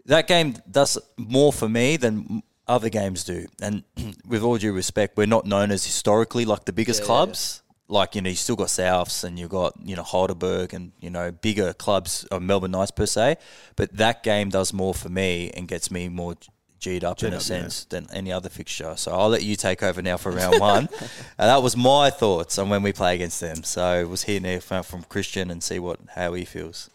that 0.05 0.27
game 0.27 0.55
does 0.69 0.97
more 1.17 1.53
for 1.53 1.69
me 1.69 1.97
than 1.97 2.43
other 2.67 2.89
games 2.89 3.23
do. 3.23 3.47
And 3.61 3.83
with 4.27 4.43
all 4.43 4.57
due 4.57 4.73
respect, 4.73 5.17
we're 5.17 5.27
not 5.27 5.45
known 5.45 5.71
as 5.71 5.85
historically 5.85 6.45
like 6.45 6.65
the 6.65 6.73
biggest 6.73 7.01
Yeah, 7.01 7.03
yeah, 7.03 7.07
clubs. 7.07 7.61
Like 7.87 8.15
you 8.15 8.21
know, 8.21 8.29
you 8.29 8.37
still 8.37 8.55
got 8.55 8.67
Souths 8.67 9.25
and 9.25 9.37
you've 9.37 9.49
got 9.49 9.73
you 9.83 9.97
know 9.97 10.03
Heidelberg 10.03 10.73
and 10.73 10.93
you 11.01 11.09
know 11.09 11.31
bigger 11.31 11.73
clubs 11.73 12.23
of 12.25 12.41
Melbourne 12.41 12.71
Knights 12.71 12.91
per 12.91 13.05
se. 13.05 13.35
But 13.75 13.97
that 13.97 14.23
game 14.23 14.49
does 14.49 14.71
more 14.71 14.93
for 14.93 15.09
me 15.09 15.51
and 15.53 15.67
gets 15.67 15.91
me 15.91 16.07
more 16.07 16.35
G'd 16.79 17.03
up 17.03 17.21
in 17.21 17.27
a 17.27 17.29
up, 17.29 17.33
yeah. 17.33 17.39
sense 17.39 17.85
than 17.85 18.07
any 18.11 18.31
other 18.31 18.49
fixture. 18.49 18.95
So 18.97 19.11
I'll 19.11 19.29
let 19.29 19.43
you 19.43 19.55
take 19.55 19.83
over 19.83 20.01
now 20.01 20.17
for 20.17 20.31
round 20.31 20.59
one. 20.59 20.89
and 21.37 21.49
that 21.49 21.61
was 21.61 21.77
my 21.77 22.09
thoughts 22.09 22.57
on 22.57 22.69
when 22.69 22.81
we 22.81 22.91
play 22.91 23.13
against 23.13 23.39
them. 23.39 23.61
So 23.63 24.07
we'll 24.07 24.17
hear 24.17 24.39
now 24.39 24.59
from, 24.59 24.83
from 24.83 25.03
Kristian 25.03 25.51
and 25.51 25.61
see 25.61 25.77
what 25.77 25.99
how 26.15 26.33
he 26.33 26.43
feels. 26.43 26.89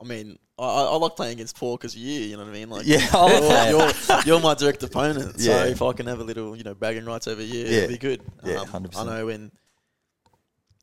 I 0.00 0.04
mean, 0.04 0.38
I, 0.58 0.64
I 0.64 0.96
like 0.96 1.16
playing 1.16 1.34
against 1.34 1.56
Paul 1.56 1.76
because 1.76 1.94
you. 1.96 2.20
You 2.20 2.36
know 2.36 2.44
what 2.44 2.50
I 2.50 2.52
mean? 2.54 2.70
Like, 2.70 2.86
Yeah, 2.86 3.06
I 3.12 3.40
that. 3.40 3.70
you're, 3.70 4.16
you're, 4.16 4.22
you're 4.36 4.40
my 4.40 4.54
direct 4.54 4.82
opponent. 4.82 5.40
So 5.40 5.50
Yeah. 5.50 5.64
if 5.66 5.82
I 5.82 5.92
can 5.92 6.06
have 6.06 6.18
a 6.20 6.24
little, 6.24 6.56
you 6.56 6.64
know, 6.64 6.72
bragging 6.74 7.04
rights 7.04 7.28
over 7.28 7.42
you, 7.42 7.60
Yeah. 7.64 7.76
it'd 7.78 7.88
be 7.90 7.98
good. 7.98 8.22
Yeah, 8.44 8.60
Um, 8.60 8.68
100%. 8.68 8.96
I 8.96 9.04
know 9.18 9.26
when. 9.26 9.52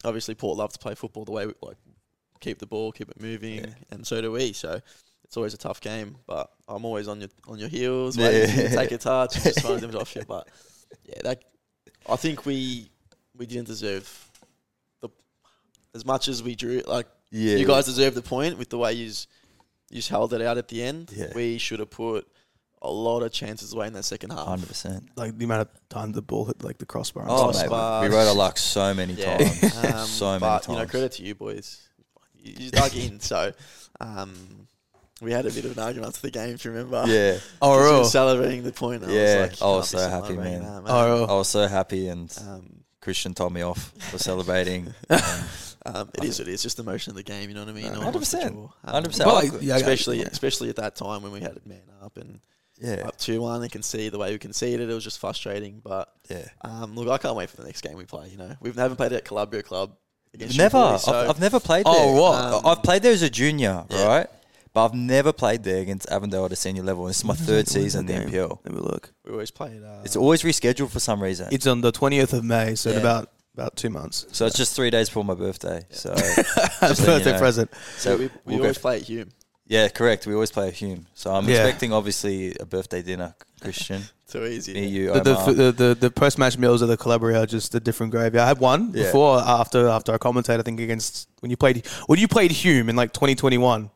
Obviously, 0.06 0.36
Port 0.36 0.58
love 0.58 0.74
to 0.74 0.80
play 0.80 0.96
football 0.96 1.24
the 1.26 1.32
way 1.32 1.46
we 1.48 1.54
like 1.62 1.78
keep 2.42 2.60
the 2.60 2.66
ball, 2.66 2.92
keep 2.92 3.10
it 3.10 3.22
moving, 3.22 3.56
Yeah. 3.60 3.74
and 3.92 4.06
so 4.06 4.20
do 4.22 4.34
we. 4.34 4.52
So 4.52 4.82
it's 5.24 5.38
always 5.38 5.54
a 5.54 5.58
tough 5.58 5.80
game, 5.80 6.18
but 6.28 6.52
I'm 6.68 6.84
always 6.84 7.08
on 7.08 7.22
your 7.22 7.30
on 7.48 7.58
your 7.58 7.70
heels, 7.70 8.18
Yeah. 8.18 8.28
waiting 8.28 8.56
to 8.56 8.76
take 8.76 8.92
a 8.92 8.98
touch, 9.12 9.36
and 9.36 9.44
just 9.46 9.60
trying 9.60 9.80
to 9.80 10.00
off 10.00 10.14
you. 10.16 10.24
But 10.28 10.50
yeah, 11.06 11.22
that 11.24 11.42
I 12.10 12.18
think 12.18 12.46
we 12.46 12.92
we 13.38 13.46
didn't 13.46 13.68
deserve 13.68 14.30
the 15.02 15.08
as 15.96 16.06
much 16.06 16.28
as 16.28 16.44
we 16.44 16.54
drew. 16.56 16.82
Like 16.86 17.08
Yeah, 17.32 17.56
you 17.56 17.66
guys 17.66 17.86
deserve 17.86 18.14
the 18.14 18.22
point 18.22 18.58
with 18.58 18.70
the 18.70 18.78
way 18.78 18.92
you 18.92 19.10
you 19.94 19.98
just 20.00 20.10
held 20.10 20.34
it 20.34 20.42
out 20.42 20.58
at 20.58 20.68
the 20.68 20.82
end. 20.84 21.12
Yeah. 21.16 21.32
We 21.36 21.58
should 21.60 21.80
have 21.80 21.90
put 21.92 22.28
a 22.82 22.90
lot 22.92 23.22
of 23.22 23.32
chances 23.32 23.72
away 23.74 23.88
in 23.88 23.94
that 23.94 24.04
second 24.04 24.32
half. 24.32 24.46
hundred 24.48 24.68
percent. 24.68 25.10
Like 25.16 25.38
the 25.38 25.46
amount 25.46 25.62
of 25.62 25.70
time 25.90 26.12
the 26.12 26.22
ball 26.22 26.46
hit 26.46 26.64
like 26.64 26.80
the 26.80 26.86
crossbar. 26.86 27.24
and 27.24 27.32
Oh, 27.32 27.52
stuff. 27.52 27.64
mate, 27.64 27.70
Crossbar. 27.70 28.02
we 28.02 28.08
rode 28.14 28.28
our 28.28 28.34
luck 28.36 28.58
so 28.58 28.94
many 28.94 29.14
Yeah, 29.14 29.38
times, 29.38 29.76
um, 29.78 30.06
so 30.08 30.26
many 30.32 30.40
but 30.42 30.64
times. 30.64 30.68
you 30.68 30.76
know, 30.76 30.86
credit 30.88 31.12
to 31.14 31.24
you 31.24 31.36
boys. 31.36 31.80
You, 32.44 32.54
you 32.60 32.72
dug 32.72 32.94
in, 32.96 33.20
so 33.22 33.54
um, 34.02 34.68
we 35.22 35.32
had 35.32 35.46
a 35.46 35.52
bit 35.52 35.64
of 35.64 35.72
an 35.78 35.80
argument 35.80 36.10
after 36.14 36.28
the 36.28 36.32
game. 36.32 36.56
If 36.56 36.66
you 36.66 36.72
remember, 36.72 37.04
Yeah, 37.08 37.38
Oh, 37.62 37.70
'Cause 37.78 37.78
we 37.78 37.92
were 37.92 37.98
real? 38.00 38.04
celebrating 38.06 38.64
the 38.64 38.74
point. 38.74 39.04
I 39.06 39.08
Yeah, 39.12 39.22
was 39.44 39.52
like, 39.52 39.62
I 39.62 39.66
was 39.78 39.92
can't 39.92 40.02
be 40.02 40.04
so 40.06 40.10
happy, 40.10 40.28
celebrating 40.34 40.62
man. 40.64 40.84
that, 40.84 40.92
Oh, 40.92 41.16
real? 41.20 41.30
I 41.30 41.34
was 41.36 41.48
so 41.48 41.68
happy, 41.68 42.08
and 42.10 42.36
Um, 42.42 42.84
Kristian 43.02 43.34
told 43.36 43.54
me 43.54 43.62
off 43.62 43.94
for 44.12 44.18
celebrating. 44.18 44.94
Um, 45.10 45.20
um, 45.86 46.10
it 46.16 46.24
is 46.24 46.40
what 46.40 46.48
it 46.48 46.52
is. 46.54 46.62
Just 46.64 46.78
the 46.78 46.84
emotion 46.84 47.12
of 47.12 47.16
the 47.18 47.24
game. 47.24 47.50
You 47.50 47.56
know 47.56 47.62
what 47.62 47.70
I 47.70 47.74
mean? 47.74 47.86
Yeah, 47.86 47.92
No 47.94 48.00
one 48.02 48.14
wants 48.14 48.32
to 48.32 48.38
100%. 48.38 48.70
100%. 48.86 49.22
Um, 49.22 49.26
Well, 49.28 49.36
like, 49.36 49.52
yeah, 49.62 49.74
I- 49.74 49.78
especially 49.78 50.20
yeah. 50.20 50.28
especially 50.32 50.70
at 50.70 50.76
that 50.78 50.96
time 50.96 51.22
when 51.24 51.32
we 51.32 51.42
had 51.42 51.52
it 51.58 51.66
man 51.68 51.82
up 52.02 52.18
and 52.18 52.40
yeah, 52.80 53.08
up 53.08 53.18
two 53.18 53.42
one. 53.42 53.62
They 53.62 53.70
can 53.70 53.84
see 53.84 54.10
the 54.10 54.18
way 54.18 54.32
we 54.32 54.38
conceded. 54.40 54.90
It 54.90 54.94
was 54.94 55.04
just 55.04 55.20
frustrating, 55.20 55.82
but. 55.84 56.12
yeah. 56.30 56.48
Um, 56.62 56.96
look, 56.96 57.08
I 57.10 57.18
can't 57.18 57.36
wait 57.36 57.50
for 57.50 57.58
the 57.58 57.66
next 57.66 57.82
game 57.82 57.96
we 57.98 58.06
play. 58.06 58.30
You 58.30 58.38
know, 58.38 58.56
we 58.62 58.72
haven't 58.72 58.98
played 58.98 59.14
at 59.14 59.24
Calabria 59.26 59.62
Club 59.64 59.96
Never. 60.58 60.80
boys, 60.80 61.04
so 61.04 61.14
I've, 61.14 61.30
I've 61.32 61.40
never 61.40 61.60
played 61.60 61.86
There. 61.86 61.94
Oh, 61.96 62.12
there. 62.14 62.22
what? 62.22 62.36
Um, 62.54 62.66
I've 62.66 62.82
played 62.84 63.04
there 63.04 63.14
as 63.14 63.22
a 63.22 63.30
junior, 63.30 63.86
Yeah. 63.90 64.08
right? 64.08 64.28
But 64.74 64.86
I've 64.86 64.94
never 64.96 65.32
played 65.32 65.64
there 65.64 65.82
against 65.84 66.10
Avondale 66.10 66.46
at 66.46 66.52
a 66.52 66.56
senior 66.56 66.82
level. 66.82 67.06
This 67.06 67.18
is 67.18 67.24
my 67.26 67.36
third 67.36 67.46
that- 67.68 67.76
when 67.76 67.86
is 67.86 67.94
season 67.94 68.00
in 68.02 68.06
the 68.08 68.14
game? 68.14 68.30
NPL. 68.50 68.60
Let 68.66 68.74
me 68.74 68.80
look. 68.80 69.14
we 69.24 69.32
always 69.32 69.52
played. 69.52 69.84
Uh, 69.84 70.02
It's 70.04 70.16
always 70.16 70.42
rescheduled 70.42 70.90
for 70.90 71.00
some 71.00 71.22
reason. 71.22 71.50
It's 71.52 71.68
on 71.68 71.82
the 71.82 71.92
twentieth 71.92 72.34
of 72.34 72.44
May, 72.44 72.74
so 72.74 72.90
in 72.90 72.96
Yeah. 72.96 73.02
about 73.02 73.30
about 73.54 73.76
two 73.76 73.90
months. 73.90 74.26
so 74.32 74.46
it's 74.46 74.58
just 74.58 74.76
three 74.76 74.90
days 74.90 75.10
before 75.10 75.24
my 75.26 75.36
birthday. 75.36 75.86
So, 75.92 76.10
That's 76.14 76.36
Just 76.80 76.98
so 76.98 77.12
you 77.14 77.18
birthday 77.20 77.32
know. 77.34 77.40
present. 77.40 77.72
so 77.98 78.18
we, 78.18 78.24
we 78.26 78.32
we'll 78.46 78.62
always 78.62 78.78
play 78.78 78.98
at 78.98 79.04
Hume. 79.04 79.30
yeah, 79.68 79.88
correct. 79.90 80.26
We 80.26 80.34
always 80.34 80.52
play 80.52 80.68
at 80.70 80.74
Hume. 80.74 81.06
So 81.14 81.34
I'm 81.34 81.48
Yeah. 81.48 81.58
expecting 81.58 81.94
obviously 81.94 82.56
a 82.60 82.66
birthday 82.66 83.02
dinner, 83.02 83.36
Kristian. 83.62 84.10
Too 84.28 84.46
easy. 84.46 84.74
Me, 84.74 84.88
you, 84.88 85.14
The 85.14 85.22
the, 85.22 85.54
the, 85.54 85.72
the, 85.72 85.96
the 85.96 86.10
post 86.12 86.40
match 86.40 86.58
meals 86.58 86.82
at 86.82 86.88
the 86.88 86.98
Calabria 86.98 87.44
are 87.44 87.46
just 87.46 87.76
a 87.76 87.80
different 87.80 88.12
gravy. 88.12 88.40
I 88.40 88.48
had 88.48 88.58
one 88.58 88.92
Yeah. 88.94 89.04
before 89.04 89.38
uh, 89.38 89.60
after 89.62 89.88
after 89.88 90.12
I 90.12 90.18
commentated. 90.18 90.60
I 90.60 90.64
think 90.64 90.80
against 90.80 91.30
when 91.42 91.52
you 91.52 91.58
played 91.58 91.86
when 92.08 92.18
you 92.18 92.28
played 92.28 92.50
Hume 92.52 92.90
in 92.90 92.96
like 92.96 93.14
2021, 93.14 93.92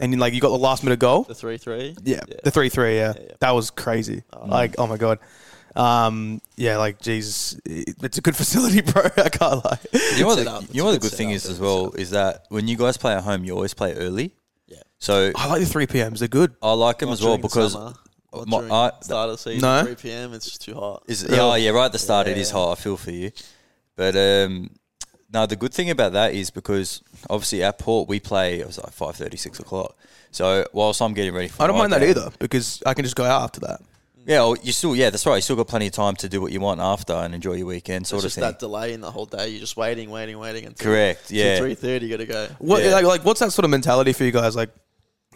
and 0.00 0.12
you, 0.12 0.18
like 0.18 0.32
you 0.32 0.40
got 0.40 0.48
the 0.48 0.56
last 0.58 0.82
minute 0.84 1.00
goal. 1.00 1.24
The 1.24 1.34
three 1.34 1.58
three. 1.58 1.94
Yeah, 2.02 2.20
Yeah. 2.26 2.36
the 2.44 2.50
three 2.50 2.70
three. 2.70 2.96
Yeah. 2.96 3.12
Yeah, 3.14 3.22
yeah. 3.26 3.32
that 3.40 3.50
was 3.50 3.70
crazy. 3.70 4.22
Oh. 4.32 4.46
Like, 4.46 4.76
oh 4.78 4.86
my 4.86 4.96
god. 4.96 5.18
Um, 5.76 6.40
yeah, 6.56 6.76
like, 6.78 7.00
geez, 7.00 7.60
it- 7.64 7.96
it's 8.02 8.18
a 8.18 8.20
good 8.20 8.36
facility, 8.42 8.80
bro. 8.80 9.02
I 9.16 9.28
can't 9.28 9.64
lie. 9.64 9.78
You 9.92 10.20
know 10.20 10.26
what? 10.26 10.36
The, 10.36 10.68
you 10.72 10.80
know 10.82 10.86
what 10.86 10.92
the 10.92 10.98
good 10.98 11.10
good 11.10 11.16
thing 11.16 11.28
setup, 11.30 11.36
is 11.36 11.50
as 11.50 11.60
well 11.60 11.84
setup. 11.86 11.98
is 12.00 12.10
that 12.10 12.44
when 12.48 12.68
you 12.68 12.76
guys 12.76 12.96
play 12.96 13.14
at 13.14 13.22
home, 13.24 13.44
you 13.44 13.52
always 13.54 13.74
play 13.74 13.94
early. 13.94 14.34
Yeah. 14.68 14.78
So 14.98 15.32
I 15.34 15.46
like 15.48 15.60
the 15.60 15.66
three 15.66 15.86
PMs. 15.86 16.18
They're 16.20 16.28
good. 16.28 16.54
I 16.62 16.72
like 16.72 16.98
them 16.98 17.08
Not 17.08 17.14
as 17.14 17.20
well 17.22 17.30
during 17.36 17.42
the 17.42 17.48
because 17.48 17.72
summer, 17.72 17.92
not 18.34 18.48
my- 18.48 18.58
during 18.58 18.72
I- 18.72 18.90
start 19.02 19.30
of 19.30 19.36
the 19.36 19.38
season. 19.42 19.60
No? 19.62 19.84
Three 19.84 19.94
p.m. 19.96 20.32
It's 20.32 20.46
just 20.46 20.62
too 20.62 20.74
hot. 20.74 21.02
Is 21.08 21.26
yeah, 21.28 21.38
oh, 21.40 21.54
yeah, 21.56 21.70
right 21.70 21.86
at 21.86 21.92
the 21.92 21.98
start 21.98 22.28
it 22.28 22.38
is 22.38 22.50
hot. 22.50 22.72
I 22.78 22.80
feel 22.80 22.96
for 22.96 23.10
you, 23.10 23.30
but 23.96 24.14
um, 24.16 24.70
no, 25.32 25.46
the 25.46 25.56
good 25.56 25.74
thing 25.74 25.90
about 25.90 26.12
that 26.12 26.34
is 26.34 26.50
because 26.50 27.02
obviously 27.28 27.64
at 27.64 27.78
Port 27.78 28.08
we 28.08 28.20
play 28.20 28.60
it 28.60 28.66
was 28.66 28.78
like 28.78 28.92
five 28.92 29.16
thirty, 29.16 29.36
six 29.36 29.58
o'clock. 29.58 29.96
So 30.30 30.64
whilst 30.72 31.02
I'm 31.02 31.14
getting 31.14 31.34
ready 31.34 31.48
for, 31.48 31.62
I 31.62 31.66
don't 31.66 31.76
my 31.76 31.82
mind 31.88 31.92
that 31.94 32.02
either 32.04 32.30
because 32.38 32.82
I 32.86 32.94
can 32.94 33.04
just 33.04 33.16
go 33.16 33.24
out 33.24 33.42
after 33.42 33.60
that. 33.60 33.80
Yeah, 34.26 34.40
well, 34.40 34.56
you 34.62 34.72
still 34.72 34.96
yeah, 34.96 35.10
that's 35.10 35.26
right. 35.26 35.36
You 35.36 35.40
still 35.42 35.56
got 35.56 35.68
plenty 35.68 35.86
of 35.86 35.92
time 35.92 36.16
to 36.16 36.28
do 36.28 36.40
what 36.40 36.50
you 36.52 36.60
want 36.60 36.80
after 36.80 37.12
and 37.12 37.34
enjoy 37.34 37.54
your 37.54 37.66
weekend, 37.66 38.06
sort 38.06 38.18
it's 38.18 38.24
of 38.24 38.26
just 38.28 38.34
thing. 38.36 38.42
that 38.42 38.58
delay 38.58 38.92
in 38.92 39.00
the 39.00 39.10
whole 39.10 39.26
day. 39.26 39.48
You're 39.48 39.60
just 39.60 39.76
waiting, 39.76 40.10
waiting, 40.10 40.38
waiting 40.38 40.64
until 40.64 40.84
Correct. 40.90 41.30
Yeah. 41.30 41.58
Three 41.58 41.74
thirty. 41.74 42.06
You 42.06 42.16
got 42.16 42.24
to 42.24 42.26
go. 42.26 42.48
What 42.58 42.82
Yeah. 42.82 42.92
like, 42.94 43.04
like 43.04 43.24
what's 43.24 43.40
that 43.40 43.52
sort 43.52 43.64
of 43.64 43.70
mentality 43.70 44.12
for 44.14 44.24
you 44.24 44.30
guys? 44.32 44.56
Like, 44.56 44.70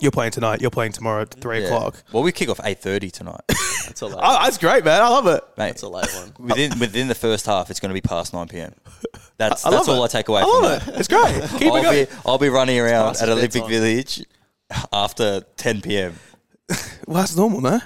you're 0.00 0.12
playing 0.12 0.30
tonight. 0.32 0.60
You're 0.62 0.70
playing 0.70 0.92
tomorrow 0.92 1.22
at 1.22 1.34
three 1.34 1.60
Yeah. 1.60 1.66
o'clock. 1.66 2.02
Well, 2.12 2.22
we 2.22 2.32
kick 2.32 2.48
off 2.48 2.60
eight 2.64 2.78
thirty 2.80 3.10
tonight, 3.10 3.40
That's 3.48 4.00
a 4.00 4.06
late. 4.06 4.16
Oh, 4.18 4.38
that's 4.44 4.56
great, 4.58 4.84
man. 4.84 5.02
I 5.02 5.08
love 5.08 5.26
it. 5.26 5.42
mate. 5.58 5.66
that's 5.68 5.82
a 5.82 5.88
late 5.88 6.08
one. 6.14 6.48
Within 6.48 6.78
within 6.78 7.08
the 7.08 7.14
first 7.14 7.46
half, 7.46 7.68
it's 7.70 7.80
going 7.80 7.90
to 7.90 7.94
be 7.94 8.00
past 8.00 8.32
nine 8.32 8.48
p.m. 8.48 8.74
That's 9.36 9.66
I 9.66 9.70
that's 9.70 9.86
love 9.88 9.98
all 9.98 10.04
it. 10.04 10.08
I 10.14 10.18
take 10.18 10.28
away 10.28 10.40
I 10.40 10.44
from 10.44 10.62
love 10.62 10.86
that. 10.86 10.94
it. 10.94 10.98
It's 11.00 11.08
great. 11.08 11.42
Keep 11.58 11.62
it 11.62 11.66
I'll 11.74 11.82
going. 11.82 12.04
be 12.06 12.10
I'll 12.24 12.38
be 12.38 12.48
running 12.48 12.78
around 12.80 13.08
past 13.14 13.22
at 13.22 13.28
his 13.28 13.36
Olympic 13.36 13.62
bedtime. 13.64 13.70
Village. 13.70 14.24
after 14.92 15.40
10 15.56 15.80
p.m. 15.82 16.14
Well, 17.06 17.22
that's 17.22 17.34
normal, 17.36 17.60
no? 17.60 17.80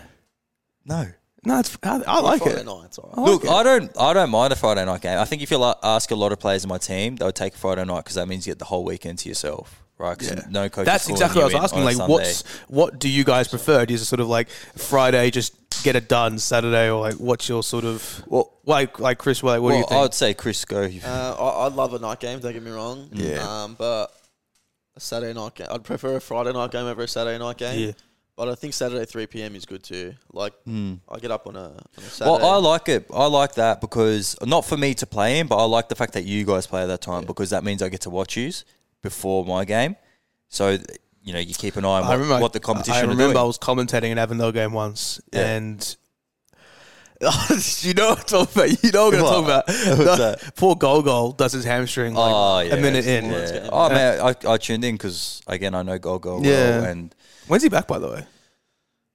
No. 0.85 1.07
No, 1.45 1.59
it's, 1.59 1.76
I, 1.83 2.01
I 2.07 2.20
like 2.20 2.41
Friday 2.43 2.61
it. 2.61 2.66
night, 2.66 2.83
it's 2.85 2.99
all 2.99 3.12
right. 3.16 3.18
I 3.18 3.24
Look, 3.33 3.45
it. 3.45 3.51
I 3.51 3.62
don't, 3.64 3.91
I 3.99 4.12
don't 4.12 4.30
mind 4.30 4.53
a 4.53 4.57
Friday 4.57 4.85
night 4.85 5.01
game. 5.01 5.18
I 5.18 5.24
think 5.24 5.43
if 5.43 5.51
you 5.51 5.59
like, 5.59 5.76
ask 5.83 6.11
a 6.12 6.14
lot 6.14 6.30
of 6.30 6.39
players 6.39 6.62
in 6.62 6.68
my 6.68 6.78
team, 6.78 7.16
they 7.16 7.24
would 7.24 7.35
take 7.35 7.55
a 7.55 7.59
Friday 7.59 7.85
night 7.85 8.01
because 8.05 8.14
that 8.14 8.28
means 8.28 8.47
you 8.47 8.53
get 8.53 8.61
the 8.61 8.64
whole 8.66 8.85
weekend 8.85 9.18
to 9.20 9.28
yourself, 9.28 9.83
right? 9.99 10.16
'Cause 10.16 10.30
Yeah. 10.30 10.43
no 10.49 10.68
coach. 10.68 10.87
That's 10.87 11.09
exactly 11.09 11.43
what 11.43 11.53
I 11.53 11.59
was 11.59 11.72
asking. 11.72 11.83
Like, 11.85 12.09
what's 12.09 12.43
what 12.68 13.01
do 13.01 13.09
you 13.09 13.24
guys 13.24 13.49
prefer? 13.49 13.85
Do 13.85 13.93
you 13.93 13.99
sort 13.99 14.20
of 14.20 14.28
like 14.28 14.49
Friday, 14.76 15.33
just 15.33 15.55
get 15.83 15.97
it 15.97 16.09
done 16.09 16.39
Saturday, 16.39 16.89
or 16.91 17.01
like 17.01 17.14
what's 17.14 17.49
your 17.49 17.64
sort 17.64 17.85
of 17.87 18.22
Well- 18.28 18.53
like 18.64 19.01
like 19.01 19.18
Chris? 19.18 19.43
Like, 19.43 19.61
what 19.61 19.70
do 19.72 19.78
you 19.78 19.83
think? 19.83 19.99
I 19.99 20.03
would 20.03 20.14
say 20.14 20.35
Chris 20.35 20.64
go. 20.64 20.83
Uh, 20.85 21.37
I, 21.41 21.64
I 21.64 21.68
love 21.70 21.93
a 21.93 21.99
night 21.99 22.20
game. 22.20 22.39
Don't 22.39 22.53
get 22.53 22.62
me 22.62 22.70
wrong. 22.70 23.09
Yeah. 23.11 23.64
Um, 23.64 23.74
but 23.76 24.12
a 24.95 25.01
Saturday 25.01 25.33
night 25.33 25.57
game, 25.57 25.66
I'd 25.72 25.83
prefer 25.83 26.14
a 26.14 26.20
Friday 26.20 26.53
night 26.53 26.70
game 26.70 26.87
over 26.87 27.03
a 27.03 27.09
Saturday 27.09 27.39
night 27.41 27.57
game. 27.57 27.80
Yeah. 27.89 27.93
But 28.37 28.49
I 28.49 28.55
think 28.55 28.72
Saturday 28.72 29.05
three 29.05 29.26
p.m. 29.26 29.55
is 29.55 29.64
good 29.66 29.83
too. 29.83 30.14
Like 30.33 30.55
Hmm. 30.64 30.95
I 31.09 31.18
get 31.18 31.30
up 31.30 31.47
on 31.47 31.55
a, 31.57 31.64
on 31.68 31.78
a 31.99 32.01
Saturday. 32.01 32.30
Well, 32.43 32.47
I 32.55 32.57
like 32.57 32.89
it. 32.89 33.07
I 33.12 33.26
like 33.26 33.55
that 33.55 33.80
because 33.80 34.37
not 34.43 34.64
for 34.64 34.76
me 34.76 34.95
to 34.95 35.07
play 35.07 35.39
in, 35.39 35.47
but 35.49 35.57
I 35.57 35.64
like 35.64 35.89
the 35.89 35.95
fact 35.95 36.14
that 36.14 36.24
you 36.24 36.45
guys 36.45 36.66
play 36.66 36.83
at 36.83 36.87
that 36.87 37.03
time 37.03 37.24
because 37.24 37.51
that 37.51 37.62
means 37.62 37.83
I 37.83 37.89
get 37.91 38.01
to 38.03 38.11
watch 38.11 38.37
yous 38.37 38.64
before 39.03 39.45
my 39.45 39.64
game. 39.64 39.97
So 40.49 40.78
you 41.24 41.33
know, 41.33 41.39
you 41.39 41.55
keep 41.55 41.76
an 41.76 41.85
eye 41.85 41.89
on 41.89 42.05
I 42.05 42.09
what, 42.09 42.18
remember 42.18 42.43
what 42.43 42.53
the 42.55 42.61
competition. 42.61 42.95
I 42.95 43.01
are 43.07 43.09
remember 43.09 43.33
I 43.39 43.43
doing. 43.43 43.47
was 43.47 43.59
commentating 43.59 44.11
an 44.12 44.18
Avondale 44.18 44.51
game 44.53 44.72
once, 44.72 45.20
Yeah. 45.33 45.47
and 45.57 45.97
you 47.83 47.95
know 47.95 48.09
what 48.11 48.18
I'm 48.20 48.24
talking 48.47 48.62
about. 48.62 48.83
You 48.85 48.91
know 48.91 49.05
what 49.07 49.14
I'm 49.14 49.20
talking 49.20 49.45
What? 49.45 49.45
about. 49.45 49.66
What's 49.68 49.87
The 49.99 50.39
that? 50.43 50.57
Poor 50.57 50.74
Golgol 50.74 51.37
does 51.37 51.53
his 51.53 51.64
hamstring 51.64 52.14
like 52.14 52.33
Oh, 52.35 52.61
yeah. 52.61 52.74
a 52.74 52.80
minute 52.80 53.07
in. 53.07 53.26
Yeah. 53.26 53.53
Yeah. 53.55 53.68
Oh 53.70 53.89
man, 53.91 54.20
I, 54.20 54.35
I 54.53 54.57
tuned 54.57 54.85
in 54.85 54.95
because 54.97 55.41
again 55.47 55.74
I 55.74 55.83
know 55.83 55.99
Go 55.99 56.18
Go 56.18 56.41
well, 56.41 56.45
Yeah. 56.45 56.83
and 56.89 57.14
When's 57.53 57.62
he 57.62 57.68
back, 57.68 57.86
by 57.86 57.98
the 57.98 58.09
way? 58.09 58.24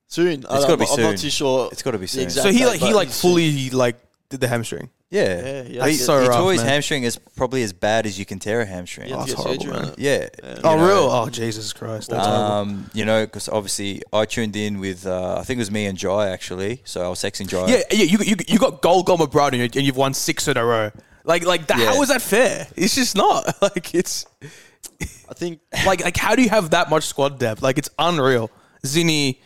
soon. 0.10 0.46
I, 0.46 0.60
gotta 0.60 0.78
be 0.78 0.86
I'm 0.90 1.02
not 1.02 1.18
too 1.18 1.30
sure. 1.32 1.70
it's 1.72 1.82
got 1.82 1.92
to 1.92 1.98
be 1.98 2.06
soon. 2.08 2.24
exact 2.24 2.44
So 2.46 2.52
he 2.52 2.60
date, 2.60 2.66
like 2.68 2.80
he 2.80 2.86
but 2.88 2.96
like 2.96 3.08
he's 3.08 3.16
soon. 3.18 3.32
fully 3.32 3.70
like 3.72 3.98
did 4.30 4.40
the 4.42 4.48
hamstring. 4.48 4.90
Yeah, 5.10 5.24
Yeah, 5.24 5.42
yeah. 5.46 5.64
He, 5.64 5.78
That's 5.78 5.88
he 5.92 5.94
so 5.96 6.20
rough, 6.28 6.38
tore 6.38 6.52
his 6.52 6.62
man. 6.62 6.70
hamstring 6.70 7.04
is 7.04 7.18
probably 7.18 7.64
as 7.64 7.72
bad 7.74 8.06
as 8.06 8.20
you 8.20 8.26
can 8.26 8.40
tear 8.40 8.62
a 8.62 8.66
hamstring. 8.66 9.10
You 9.10 9.18
have 9.18 9.26
to 9.28 9.36
Oh, 9.38 9.44
that's 9.44 9.64
horrible, 9.66 9.88
on 9.88 9.94
it. 9.94 10.00
Yeah. 10.00 10.28
Yeah. 10.44 10.60
Oh, 10.64 10.76
know, 10.78 10.86
real? 10.86 11.10
Oh, 11.10 11.30
Jesus 11.30 11.74
Christ! 11.74 12.10
That's 12.12 12.26
horrible. 12.28 12.54
Um, 12.54 12.90
you 12.94 13.06
know, 13.06 13.26
because 13.26 13.50
obviously 13.50 14.02
I 14.14 14.26
tuned 14.26 14.56
in 14.56 14.80
with 14.80 15.08
uh, 15.08 15.38
I 15.40 15.44
think 15.44 15.58
it 15.58 15.62
was 15.62 15.72
me 15.72 15.86
and 15.88 15.98
Jai 15.98 16.30
actually. 16.30 16.82
So 16.86 17.04
I 17.04 17.10
was 17.10 17.20
texting 17.20 17.48
Jai. 17.48 17.66
Yeah, 17.68 17.82
yeah. 17.92 18.04
You 18.04 18.18
you, 18.24 18.36
you 18.48 18.60
got 18.60 18.82
Golgol 18.82 19.18
Mebrahtu 19.18 19.54
and 19.54 19.74
you- 19.76 19.80
and 19.80 19.86
you've 19.88 19.98
won 19.98 20.14
six 20.14 20.48
in 20.48 20.58
a 20.58 20.64
row. 20.66 20.92
Like 21.24 21.44
like 21.46 21.68
that, 21.68 21.80
Yeah. 21.80 21.94
how 21.94 22.02
is 22.02 22.10
that 22.10 22.22
fair? 22.22 22.68
It's 22.78 22.96
just 22.96 23.16
not. 23.16 23.44
Like 23.62 23.94
it's 23.96 24.26
I 25.02 25.34
think 25.34 25.60
like 25.86 26.04
like 26.04 26.18
how 26.18 26.36
do 26.36 26.42
you 26.42 26.50
have 26.50 26.72
that 26.72 26.90
much 26.90 27.06
squad 27.06 27.40
depth? 27.40 27.62
Like 27.62 27.78
it's 27.78 27.90
unreal. 28.00 28.50
Zinni, 28.86 29.40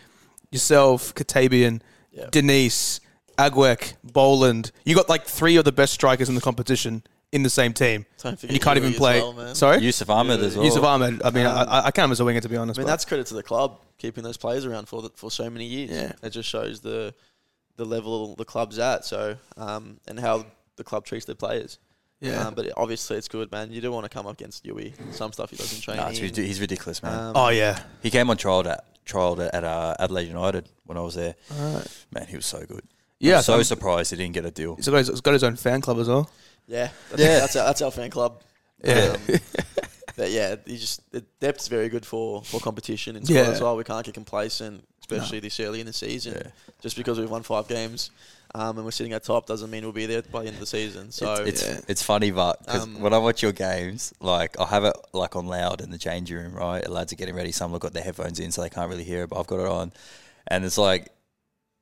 yourself, 0.52 1.14
Katabian, 1.16 1.82
Yeah. 2.12 2.28
Denise, 2.32 3.00
Agwek, 3.38 3.94
Boland. 4.04 4.72
You 4.86 4.96
got 4.96 5.10
like 5.10 5.26
three 5.26 5.56
of 5.58 5.66
the 5.66 5.72
best 5.72 5.94
strikers 5.94 6.30
in 6.30 6.36
the 6.36 6.42
competition 6.42 7.04
in 7.32 7.44
the 7.44 7.50
same 7.50 7.74
team. 7.74 8.06
And 8.24 8.42
you 8.44 8.60
can't 8.60 8.78
even 8.78 8.94
play. 8.94 9.20
well. 9.22 9.56
Sorry, 9.56 9.80
Yusuf 9.80 10.10
Ahmed 10.10 10.42
as 10.42 10.56
well. 10.56 10.66
Yusuf 10.66 10.84
Ahmed. 10.84 11.22
I 11.24 11.30
mean, 11.32 11.46
I, 11.46 11.86
I 11.88 11.92
count 11.92 12.06
him 12.06 12.12
as 12.12 12.20
a 12.20 12.26
winger 12.26 12.42
to 12.42 12.50
be 12.50 12.58
honest. 12.58 12.78
I 12.78 12.82
mean 12.82 12.86
but- 12.88 12.92
that's 12.92 13.06
credit 13.06 13.28
to 13.28 13.34
the 13.34 13.44
club 13.44 13.80
keeping 13.98 14.24
those 14.24 14.38
players 14.38 14.66
around 14.66 14.88
for 14.88 15.02
the, 15.04 15.10
for 15.16 15.30
so 15.30 15.50
many 15.50 15.66
years. 15.66 15.92
Yeah. 15.92 16.12
it 16.24 16.32
just 16.32 16.50
shows 16.50 16.82
the 16.82 17.14
the 17.78 17.86
level 17.86 18.36
the 18.36 18.46
club's 18.46 18.78
at. 18.80 19.06
So 19.06 19.38
um, 19.58 20.00
and 20.08 20.20
how 20.20 20.46
the 20.76 20.84
club 20.84 21.06
treats 21.06 21.26
their 21.26 21.36
players. 21.36 21.80
Yeah. 22.22 22.48
Um, 22.48 22.54
but 22.54 22.72
obviously 22.78 23.18
it's 23.18 23.28
good, 23.28 23.52
man. 23.52 23.72
You 23.72 23.82
do 23.82 23.92
want 23.92 24.06
to 24.06 24.10
come 24.10 24.28
up 24.28 24.34
against 24.34 24.66
Yui. 24.66 24.94
Some 25.12 25.34
stuff 25.34 25.50
he 25.50 25.58
doesn't 25.58 25.82
train. 25.82 25.98
Nah, 25.98 26.10
it's 26.10 26.20
in. 26.20 26.34
he's 26.46 26.62
ridiculous, 26.62 27.02
man. 27.04 27.18
Um, 27.20 27.34
oh 27.36 27.50
yeah. 27.50 27.82
he 28.02 28.10
came 28.10 28.30
on 28.30 28.38
trial 28.38 28.68
at 28.68 28.86
trial 29.06 29.42
at 29.42 29.64
uh, 29.64 29.96
Adelaide 30.00 30.28
United 30.28 30.70
when 30.86 30.98
I 30.98 31.02
was 31.02 31.16
there. 31.16 31.36
Alright. 31.52 32.06
Man, 32.14 32.28
he 32.28 32.36
was 32.36 32.46
so 32.46 32.64
good. 32.66 32.84
Yeah, 33.20 33.38
I'm 33.38 33.44
so 33.44 33.56
um, 33.56 33.64
surprised 33.64 34.12
he 34.12 34.18
didn't 34.18 34.34
get 34.34 34.46
a 34.46 34.52
deal. 34.52 34.76
He's 34.76 34.88
got, 34.88 34.98
his, 34.98 35.08
he's 35.10 35.22
got 35.22 35.34
his 35.34 35.44
own 35.44 35.56
fan 35.56 35.82
club 35.82 36.00
as 36.00 36.08
well. 36.08 36.30
Yeah, 36.68 36.90
that's, 37.10 37.22
Yeah. 37.22 37.40
that's 37.40 37.56
our, 37.56 37.66
that's 37.66 37.82
our 37.82 37.92
fan 37.92 38.10
club. 38.10 38.42
Yeah. 38.84 39.16
Um, 39.16 39.40
but 40.16 40.32
yeah, 40.32 40.56
you 40.66 40.78
just 40.78 41.10
the 41.12 41.22
depth's 41.40 41.68
very 41.68 41.90
good 41.90 42.06
for, 42.06 42.44
for 42.44 42.60
competition 42.60 43.16
in 43.16 43.26
squad 43.26 43.36
Yeah. 43.36 43.50
as 43.50 43.62
well. 43.62 43.76
We 43.78 43.84
can't 43.84 44.06
get 44.06 44.14
complacent, 44.14 44.88
especially 45.02 45.40
this 45.40 45.60
early 45.60 45.80
in 45.80 45.86
the 45.86 45.94
season. 45.94 46.34
Yeah. 46.36 46.52
Just 46.82 46.96
because 46.96 47.20
we've 47.20 47.30
won 47.30 47.44
five 47.44 47.68
games 47.68 48.12
um, 48.54 48.78
and 48.78 48.86
we're 48.86 48.92
sitting 48.92 49.14
at 49.14 49.24
top 49.24 49.46
doesn't 49.46 49.70
mean 49.70 49.84
we'll 49.84 49.92
be 49.92 50.06
there 50.06 50.22
by 50.24 50.42
the 50.42 50.48
end 50.48 50.56
of 50.56 50.60
the 50.60 50.66
season. 50.66 51.12
So 51.12 51.34
it's 51.44 51.64
yeah. 51.66 51.80
it's 51.88 52.02
funny, 52.04 52.32
but 52.32 52.66
'cause 52.66 52.84
Um, 52.84 53.00
when 53.02 53.14
I 53.14 53.18
watch 53.18 53.42
your 53.42 53.52
games, 53.52 54.14
like 54.20 54.60
I 54.60 54.66
have 54.66 54.84
it 54.84 54.96
like 55.14 55.36
on 55.36 55.48
loud 55.48 55.82
in 55.82 55.92
the 55.92 55.98
changing 55.98 56.38
room, 56.38 56.54
right? 56.54 56.84
The 56.84 56.92
Lads 56.92 57.14
are 57.14 57.16
getting 57.16 57.36
ready. 57.36 57.52
Some 57.52 57.72
have 57.72 57.80
got 57.80 57.94
their 57.94 58.04
headphones 58.04 58.40
in, 58.40 58.52
so 58.52 58.62
they 58.62 58.70
can't 58.70 58.90
really 58.90 59.04
hear 59.04 59.24
it, 59.24 59.30
but 59.30 59.40
I've 59.40 59.48
got 59.48 59.60
it 59.60 59.68
on, 59.68 59.92
and 60.48 60.66
it's 60.66 60.78
like 60.78 61.10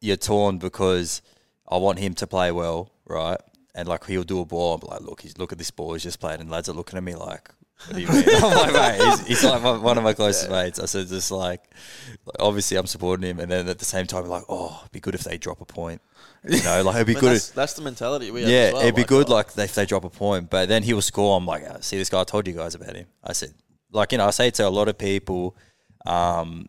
you're 0.01 0.17
torn 0.17 0.57
because 0.57 1.21
I 1.67 1.77
want 1.77 1.99
him 1.99 2.13
to 2.15 2.27
play 2.27 2.51
well, 2.51 2.91
right? 3.05 3.39
And 3.75 3.87
like 3.87 4.05
he'll 4.05 4.23
do 4.23 4.39
a 4.41 4.45
ball, 4.45 4.75
I'm 4.81 4.89
like, 4.89 5.01
look, 5.01 5.21
he's 5.21 5.37
look 5.37 5.51
at 5.51 5.57
this 5.57 5.71
ball 5.71 5.93
he's 5.93 6.03
just 6.03 6.19
played, 6.19 6.39
and 6.39 6.49
lads 6.49 6.69
are 6.69 6.73
looking 6.73 6.97
at 6.97 7.03
me 7.03 7.15
like. 7.15 7.49
What 7.87 7.95
do 7.95 8.01
you 8.01 8.07
mean? 8.09 8.23
I'm 8.43 8.73
like, 8.73 8.73
mate, 8.73 9.05
he's, 9.05 9.27
he's 9.27 9.43
like 9.45 9.61
my, 9.61 9.77
one 9.77 9.97
of 9.97 10.03
my 10.03 10.11
closest 10.11 10.49
mates. 10.49 10.79
I 10.81 10.85
said, 10.85 11.07
just 11.07 11.31
like, 11.31 11.61
like, 12.25 12.35
obviously 12.37 12.75
I'm 12.75 12.85
supporting 12.87 13.25
him, 13.29 13.39
and 13.39 13.49
then 13.49 13.69
at 13.69 13.79
the 13.79 13.85
same 13.85 14.05
time, 14.05 14.25
like, 14.25 14.43
oh, 14.49 14.79
it'd 14.81 14.91
be 14.91 14.99
good 14.99 15.15
if 15.15 15.23
they 15.23 15.37
drop 15.37 15.61
a 15.61 15.65
point. 15.65 16.01
You 16.47 16.63
know, 16.63 16.83
like 16.83 16.95
it'd 16.95 17.07
be 17.07 17.13
good. 17.15 17.33
that's, 17.35 17.49
that's 17.49 17.73
the 17.73 17.81
mentality 17.81 18.31
we 18.31 18.41
have. 18.41 18.49
Yeah, 18.49 18.57
as 18.59 18.73
well. 18.73 18.81
it'd 18.83 18.95
be 18.95 19.01
Like, 19.01 19.07
good 19.09 19.29
uh, 19.29 19.33
like 19.33 19.57
if 19.57 19.75
they 19.75 19.85
drop 19.85 20.05
a 20.05 20.09
point, 20.09 20.49
but 20.49 20.69
then 20.69 20.83
he 20.83 20.93
will 20.93 21.01
score. 21.01 21.35
I'm 21.37 21.45
like, 21.45 21.63
"Ah, 21.69 21.77
see 21.81 21.97
this 21.97 22.09
guy. 22.09 22.21
I 22.21 22.23
told 22.23 22.47
you 22.47 22.53
guys 22.53 22.75
about 22.75 22.95
him. 22.95 23.07
I 23.23 23.33
said, 23.33 23.53
like 23.91 24.11
you 24.13 24.17
know, 24.19 24.27
I 24.27 24.29
say 24.31 24.49
to 24.51 24.67
a 24.67 24.69
lot 24.69 24.87
of 24.87 24.97
people 24.97 25.55
um, 26.05 26.67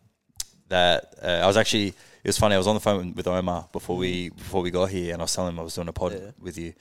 that 0.69 1.15
uh, 1.23 1.27
I 1.43 1.47
was 1.47 1.57
actually. 1.57 1.87
It 2.23 2.27
was 2.27 2.37
funny. 2.37 2.53
I 2.55 2.57
was 2.59 2.67
on 2.67 2.75
the 2.75 2.81
phone 2.81 3.13
with 3.15 3.27
Omar 3.27 3.67
before 3.71 3.97
we 3.97 4.29
before 4.29 4.61
we 4.61 4.71
got 4.71 4.89
here, 4.89 5.13
and 5.13 5.21
I 5.21 5.23
was 5.23 5.33
telling 5.33 5.53
him 5.53 5.59
I 5.59 5.63
was 5.63 5.73
doing 5.75 5.87
a 5.87 5.93
pod 5.93 6.13
Yeah. 6.13 6.31
with 6.39 6.57
you. 6.57 6.73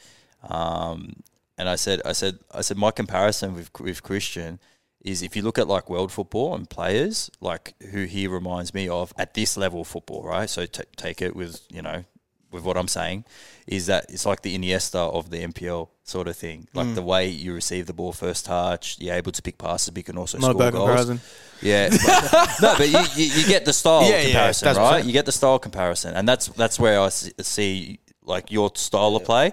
Um, 0.49 1.15
and 1.57 1.69
I 1.69 1.77
said, 1.77 2.01
I 2.05 2.13
said, 2.13 2.39
I 2.53 2.63
said, 2.63 2.77
my 2.77 2.91
comparison 2.91 3.55
with 3.55 3.71
with 3.81 4.03
Kristian 4.03 4.59
is 5.03 5.23
if 5.23 5.35
you 5.37 5.43
look 5.43 5.59
at 5.59 5.67
like 5.67 5.89
world 5.89 6.13
football 6.13 6.55
and 6.55 6.69
players 6.69 7.31
like 7.41 7.75
who 7.91 8.05
he 8.05 8.27
reminds 8.27 8.75
me 8.75 8.87
of 8.89 9.15
at 9.17 9.33
this 9.35 9.57
level 9.57 9.81
of 9.83 9.87
football, 9.89 10.23
right? 10.25 10.51
So 10.51 10.67
t- 10.67 10.83
take 10.97 11.23
it 11.23 11.35
with 11.35 11.63
you 11.71 11.81
know 11.83 12.05
with 12.51 12.65
what 12.65 12.77
I'm 12.77 12.89
saying 12.89 13.25
is 13.67 13.87
that 13.87 14.07
it's 14.09 14.27
like 14.27 14.43
the 14.43 14.57
Iniesta 14.59 14.97
of 15.13 15.31
the 15.31 15.39
NPL 15.47 15.89
sort 16.03 16.27
of 16.27 16.37
thing. 16.37 16.67
Like 16.75 16.89
Mm. 16.89 16.95
the 16.97 17.03
way 17.03 17.29
you 17.29 17.55
receive 17.55 17.87
the 17.87 17.93
ball 17.93 18.13
first 18.13 18.47
touch, 18.47 18.97
you're 18.99 19.15
able 19.15 19.31
to 19.33 19.41
pick 19.43 19.57
passes, 19.59 19.91
but 19.91 19.99
you 19.99 20.03
can 20.05 20.19
also 20.19 20.39
Not 20.39 20.49
a 20.49 20.51
score 20.51 20.63
bad 20.65 20.73
goals. 20.73 20.89
comparison. 20.89 21.21
Yeah, 21.63 21.89
but- 21.91 22.49
no, 22.63 22.75
but 22.79 22.89
you, 22.89 22.99
you, 23.25 23.33
you 23.43 23.47
get 23.47 23.65
the 23.65 23.73
style 23.73 24.03
Yeah, 24.03 24.17
yeah, 24.17 24.23
comparison, 24.25 24.67
that's 24.67 24.79
right? 24.79 25.05
You 25.05 25.13
get 25.13 25.27
the 25.27 25.33
style 25.33 25.59
comparison, 25.61 26.15
and 26.17 26.29
that's 26.29 26.49
that's 26.49 26.81
where 26.81 27.01
I 27.01 27.09
see 27.11 28.01
like 28.25 28.51
your 28.51 28.71
style 28.75 29.15
of 29.17 29.25
play. 29.25 29.53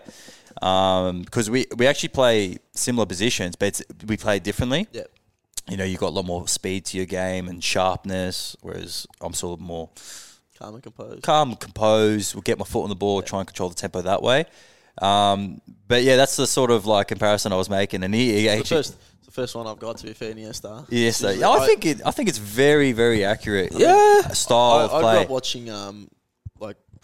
Because 0.55 1.49
we, 1.49 1.67
we 1.77 1.85
actually 1.85 2.09
play 2.09 2.57
similar 2.73 3.05
positions, 3.05 3.55
but 3.55 3.67
it's, 3.67 3.83
we 4.07 4.17
play 4.17 4.39
differently. 4.39 4.87
Yeah. 4.91 5.03
You 5.69 5.77
know, 5.77 5.83
you've 5.83 5.99
got 5.99 6.07
a 6.09 6.15
lot 6.17 6.25
more 6.25 6.47
speed 6.47 6.85
to 6.85 6.97
your 6.97 7.05
game 7.05 7.47
and 7.47 7.63
sharpness, 7.63 8.55
whereas 8.61 9.05
I'm 9.21 9.33
sort 9.33 9.59
of 9.59 9.65
more 9.65 9.89
calm 10.57 10.73
and 10.73 10.83
composed. 10.83 11.23
calm, 11.23 11.55
composed. 11.55 12.35
We'll 12.35 12.41
get 12.41 12.57
my 12.57 12.65
foot 12.65 12.83
on 12.83 12.89
the 12.89 12.95
ball, 12.95 13.21
try 13.21 13.39
and 13.39 13.47
control 13.47 13.69
the 13.69 13.75
tempo 13.75 14.01
that 14.01 14.21
way. 14.21 14.45
Um, 14.99 15.61
but 15.87 16.03
yeah, 16.03 16.15
that's 16.15 16.35
the 16.35 16.47
sort 16.47 16.71
of 16.71 16.85
like 16.85 17.07
comparison 17.07 17.53
I 17.53 17.55
was 17.55 17.69
making, 17.69 18.03
and 18.03 18.13
he, 18.13 18.33
he 18.33 18.47
It's 18.47 18.53
the 18.55 18.59
actually. 18.59 18.77
first, 18.77 18.97
it's 19.19 19.25
the 19.25 19.31
first 19.31 19.55
one 19.55 19.67
I've 19.67 19.79
got 19.79 19.97
to 19.97 20.07
be 20.07 20.13
fair, 20.13 20.33
Iniesta. 20.33 20.85
Yes, 20.89 21.21
Usually 21.21 21.43
I 21.43 21.65
think 21.65 21.85
it. 21.85 22.01
I 22.05 22.11
think 22.11 22.29
it's 22.29 22.39
very, 22.39 22.91
very 22.93 23.23
accurate. 23.23 23.71
Yeah. 23.73 24.27
style 24.29 24.79
I, 24.79 24.83
of 24.85 24.93
I 24.93 24.99
grew 25.01 25.21
up 25.21 25.29
watching 25.29 25.69
um, 25.69 26.09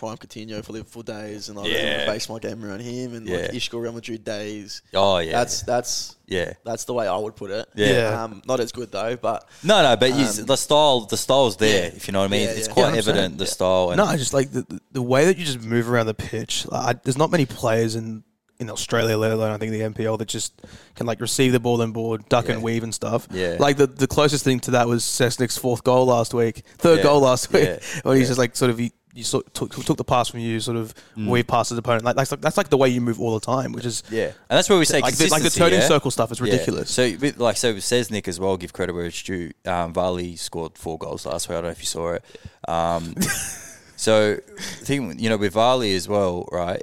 Prime 0.03 0.17
Coutinho 0.17 0.63
for 0.65 0.73
Liverpool 0.73 1.01
days, 1.03 1.47
and 1.47 1.57
I 1.57 1.63
Yeah. 1.65 1.91
really 2.01 2.05
based 2.07 2.29
my 2.29 2.39
game 2.39 2.63
around 2.65 2.81
him, 2.81 3.13
and 3.13 3.25
Yeah. 3.27 3.37
like 3.37 3.53
Isco 3.53 3.77
Real 3.77 3.93
Madrid 3.93 4.23
days. 4.25 4.81
oh 4.93 5.19
yeah, 5.19 5.31
That's 5.31 5.61
that's 5.61 6.15
yeah. 6.27 6.53
that's 6.65 6.83
the 6.83 6.93
way 6.93 7.07
I 7.07 7.15
would 7.15 7.35
put 7.37 7.51
it. 7.51 7.67
Yeah. 7.73 7.87
Yeah. 7.87 8.23
Um, 8.23 8.41
not 8.45 8.59
as 8.59 8.71
good 8.73 8.91
though, 8.91 9.15
but 9.15 9.47
No, 9.63 9.81
no, 9.81 9.95
but 9.95 10.09
you, 10.09 10.25
Um, 10.25 10.45
the 10.45 10.57
style, 10.57 11.01
the 11.01 11.15
style's 11.17 11.55
there. 11.55 11.83
yeah. 11.85 11.95
If 11.95 12.07
you 12.07 12.11
know 12.11 12.19
what 12.19 12.25
I 12.25 12.27
mean, 12.27 12.41
Yeah, 12.41 12.49
it's 12.55 12.67
yeah. 12.67 12.73
quite 12.73 12.83
Yeah, 12.83 12.91
100%. 12.95 12.97
evident 13.07 13.37
the 13.37 13.45
Yeah. 13.45 13.49
style. 13.51 13.91
And 13.91 13.97
No, 13.97 14.17
just 14.17 14.33
like 14.33 14.51
the, 14.51 14.63
the- 14.63 14.81
the 14.91 15.01
way 15.01 15.23
that 15.25 15.37
you 15.37 15.45
just 15.45 15.61
move 15.61 15.89
around 15.89 16.07
the 16.07 16.13
pitch. 16.13 16.65
Like, 16.69 16.95
I, 16.97 16.99
there's 17.01 17.17
not 17.17 17.31
many 17.31 17.45
players 17.45 17.95
in, 17.95 18.23
in 18.59 18.69
Australia, 18.69 19.17
let 19.17 19.31
alone 19.31 19.51
I 19.51 19.57
think 19.57 19.71
the 19.71 19.81
NPL, 19.81 20.17
that 20.19 20.27
just 20.27 20.61
can 20.95 21.05
like 21.07 21.19
receive 21.21 21.51
the 21.53 21.59
ball 21.59 21.81
and 21.81 21.93
board, 21.93 22.27
duck 22.29 22.47
Yeah. 22.47 22.53
and 22.55 22.63
weave 22.63 22.83
and 22.83 22.93
stuff. 22.93 23.27
Yeah. 23.31 23.55
Like 23.59 23.77
the, 23.77 23.87
the 23.87 24.07
closest 24.07 24.43
thing 24.43 24.59
to 24.61 24.71
that 24.71 24.87
was 24.87 25.03
Sesnick's 25.03 25.57
fourth 25.57 25.83
goal 25.83 26.05
last 26.05 26.33
week, 26.33 26.63
third 26.77 26.97
Yeah. 26.97 27.03
goal 27.03 27.21
last 27.21 27.51
week, 27.53 27.63
Yeah. 27.63 27.79
when 28.03 28.17
he's 28.17 28.27
just 28.27 28.39
like 28.39 28.55
sort 28.55 28.69
of 28.71 28.77
he, 28.77 28.91
you 29.15 29.23
sort 29.23 29.53
took, 29.53 29.71
took 29.85 29.97
the 29.97 30.03
pass 30.03 30.29
from 30.29 30.39
you, 30.39 30.59
sort 30.59 30.75
of 30.77 30.93
Mm. 31.15 31.27
weave 31.27 31.45
past 31.47 31.69
his 31.69 31.77
opponent. 31.77 32.03
Like 32.03 32.15
that's 32.15 32.31
like, 32.31 32.41
that's 32.41 32.57
like 32.57 32.69
the 32.69 32.77
way 32.77 32.89
you 32.89 32.99
move 32.99 33.19
all 33.21 33.37
the 33.39 33.45
time, 33.45 33.71
which 33.71 33.85
is 33.85 34.01
yeah, 34.09 34.25
and 34.27 34.33
that's 34.57 34.69
where 34.69 34.79
we 34.79 34.85
say 34.85 35.01
like 35.01 35.15
the, 35.15 35.27
like 35.27 35.43
the 35.43 35.49
turning 35.51 35.79
yeah? 35.81 35.87
circle 35.87 36.09
stuff 36.11 36.31
is 36.31 36.39
Yeah. 36.39 36.45
ridiculous. 36.45 36.89
So, 36.89 37.03
with- 37.19 37.37
like, 37.37 37.57
so 37.57 37.77
says 37.79 38.09
Nick 38.09 38.27
as 38.27 38.39
well. 38.39 38.57
Give 38.57 38.73
credit 38.73 38.93
where 38.93 39.05
it's 39.05 39.21
due. 39.21 39.51
Um, 39.65 39.93
Varley 39.93 40.35
scored 40.35 40.77
four 40.77 40.97
goals 40.97 41.25
last 41.25 41.47
week. 41.47 41.53
I 41.57 41.61
don't 41.61 41.65
know 41.65 41.69
if 41.71 41.79
you 41.79 41.85
saw 41.85 42.13
it. 42.13 42.23
Um, 42.67 43.13
so, 43.95 44.35
the 44.35 44.85
thing 44.85 45.19
you 45.19 45.29
know 45.29 45.37
with 45.37 45.53
Varley 45.53 45.93
as 45.95 46.07
well, 46.07 46.47
right? 46.51 46.81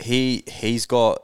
He 0.00 0.44
he's 0.46 0.86
got 0.86 1.22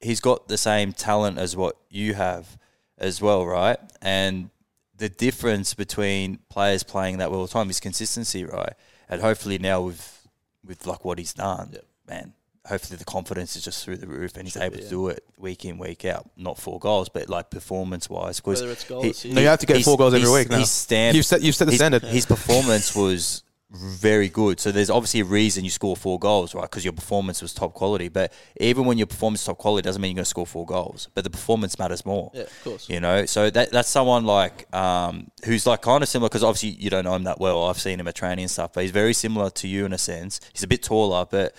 he's 0.00 0.20
got 0.20 0.48
the 0.48 0.58
same 0.58 0.92
talent 0.92 1.38
as 1.38 1.56
what 1.56 1.76
you 1.90 2.14
have 2.14 2.58
as 2.98 3.20
well, 3.22 3.46
right? 3.46 3.78
And 4.00 4.50
the 4.96 5.08
difference 5.08 5.74
between 5.74 6.38
players 6.48 6.82
playing 6.82 7.18
that 7.18 7.30
well 7.30 7.40
all 7.40 7.46
the 7.46 7.52
time 7.52 7.70
is 7.70 7.80
consistency, 7.80 8.44
right? 8.44 8.74
And 9.12 9.20
hopefully 9.22 9.58
now 9.58 9.82
with 9.82 10.28
with 10.64 10.86
like 10.86 11.04
what 11.04 11.18
he's 11.18 11.34
done, 11.34 11.70
Yep. 11.72 11.84
man. 12.08 12.32
Hopefully 12.64 12.96
the 12.96 13.04
confidence 13.04 13.56
is 13.56 13.64
just 13.64 13.84
through 13.84 13.96
the 13.96 14.06
roof, 14.06 14.36
and 14.36 14.44
he's 14.44 14.52
Should 14.52 14.62
able 14.62 14.76
be, 14.76 14.82
to 14.82 14.84
yeah. 14.84 14.90
do 14.90 15.08
it 15.08 15.24
week 15.36 15.64
in 15.64 15.78
week 15.78 16.04
out. 16.04 16.30
Not 16.36 16.56
four 16.58 16.78
goals, 16.78 17.08
but 17.08 17.28
like 17.28 17.50
performance 17.50 18.08
wise, 18.08 18.38
because 18.38 18.60
Whether 18.60 18.72
it's 18.72 18.84
goals, 18.84 19.02
he- 19.04 19.10
assists. 19.10 19.34
No, 19.34 19.40
you 19.40 19.48
have 19.48 19.58
to 19.58 19.66
get 19.66 19.82
four 19.82 19.96
goals 19.98 20.14
every 20.14 20.30
week 20.30 20.48
now. 20.48 20.58
His 20.60 20.70
stand, 20.70 21.16
You've 21.16 21.26
set 21.26 21.42
you've 21.42 21.56
set 21.56 21.64
the 21.64 21.72
his, 21.72 21.80
standard. 21.80 22.02
his 22.04 22.24
performance 22.24 22.94
was 22.94 23.42
very 23.72 24.28
good. 24.28 24.60
So 24.60 24.70
there's 24.70 24.90
obviously 24.90 25.20
a 25.20 25.24
reason 25.24 25.64
you 25.64 25.70
score 25.70 25.96
four 25.96 26.18
goals, 26.18 26.54
right? 26.54 26.62
Because 26.62 26.84
your 26.84 26.92
performance 26.92 27.40
was 27.40 27.54
top 27.54 27.72
quality. 27.72 28.08
But 28.08 28.32
even 28.60 28.84
when 28.84 28.98
your 28.98 29.06
performance 29.06 29.40
is 29.40 29.46
top 29.46 29.58
quality, 29.58 29.84
doesn't 29.84 30.00
mean 30.00 30.10
you're 30.10 30.16
going 30.16 30.24
to 30.24 30.30
score 30.30 30.46
four 30.46 30.66
goals. 30.66 31.08
But 31.14 31.24
the 31.24 31.30
performance 31.30 31.78
matters 31.78 32.04
more. 32.04 32.30
Yeah, 32.34 32.42
of 32.42 32.64
course. 32.64 32.88
You 32.88 33.00
know, 33.00 33.24
so 33.24 33.48
that 33.50 33.70
that's 33.70 33.88
someone 33.88 34.26
like 34.26 34.72
um, 34.74 35.30
who's 35.44 35.66
like 35.66 35.82
kind 35.82 36.02
of 36.02 36.08
similar 36.08 36.28
because 36.28 36.44
obviously 36.44 36.70
you 36.70 36.90
don't 36.90 37.04
know 37.04 37.14
him 37.14 37.24
that 37.24 37.40
well. 37.40 37.64
I've 37.64 37.80
seen 37.80 37.98
him 37.98 38.08
at 38.08 38.14
training 38.14 38.44
and 38.44 38.50
stuff, 38.50 38.74
but 38.74 38.82
he's 38.82 38.90
very 38.90 39.14
similar 39.14 39.48
to 39.50 39.68
you 39.68 39.86
in 39.86 39.92
a 39.92 39.98
sense. 39.98 40.40
He's 40.52 40.62
a 40.62 40.68
bit 40.68 40.82
taller, 40.82 41.26
but 41.30 41.54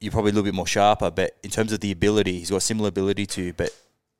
you're 0.00 0.12
probably 0.12 0.30
a 0.30 0.34
little 0.34 0.44
bit 0.44 0.54
more 0.54 0.66
sharper. 0.66 1.10
But 1.10 1.36
in 1.42 1.50
terms 1.50 1.72
of 1.72 1.80
the 1.80 1.92
ability, 1.92 2.38
he's 2.38 2.50
got 2.50 2.62
similar 2.62 2.88
ability 2.88 3.26
to 3.26 3.42
you. 3.42 3.52
But 3.52 3.70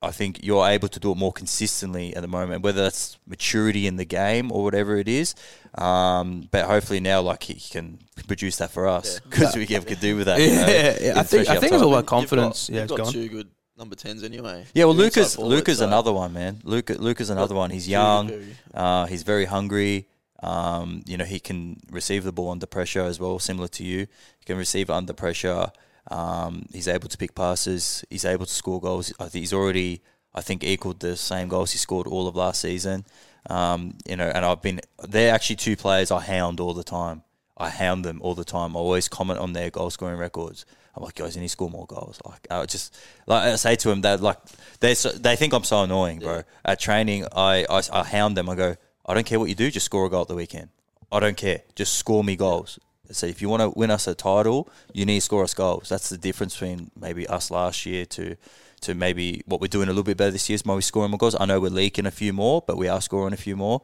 I 0.01 0.11
think 0.11 0.39
you're 0.43 0.65
able 0.65 0.87
to 0.87 0.99
do 0.99 1.11
it 1.11 1.17
more 1.17 1.33
consistently 1.33 2.15
at 2.15 2.21
the 2.21 2.27
moment, 2.27 2.63
whether 2.63 2.81
that's 2.83 3.17
maturity 3.27 3.85
in 3.85 3.97
the 3.97 4.05
game 4.05 4.49
or 4.51 4.63
whatever 4.63 4.95
it 4.97 5.09
is. 5.09 5.35
Um, 5.75 6.47
but 6.51 6.65
hopefully 6.65 6.99
now, 7.01 7.21
like 7.21 7.43
he 7.43 7.55
can 7.55 7.99
produce 8.27 8.55
that 8.57 8.71
for 8.71 8.87
us 8.87 9.15
Yeah. 9.15 9.19
because 9.29 9.55
we 9.57 9.65
can, 9.65 9.83
can 9.83 9.99
do 9.99 10.15
with 10.15 10.27
that. 10.27 10.39
you 10.39 10.47
know, 10.55 10.67
yeah, 10.67 10.97
yeah, 11.01 11.19
I 11.19 11.23
think 11.23 11.49
I 11.49 11.57
think 11.59 11.73
it's 11.73 11.81
all 11.83 11.93
about 11.93 12.05
confidence. 12.05 12.69
You've 12.69 12.77
yeah, 12.77 12.85
got, 12.85 12.99
it's 12.99 12.99
you've 12.99 12.99
got 12.99 13.03
gone. 13.05 13.13
two 13.13 13.29
good 13.29 13.47
number 13.77 13.95
tens 13.95 14.23
anyway. 14.23 14.65
Yeah, 14.73 14.85
well, 14.85 14.95
Luca's 14.95 15.37
Luca's 15.37 15.79
so- 15.79 15.87
another 15.87 16.13
one, 16.13 16.31
man. 16.33 16.61
Luca 16.63 16.93
Luca's 16.93 17.29
another 17.29 17.55
one. 17.55 17.69
He's 17.69 17.87
young. 17.87 18.31
Uh, 18.73 19.05
he's 19.05 19.23
very 19.23 19.45
hungry. 19.45 20.07
Um, 20.41 21.03
you 21.05 21.17
know, 21.17 21.25
he 21.25 21.41
can 21.41 21.81
receive 21.91 22.23
the 22.23 22.31
ball 22.31 22.51
under 22.51 22.65
pressure 22.65 23.01
as 23.01 23.19
well, 23.19 23.37
similar 23.39 23.67
to 23.67 23.83
you. 23.83 23.99
He 24.39 24.45
can 24.45 24.55
receive 24.55 24.89
under 24.89 25.11
pressure. 25.11 25.71
Um, 26.09 26.65
he's 26.73 26.87
able 26.87 27.07
to 27.09 27.17
pick 27.17 27.35
passes. 27.35 28.03
He's 28.09 28.25
able 28.25 28.45
to 28.45 28.53
score 28.53 28.81
goals. 28.81 29.13
I 29.19 29.25
think 29.25 29.41
he's 29.43 29.53
already, 29.53 30.01
I 30.33 30.41
think, 30.41 30.63
equaled 30.63 30.99
the 30.99 31.15
same 31.15 31.47
goals 31.47 31.71
he 31.71 31.77
scored 31.77 32.07
all 32.07 32.27
of 32.27 32.35
last 32.35 32.61
season. 32.61 33.05
Um, 33.49 33.97
you 34.07 34.15
know, 34.15 34.27
and 34.27 34.45
I've 34.45 34.61
been. 34.61 34.81
They're 35.07 35.33
actually 35.33 35.57
two 35.57 35.75
players 35.75 36.11
I 36.11 36.21
hound 36.21 36.59
all 36.59 36.73
the 36.73 36.83
time. 36.83 37.23
I 37.57 37.69
hound 37.69 38.05
them 38.05 38.21
all 38.21 38.35
the 38.35 38.45
time. 38.45 38.75
I 38.75 38.79
always 38.79 39.07
comment 39.07 39.39
on 39.39 39.53
their 39.53 39.69
goal 39.69 39.89
scoring 39.89 40.17
records. 40.17 40.65
I'm 40.95 41.03
like, 41.03 41.15
guys, 41.15 41.35
you 41.35 41.41
need 41.41 41.47
to 41.47 41.51
score 41.51 41.69
more 41.69 41.85
goals. 41.85 42.19
Like, 42.25 42.47
I 42.49 42.65
just 42.65 42.97
like 43.27 43.43
I 43.43 43.55
say 43.55 43.75
to 43.75 43.89
them 43.89 44.01
that 44.01 44.21
like 44.21 44.37
they 44.79 44.95
so, 44.95 45.09
they 45.09 45.35
think 45.35 45.53
I'm 45.53 45.63
so 45.63 45.83
annoying, 45.83 46.19
bro. 46.19 46.37
Yeah. 46.37 46.41
At 46.65 46.79
training, 46.79 47.25
I, 47.35 47.65
I 47.69 47.81
I 47.91 48.03
hound 48.03 48.35
them. 48.35 48.49
I 48.49 48.55
go, 48.55 48.75
I 49.05 49.13
don't 49.13 49.25
care 49.25 49.39
what 49.39 49.49
you 49.49 49.55
do, 49.55 49.69
just 49.71 49.85
score 49.85 50.05
a 50.05 50.09
goal 50.09 50.23
at 50.23 50.27
the 50.27 50.35
weekend. 50.35 50.69
I 51.11 51.19
don't 51.19 51.37
care, 51.37 51.61
just 51.75 51.93
score 51.93 52.23
me 52.23 52.35
goals. 52.35 52.79
I 53.09 53.13
say 53.13 53.29
if 53.29 53.41
you 53.41 53.49
want 53.49 53.61
to 53.61 53.69
win 53.69 53.89
us 53.89 54.07
a 54.07 54.13
title, 54.13 54.69
you 54.93 55.05
need 55.05 55.15
to 55.15 55.21
score 55.21 55.43
us 55.43 55.53
goals. 55.53 55.89
That's 55.89 56.09
the 56.09 56.17
difference 56.17 56.53
between 56.53 56.91
maybe 56.99 57.27
us 57.27 57.49
last 57.49 57.85
year 57.85 58.05
to 58.05 58.35
to 58.81 58.95
maybe 58.95 59.41
what 59.45 59.59
we're 59.59 59.67
doing 59.67 59.87
a 59.87 59.91
little 59.91 60.03
bit 60.03 60.15
better 60.15 60.31
this 60.31 60.49
year 60.49 60.55
is 60.55 60.65
maybe 60.65 60.81
scoring 60.81 61.11
more 61.11 61.17
goals. 61.17 61.35
I 61.37 61.45
know 61.45 61.59
we're 61.59 61.69
leaking 61.69 62.05
a 62.05 62.11
few 62.11 62.31
more, 62.31 62.63
but 62.65 62.77
we 62.77 62.87
are 62.87 63.01
scoring 63.01 63.33
a 63.33 63.37
few 63.37 63.57
more. 63.57 63.81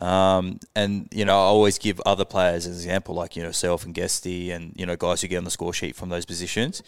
Um, 0.00 0.60
and 0.76 1.08
you 1.12 1.24
know, 1.24 1.32
I 1.32 1.44
always 1.44 1.78
give 1.78 2.00
other 2.04 2.24
players 2.24 2.66
as 2.66 2.76
an 2.76 2.82
example, 2.82 3.14
like 3.14 3.36
you 3.36 3.42
know, 3.42 3.52
self 3.52 3.84
and 3.84 3.94
Guesty, 3.94 4.50
and 4.50 4.72
you 4.76 4.86
know, 4.86 4.96
guys 4.96 5.22
who 5.22 5.28
get 5.28 5.38
on 5.38 5.44
the 5.44 5.50
score 5.50 5.72
sheet 5.72 5.96
from 5.96 6.08
those 6.08 6.24
positions. 6.26 6.82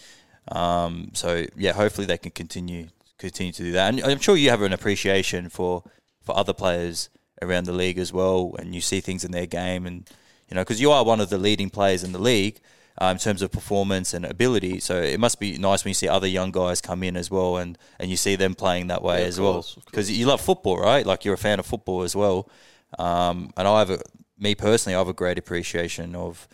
Um, 0.49 1.11
so 1.15 1.47
yeah, 1.57 1.73
hopefully 1.73 2.07
they 2.07 2.19
can 2.19 2.31
continue 2.33 2.89
continue 3.19 3.53
to 3.53 3.63
do 3.63 3.73
that. 3.73 3.95
And 3.95 4.05
I'm 4.05 4.19
sure 4.19 4.37
you 4.37 4.51
have 4.51 4.63
an 4.63 4.73
appreciation 4.73 5.49
for 5.49 5.83
for 6.23 6.37
other 6.37 6.53
players 6.53 7.09
around 7.43 7.65
the 7.65 7.73
league 7.73 7.99
as 7.99 8.13
well, 8.13 8.55
and 8.59 8.75
you 8.75 8.81
see 8.81 9.01
things 9.01 9.25
in 9.25 9.33
their 9.33 9.47
game, 9.47 9.87
and 9.87 10.09
you 10.51 10.55
know, 10.55 10.63
because 10.63 10.81
you 10.81 10.91
are 10.91 11.05
one 11.05 11.21
of 11.21 11.31
the 11.31 11.39
leading 11.39 11.71
players 11.71 12.03
in 12.05 12.13
the 12.13 12.19
league. 12.19 12.61
Uh, 13.01 13.13
in 13.13 13.17
terms 13.17 13.41
of 13.41 13.51
performance 13.51 14.13
and 14.13 14.27
ability, 14.27 14.79
so 14.79 15.01
it 15.01 15.19
must 15.19 15.41
be 15.41 15.57
nice 15.57 15.85
when 15.85 15.91
you 15.91 15.95
see 15.95 16.09
other 16.09 16.27
young 16.27 16.51
guys 16.51 16.83
come 16.83 17.03
in 17.03 17.17
as 17.17 17.31
well, 17.31 17.57
and, 17.57 17.79
and 17.99 18.11
you 18.11 18.17
see 18.17 18.37
them 18.37 18.55
playing 18.55 18.89
that 18.89 19.01
way 19.01 19.23
Yeah, 19.23 19.29
as 19.29 19.41
well. 19.41 19.55
course, 19.55 19.77
of 19.79 19.87
Because 19.87 20.11
you 20.11 20.27
love 20.27 20.41
football, 20.43 20.79
right? 20.79 21.07
Like 21.07 21.25
you're 21.25 21.33
a 21.35 21.39
fan 21.39 21.59
of 21.59 21.65
football 21.65 22.03
as 22.03 22.15
well. 22.15 22.51
Um, 22.99 23.53
and 23.57 23.67
I 23.67 23.79
have 23.79 23.89
a, 23.89 24.01
me 24.39 24.55
personally, 24.55 24.97
I 24.97 24.99
have 24.99 25.09
a 25.09 25.15
great 25.15 25.39
appreciation 25.39 26.15
of 26.15 26.47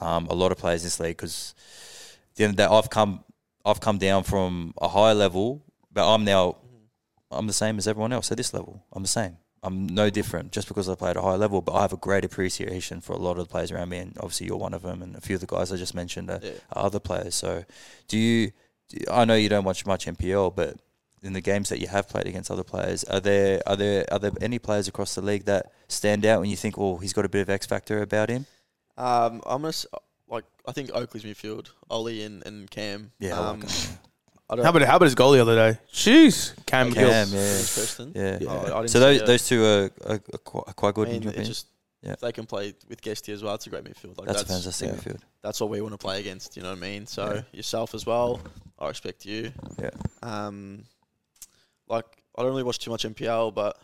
um, 0.00 0.26
a 0.28 0.32
lot 0.34 0.52
of 0.52 0.58
players 0.58 0.82
in 0.82 0.86
this 0.86 1.00
league 1.00 1.18
because 1.18 1.54
the 2.36 2.44
end 2.44 2.52
of 2.52 2.56
the 2.56 2.62
day, 2.62 2.68
I've 2.74 2.88
come, 2.88 3.22
I've 3.66 3.80
come 3.80 3.98
down 3.98 4.22
from 4.22 4.72
a 4.80 4.88
higher 4.88 5.14
level, 5.14 5.62
but 5.92 6.10
I'm 6.14 6.24
now, 6.24 6.56
I'm 7.30 7.46
the 7.46 7.52
same 7.52 7.76
as 7.76 7.86
everyone 7.86 8.12
else 8.14 8.30
at 8.30 8.38
this 8.38 8.54
level. 8.54 8.86
I'm 8.94 9.02
the 9.02 9.08
same. 9.08 9.36
I'm 9.62 9.86
no 9.86 10.08
different 10.10 10.52
just 10.52 10.68
because 10.68 10.88
I 10.88 10.94
play 10.94 11.10
at 11.10 11.16
a 11.16 11.22
high 11.22 11.34
level, 11.36 11.60
but 11.60 11.72
I 11.74 11.82
have 11.82 11.92
a 11.92 11.96
great 11.98 12.24
appreciation 12.24 13.00
for 13.00 13.12
a 13.12 13.18
lot 13.18 13.32
of 13.32 13.46
the 13.46 13.50
players 13.50 13.70
around 13.70 13.90
me, 13.90 13.98
and 13.98 14.16
obviously 14.18 14.46
you're 14.46 14.56
one 14.56 14.72
of 14.74 14.82
them, 14.82 15.02
and 15.02 15.14
a 15.16 15.20
few 15.20 15.34
of 15.34 15.40
the 15.42 15.46
guys 15.46 15.70
I 15.70 15.76
just 15.76 15.94
mentioned 15.94 16.30
are, 16.30 16.40
Yeah. 16.42 16.52
are 16.72 16.86
other 16.86 17.00
players. 17.00 17.34
So, 17.34 17.64
do 18.08 18.16
you? 18.18 18.52
do- 18.88 19.04
I 19.10 19.24
know 19.26 19.34
you 19.34 19.48
don't 19.50 19.64
watch 19.64 19.84
much 19.84 20.06
NPL, 20.06 20.50
but 20.50 20.76
in 21.22 21.34
the 21.34 21.42
games 21.42 21.68
that 21.68 21.78
you 21.78 21.88
have 21.88 22.08
played 22.08 22.26
against 22.26 22.50
other 22.50 22.64
players, 22.64 23.04
are 23.04 23.20
there 23.20 23.60
are 23.66 23.76
there 23.76 24.06
are 24.10 24.18
there 24.18 24.32
any 24.40 24.58
players 24.58 24.88
across 24.88 25.14
the 25.14 25.20
league 25.20 25.44
that 25.44 25.70
stand 25.88 26.24
out 26.24 26.40
when 26.40 26.48
you 26.48 26.56
think, 26.56 26.78
oh, 26.78 26.96
he's 26.96 27.12
got 27.12 27.26
a 27.26 27.28
bit 27.28 27.42
of 27.42 27.50
X 27.50 27.66
factor 27.66 28.00
about 28.00 28.30
him? 28.30 28.46
Um, 28.96 29.42
I'm 29.44 29.60
gonna 29.62 29.74
like 30.28 30.44
I 30.66 30.72
think 30.72 30.90
Oakleigh's 30.94 31.24
midfield, 31.24 31.68
Ollie 31.90 32.22
and, 32.22 32.44
and 32.46 32.70
Cam. 32.70 33.12
Yeah, 33.18 33.38
I 33.38 33.50
like 33.50 33.64
um. 33.64 33.68
I 34.50 34.56
don't 34.56 34.64
How 34.64 34.70
about 34.72 34.82
how 34.82 34.96
about 34.96 35.04
his 35.06 35.14
goal 35.14 35.30
the 35.32 35.40
other 35.40 35.54
day? 35.54 35.78
Jeez, 35.92 36.54
Cam 36.66 36.92
Cam, 36.92 36.94
Gill. 36.94 37.08
yeah. 37.08 37.22
against 37.22 37.74
Preston. 37.74 38.12
Yeah. 38.14 38.38
Oh, 38.48 38.58
I 38.58 38.64
didn't 38.64 38.88
So 38.88 38.98
see 38.98 38.98
those 39.00 39.20
it. 39.20 39.26
those 39.26 39.48
two 39.48 39.64
are, 39.64 39.90
are, 40.06 40.14
are 40.34 40.38
quite, 40.38 40.64
are 40.66 40.72
quite 40.74 40.94
good 40.94 41.08
I 41.08 41.10
in 41.12 41.14
mean, 41.14 41.22
your 41.22 41.30
it 41.30 41.34
opinion. 41.36 41.50
just 41.52 41.66
Yeah. 42.02 42.12
if 42.14 42.20
they 42.20 42.32
can 42.32 42.46
play 42.46 42.74
with 42.88 43.00
Guesty 43.00 43.32
as 43.32 43.42
well. 43.44 43.54
It's 43.54 43.66
a 43.66 43.70
great 43.70 43.84
midfield. 43.84 44.18
Like 44.18 44.26
That's, 44.26 44.42
that's 44.42 44.50
a 44.50 44.54
fantastic 44.54 44.88
yeah. 44.88 44.94
midfield. 45.12 45.20
that's 45.42 45.60
what 45.60 45.70
we 45.70 45.80
want 45.80 45.92
to 45.94 45.98
play 45.98 46.18
against. 46.20 46.56
You 46.56 46.62
know 46.64 46.70
what 46.70 46.78
I 46.78 46.80
mean? 46.80 47.06
So 47.06 47.34
Yeah. 47.34 47.42
yourself 47.52 47.94
as 47.94 48.04
well. 48.06 48.40
I 48.78 48.88
respect 48.88 49.24
you. 49.24 49.52
Yeah. 49.80 49.90
Um, 50.22 50.84
like 51.88 52.06
I 52.36 52.42
don't 52.42 52.50
really 52.50 52.62
watch 52.64 52.78
too 52.78 52.90
much 52.90 53.04
NPL, 53.04 53.54
but 53.54 53.76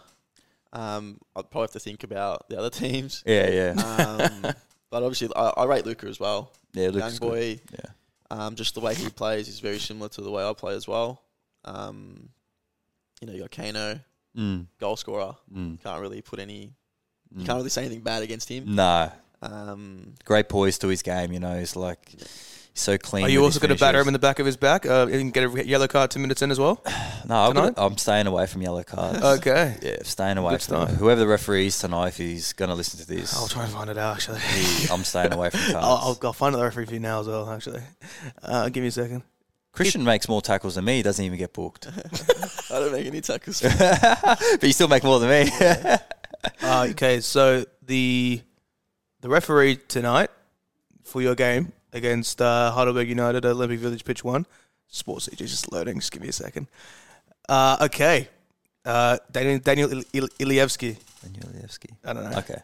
um, 0.73 1.19
I'd 1.37 1.51
probably 1.51 1.62
have 1.64 1.71
to 1.73 1.81
think 1.81 2.03
about 2.05 2.49
the 2.49 2.59
other 2.59 2.71
teams. 2.83 3.23
Yeah, 3.27 3.49
yeah, 3.51 3.71
Um, 3.83 4.43
but 4.91 5.03
obviously, 5.03 5.29
I, 5.37 5.53
I 5.59 5.64
rate 5.64 5.87
Luca 5.87 6.07
as 6.07 6.19
well. 6.19 6.51
yeah. 6.73 6.85
Young 6.85 6.93
Looks 6.95 7.19
good. 7.19 7.29
boy. 7.31 7.61
Yeah. 7.73 7.91
Um, 8.31 8.55
just 8.57 8.74
the 8.74 8.81
way 8.81 8.95
he 8.95 9.09
plays 9.11 9.49
is 9.49 9.61
very 9.61 9.79
similar 9.79 10.09
to 10.11 10.20
the 10.20 10.31
way 10.31 10.45
I 10.49 10.53
play 10.53 10.74
as 10.74 10.89
well. 10.89 11.22
Um, 11.64 12.29
you 13.20 13.27
know, 13.27 13.33
you 13.33 13.41
got 13.43 13.51
Kano, 13.51 14.01
Mm, 14.37 14.66
goal 14.79 14.97
scorer. 14.97 15.35
mm, 15.55 15.83
Can't 15.83 16.01
really 16.01 16.20
put 16.20 16.39
any. 16.41 16.74
You 17.35 17.43
mm. 17.43 17.47
can't 17.47 17.57
really 17.57 17.70
say 17.70 17.83
anything 17.87 18.03
bad 18.03 18.22
against 18.22 18.49
him. 18.49 18.74
No. 18.74 19.11
Um, 19.43 20.14
great 20.24 20.49
poise 20.49 20.79
to 20.79 20.89
his 20.89 21.03
game. 21.03 21.33
You 21.33 21.41
know, 21.41 21.59
he's 21.59 21.74
like 21.77 22.01
he's 22.77 22.83
so 22.83 22.99
clean. 22.99 23.24
Are 23.24 23.29
you 23.31 23.43
also 23.43 23.59
going 23.59 23.74
to 23.74 23.81
batter 23.81 23.99
him 23.99 24.07
in 24.07 24.12
the 24.12 24.18
back 24.18 24.39
of 24.39 24.45
his 24.45 24.57
back? 24.59 24.85
Uh, 24.85 25.07
and 25.11 25.33
get 25.33 25.45
a 25.45 25.66
yellow 25.66 25.89
card 25.89 26.11
two 26.11 26.20
minutes 26.20 26.43
in 26.43 26.51
as 26.51 26.59
well. 26.61 26.85
No, 27.29 27.35
I'm, 27.35 27.55
gonna. 27.55 27.74
I'm 27.77 27.99
staying 27.99 28.29
away 28.29 28.47
from 28.47 28.62
yellow 28.62 28.85
cards. 28.85 29.20
Okay. 29.20 29.77
Yeah, 29.83 29.97
staying 30.05 30.39
away 30.39 30.53
Good 30.53 30.62
from 30.62 30.87
stuff. 30.87 30.91
whoever 30.97 31.18
the 31.22 31.27
referee 31.27 31.66
is 31.66 31.77
tonight. 31.77 32.09
If 32.09 32.18
he's 32.18 32.53
going 32.53 32.68
to 32.68 32.77
listen 32.77 33.01
to 33.01 33.07
this, 33.07 33.37
I'll 33.37 33.49
try 33.49 33.64
and 33.64 33.72
find 33.72 33.91
it 33.91 33.99
out. 33.99 34.14
Actually, 34.14 34.39
he- 34.39 34.89
I'm 34.89 35.03
staying 35.03 35.33
away 35.33 35.51
from 35.51 35.59
cards. 35.72 35.74
I'll, 35.74 35.97
I'll, 35.97 36.18
I'll 36.22 36.33
find 36.33 36.55
the 36.55 36.62
referee 36.62 36.87
for 36.87 36.95
you 36.95 37.01
now 37.01 37.18
as 37.18 37.27
well. 37.27 37.51
Actually, 37.51 37.81
uh, 38.45 38.68
give 38.68 38.81
me 38.83 38.89
a 38.89 38.93
second. 38.93 39.24
Kristian 39.74 40.05
makes 40.05 40.29
more 40.29 40.41
tackles 40.41 40.77
than 40.77 40.85
me. 40.85 40.99
He 40.99 41.03
doesn't 41.03 41.24
even 41.24 41.37
get 41.37 41.53
booked, 41.53 41.89
I 42.70 42.79
don't 42.79 42.93
make 42.93 43.07
any 43.07 43.20
tackles. 43.22 43.61
but 43.79 44.62
you 44.62 44.72
still 44.72 44.87
make 44.87 45.03
more 45.03 45.18
than 45.18 45.29
me. 45.29 45.51
Uh, 46.62 46.87
okay, 46.91 47.20
so 47.20 47.64
the 47.83 48.41
the 49.20 49.29
referee 49.29 49.77
tonight 49.89 50.31
for 51.03 51.20
your 51.22 51.35
game 51.35 51.72
against 51.97 52.41
uh, 52.41 52.71
Heidelberg 52.73 53.09
United 53.09 53.45
at 53.45 53.51
Olympic 53.53 53.81
Village 53.81 54.05
Pitch 54.05 54.23
One. 54.23 54.47
Sports 54.89 55.29
CG 55.29 55.39
just 55.39 55.73
loading. 55.73 55.99
Just 55.99 56.13
give 56.13 56.23
me 56.23 56.29
a 56.29 56.33
second. 56.33 56.69
Uh, 57.49 57.77
okay, 57.81 58.29
uh, 58.85 59.19
Daniel 59.31 59.59
Daniel 59.59 59.91
Il- 59.93 60.05
Il- 60.13 60.29
Ilievsky. 60.39 60.97
I 62.05 62.13
don't 62.13 62.31
know. 62.31 62.39
Okay. 62.39 62.61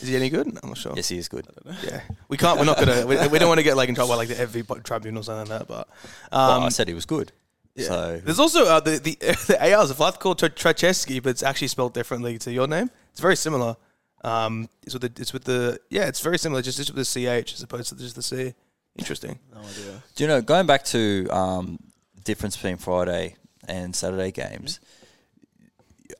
Is 0.00 0.08
he 0.08 0.16
any 0.16 0.30
good? 0.30 0.46
I'm 0.62 0.68
not 0.70 0.78
sure. 0.78 0.94
Yes, 0.96 1.08
he 1.08 1.18
is 1.18 1.28
good. 1.28 1.46
Yeah, 1.84 2.00
we 2.28 2.38
can't. 2.38 2.58
We're 2.58 2.64
not 2.64 2.78
gonna. 2.78 3.06
We, 3.06 3.16
we 3.28 3.38
don't 3.38 3.48
want 3.48 3.58
to 3.58 3.62
get 3.62 3.76
like 3.76 3.90
in 3.90 3.94
trouble 3.94 4.12
by 4.14 4.16
like 4.16 4.28
the 4.28 4.38
every 4.40 4.62
tribunal 4.84 5.20
or 5.20 5.24
something 5.24 5.50
like 5.50 5.60
that. 5.60 5.68
But 5.68 5.88
well, 6.32 6.50
um, 6.52 6.62
I 6.64 6.68
said 6.70 6.88
he 6.88 6.94
was 6.94 7.04
good. 7.04 7.32
yeah. 7.74 7.84
So 7.88 8.20
there's 8.24 8.38
also 8.38 8.64
uh, 8.64 8.80
the 8.80 8.98
the 8.98 9.14
the 9.48 9.74
AR 9.74 9.84
is 9.84 9.92
called 9.92 10.38
Tracheski, 10.38 11.22
but 11.22 11.30
it's 11.30 11.42
actually 11.42 11.68
spelled 11.68 11.92
differently 11.92 12.38
to 12.38 12.50
your 12.50 12.66
name. 12.66 12.90
It's 13.12 13.20
very 13.20 13.36
similar. 13.36 13.76
Um, 14.24 14.70
it's 14.82 14.94
with 14.94 15.02
the 15.02 15.20
it's 15.20 15.32
with 15.34 15.44
the 15.44 15.78
yeah, 15.90 16.06
it's 16.06 16.20
very 16.20 16.38
similar. 16.38 16.62
Just 16.62 16.78
just 16.78 16.94
with 16.94 17.06
the 17.06 17.42
ch 17.44 17.52
as 17.52 17.62
opposed 17.62 17.90
to 17.90 17.96
just 17.96 18.16
the 18.16 18.22
c. 18.22 18.54
Interesting. 18.98 19.38
no 19.54 19.60
idea. 19.60 20.02
Do 20.14 20.24
you 20.24 20.28
know, 20.28 20.40
going 20.40 20.66
back 20.66 20.84
to 20.86 21.28
um, 21.30 21.78
the 22.14 22.22
difference 22.22 22.56
between 22.56 22.76
Friday 22.76 23.36
and 23.68 23.94
Saturday 23.94 24.30
games, 24.32 24.80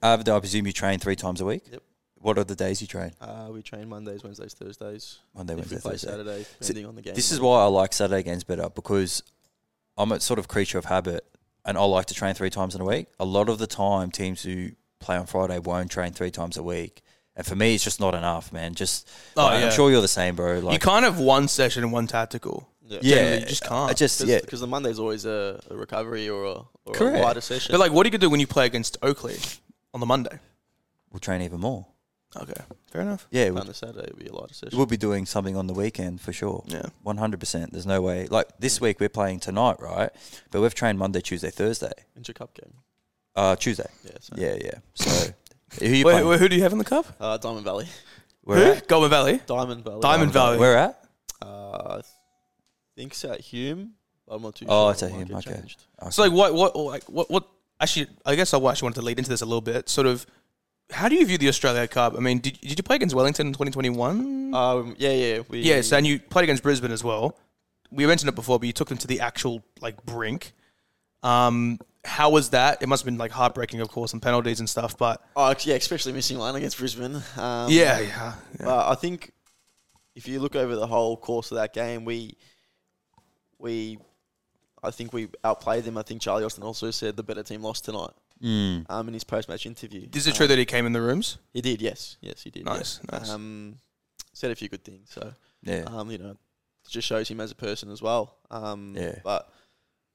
Avda, 0.03 0.37
I 0.37 0.41
presume 0.41 0.67
you 0.67 0.73
train 0.73 0.99
three 0.99 1.17
times 1.17 1.41
a 1.41 1.45
week? 1.45 1.65
Yep. 1.71 1.83
What 2.19 2.39
are 2.39 2.45
the 2.45 2.57
days 2.57 2.81
you 2.81 2.89
train? 2.89 3.13
Uh, 3.21 3.49
we 3.53 3.63
train 3.63 3.89
Mondays, 3.89 4.25
Wednesdays, 4.25 4.55
Thursdays. 4.55 5.19
Monday, 5.35 5.53
if 5.53 5.59
Wednesday, 5.59 5.77
we 5.77 5.81
play 5.81 5.91
Thursday. 5.93 6.11
Saturday, 6.11 6.47
depending 6.61 6.87
on 6.87 6.95
the 6.97 7.03
game. 7.03 7.15
This 7.15 7.31
is 7.31 7.41
why 7.41 7.63
I 7.63 7.67
like 7.67 7.93
Saturday 7.93 8.23
games 8.23 8.43
better 8.43 8.69
because 8.69 9.23
I'm 9.97 10.13
a 10.13 10.21
sort 10.21 10.39
of 10.39 10.49
creature 10.49 10.79
of 10.79 10.87
habit 10.87 11.25
and 11.65 11.79
I 11.79 11.85
like 11.85 12.07
to 12.07 12.15
train 12.15 12.35
three 12.35 12.51
times 12.51 12.75
in 12.75 12.81
a 12.81 12.85
week. 12.85 13.07
A 13.21 13.25
lot 13.25 13.49
of 13.49 13.59
the 13.59 13.67
time, 13.67 14.11
teams 14.11 14.43
who 14.43 14.71
play 14.99 15.17
on 15.17 15.27
Friday 15.27 15.59
won't 15.59 15.91
train 15.91 16.13
three 16.13 16.31
times 16.31 16.57
a 16.57 16.63
week. 16.63 17.03
And 17.37 17.47
for 17.47 17.55
me, 17.55 17.75
it's 17.75 17.85
just 17.85 18.01
not 18.01 18.15
enough, 18.15 18.53
man. 18.53 18.75
Just 18.75 19.09
Oh, 19.37 19.45
like, 19.45 19.61
yeah. 19.61 19.67
I'm 19.67 19.73
sure 19.73 19.91
you're 19.91 20.01
the 20.01 20.09
same, 20.09 20.37
bro. 20.37 20.59
Like, 20.61 20.73
you 20.73 20.79
can't 20.79 21.05
have 21.05 21.19
one 21.19 21.49
session 21.49 21.83
and 21.83 21.93
one 21.93 22.07
tactical. 22.07 22.69
Yeah. 22.89 22.99
yeah, 23.03 23.35
you 23.39 23.47
just 23.47 23.65
can't. 23.65 23.91
I 23.91 23.95
just 23.95 24.21
Cause, 24.21 24.29
yeah, 24.29 24.41
because 24.41 24.61
the 24.61 24.67
Monday's 24.67 24.99
always 24.99 25.25
a, 25.27 25.61
a 25.71 25.77
recovery 25.77 26.29
or 26.29 26.45
a, 26.45 26.55
or 26.85 26.95
Correct. 26.95 27.19
a 27.19 27.23
lighter 27.23 27.41
session. 27.41 27.73
But 27.73 27.81
like, 27.81 27.93
what 27.93 28.05
do 28.05 28.11
you 28.13 28.19
do 28.19 28.31
when 28.31 28.39
you 28.41 28.47
play 28.47 28.65
against 28.65 28.97
Oakleigh 29.03 29.59
on 29.93 30.01
the 30.01 30.07
Monday? 30.07 30.39
we'll 31.13 31.21
train 31.21 31.43
even 31.43 31.61
more. 31.61 31.87
Okay, 32.37 32.53
fair 32.91 33.01
enough. 33.03 33.27
Yeah, 33.31 33.47
on 33.49 33.55
we'll, 33.55 33.65
the 33.65 33.75
Saturday, 33.75 34.05
it'll 34.05 34.19
be 34.19 34.27
a 34.27 34.33
lighter 34.35 34.53
session. 34.53 34.77
we'll 34.77 34.87
be 34.87 34.97
doing 34.99 35.25
something 35.27 35.57
on 35.57 35.67
the 35.67 35.73
weekend 35.73 36.21
for 36.21 36.33
sure. 36.33 36.63
Yeah. 36.67 36.87
One 37.03 37.17
hundred 37.17 37.41
percent. 37.41 37.73
There's 37.73 37.87
no 37.87 38.03
way. 38.03 38.27
Like 38.27 38.49
this 38.59 38.81
week, 38.81 39.01
we're 39.01 39.09
playing 39.09 39.41
tonight, 39.41 39.77
right? 39.81 40.11
But 40.51 40.61
we've 40.61 40.75
trained 40.75 40.99
Monday, 40.99 41.21
Tuesday, 41.21 41.51
Thursday. 41.51 41.93
Inter 42.15 42.35
Cup 42.35 42.53
game. 42.55 42.73
Uh, 43.35 43.57
Tuesday. 43.57 43.89
Yeah. 44.05 44.11
So. 44.21 44.35
Yeah, 44.37 44.57
yeah. 44.63 44.79
So 44.95 45.33
who 45.79 45.85
you 45.87 46.05
Wait, 46.05 46.13
playing? 46.13 46.29
wait, 46.29 46.39
who 46.41 46.49
do 46.49 46.57
you 46.57 46.63
have 46.63 46.73
in 46.73 46.79
the 46.79 46.85
cup? 46.85 47.07
Uh, 47.21 47.37
Diamond 47.39 47.65
Valley. 47.65 47.87
Where 48.43 48.59
Who? 48.65 48.73
at? 48.73 48.87
Goulburn 48.89 49.11
Valley. 49.11 49.41
Diamond 49.47 49.83
Valley. 49.85 50.01
Diamond 50.01 50.33
Valley. 50.33 50.59
Where 50.59 50.77
at? 50.79 51.05
Uh, 51.43 51.99
I 51.99 52.03
think 52.97 53.13
it's 53.13 53.25
at 53.25 53.41
Hume. 53.41 53.93
I'm 54.29 54.43
not 54.43 54.55
too 54.55 54.67
Oh, 54.69 54.87
sure. 54.87 54.93
it's 54.93 55.03
at 55.03 55.11
It 55.11 55.13
might 55.13 55.19
Hume, 55.27 55.29
get 55.41 55.49
okay. 55.49 55.59
changed. 55.61 55.83
So 56.11 56.23
like, 56.23 56.33
what, 56.33 56.55
what, 56.55 56.77
like, 56.77 57.05
what, 57.05 57.31
what? 57.31 57.45
Actually, 57.81 58.07
I 58.25 58.35
guess 58.37 58.55
I 58.55 58.59
actually 58.59 58.87
wanted 58.87 59.01
to 59.01 59.03
lead 59.03 59.19
into 59.19 59.31
this 59.31 59.43
a 59.43 59.47
little 59.47 59.61
bit. 59.61 59.89
Sort 59.89 60.07
of, 60.07 60.25
how 60.91 61.09
do 61.09 61.17
you 61.17 61.27
view 61.27 61.37
the 61.39 61.49
Australia 61.49 61.87
Cup? 61.89 62.15
I 62.17 62.21
mean, 62.21 62.39
did, 62.39 62.59
did 62.61 62.79
you 62.79 62.83
play 62.83 62.97
against 62.97 63.15
Wellington 63.15 63.49
in 63.49 63.53
2021? 63.53 64.55
Um, 64.55 64.95
yeah, 64.99 65.11
yeah. 65.11 65.43
We, 65.49 65.61
yes, 65.61 65.93
and 65.93 66.07
you 66.07 66.21
played 66.21 66.45
against 66.45 66.63
Brisbane 66.63 66.93
as 66.93 67.03
well. 67.05 67.37
We 67.91 68.07
mentioned 68.07 68.29
it 68.29 68.35
before, 68.35 68.59
but 68.59 68.67
you 68.67 68.73
took 68.73 68.89
them 68.89 68.99
to 68.99 69.07
the 69.07 69.21
actual 69.21 69.63
like 69.81 70.05
brink. 70.07 70.53
Um, 71.23 71.79
how 72.07 72.31
was 72.31 72.51
that? 72.51 72.83
It 72.83 72.89
must 72.89 73.03
have 73.03 73.07
been 73.07 73.19
like 73.19 73.33
heartbreaking, 73.33 73.81
of 73.81 73.89
course, 73.89 74.13
and 74.13 74.23
penalties 74.23 74.61
and 74.61 74.69
stuff. 74.69 74.97
But 74.97 75.23
Oh, 75.37 75.55
yeah, 75.65 75.75
especially 75.75 76.13
missing 76.13 76.39
one 76.39 76.55
against 76.57 76.79
Brisbane. 76.79 77.17
Um, 77.37 77.71
yeah, 77.71 78.01
yeah, 78.01 78.01
yeah. 78.01 78.33
But 78.65 78.89
I 78.89 78.95
think 78.95 79.33
if 80.15 80.27
you 80.29 80.41
look 80.41 80.57
over 80.57 80.75
the 80.77 80.87
whole 80.87 81.17
course 81.17 81.51
of 81.51 81.57
that 81.57 81.73
game, 81.75 82.05
we 82.05 82.37
we 83.59 83.99
I 84.83 84.91
think 84.91 85.13
we 85.13 85.29
outplayed 85.45 85.85
them. 85.85 85.99
I 85.99 86.03
think 86.03 86.23
Charlie 86.23 86.45
Austin 86.45 86.63
also 86.63 86.91
said 86.91 87.17
the 87.17 87.23
better 87.23 87.43
team 87.43 87.63
lost 87.63 87.85
tonight. 87.85 88.11
Mm. 88.43 88.85
Um, 88.91 89.09
in 89.09 89.15
his 89.15 89.25
post-match 89.25 89.65
interview, 89.65 90.07
Is 90.13 90.27
it 90.27 90.31
Um, 90.33 90.37
true 90.37 90.47
that 90.47 90.59
he 90.59 90.67
came 90.67 90.85
in 90.85 90.93
the 90.93 91.01
rooms? 91.01 91.39
he 91.55 91.63
did? 91.63 91.81
Yes, 91.81 92.19
yes, 92.21 92.43
he 92.43 92.51
did. 92.51 92.67
Nice, 92.67 93.01
yeah. 93.11 93.19
nice. 93.19 93.31
Um, 93.31 93.77
said 94.35 94.51
a 94.51 94.55
few 94.55 94.69
good 94.69 94.85
things. 94.85 95.09
So 95.11 95.33
Yeah. 95.63 95.85
um, 95.87 96.11
you 96.11 96.19
know, 96.19 96.37
just 96.87 97.09
shows 97.09 97.29
him 97.29 97.41
as 97.41 97.51
a 97.51 97.55
person 97.55 97.91
as 97.91 98.03
well. 98.03 98.37
Um, 98.51 98.95
Yeah. 98.95 99.19
But 99.25 99.51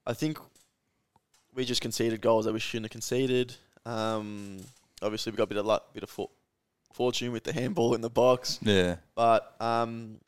I 0.06 0.14
think 0.14 0.38
we 1.54 1.64
just 1.64 1.80
conceded 1.80 2.20
goals 2.20 2.44
that 2.46 2.52
we 2.52 2.60
shouldn't 2.60 2.86
have 2.86 2.90
conceded. 2.92 3.54
Um, 3.84 4.58
obviously, 5.02 5.32
we 5.32 5.36
got 5.36 5.44
a 5.44 5.48
bit 5.48 5.58
of 5.58 5.66
luck, 5.66 5.92
bit 5.92 6.02
of 6.02 6.10
for- 6.10 6.30
fortune 6.92 7.32
with 7.32 7.44
the 7.44 7.52
handball 7.52 7.94
in 7.94 8.00
the 8.00 8.10
box. 8.10 8.58
Yeah. 8.62 8.96
But 9.14 9.54
um, 9.60 10.18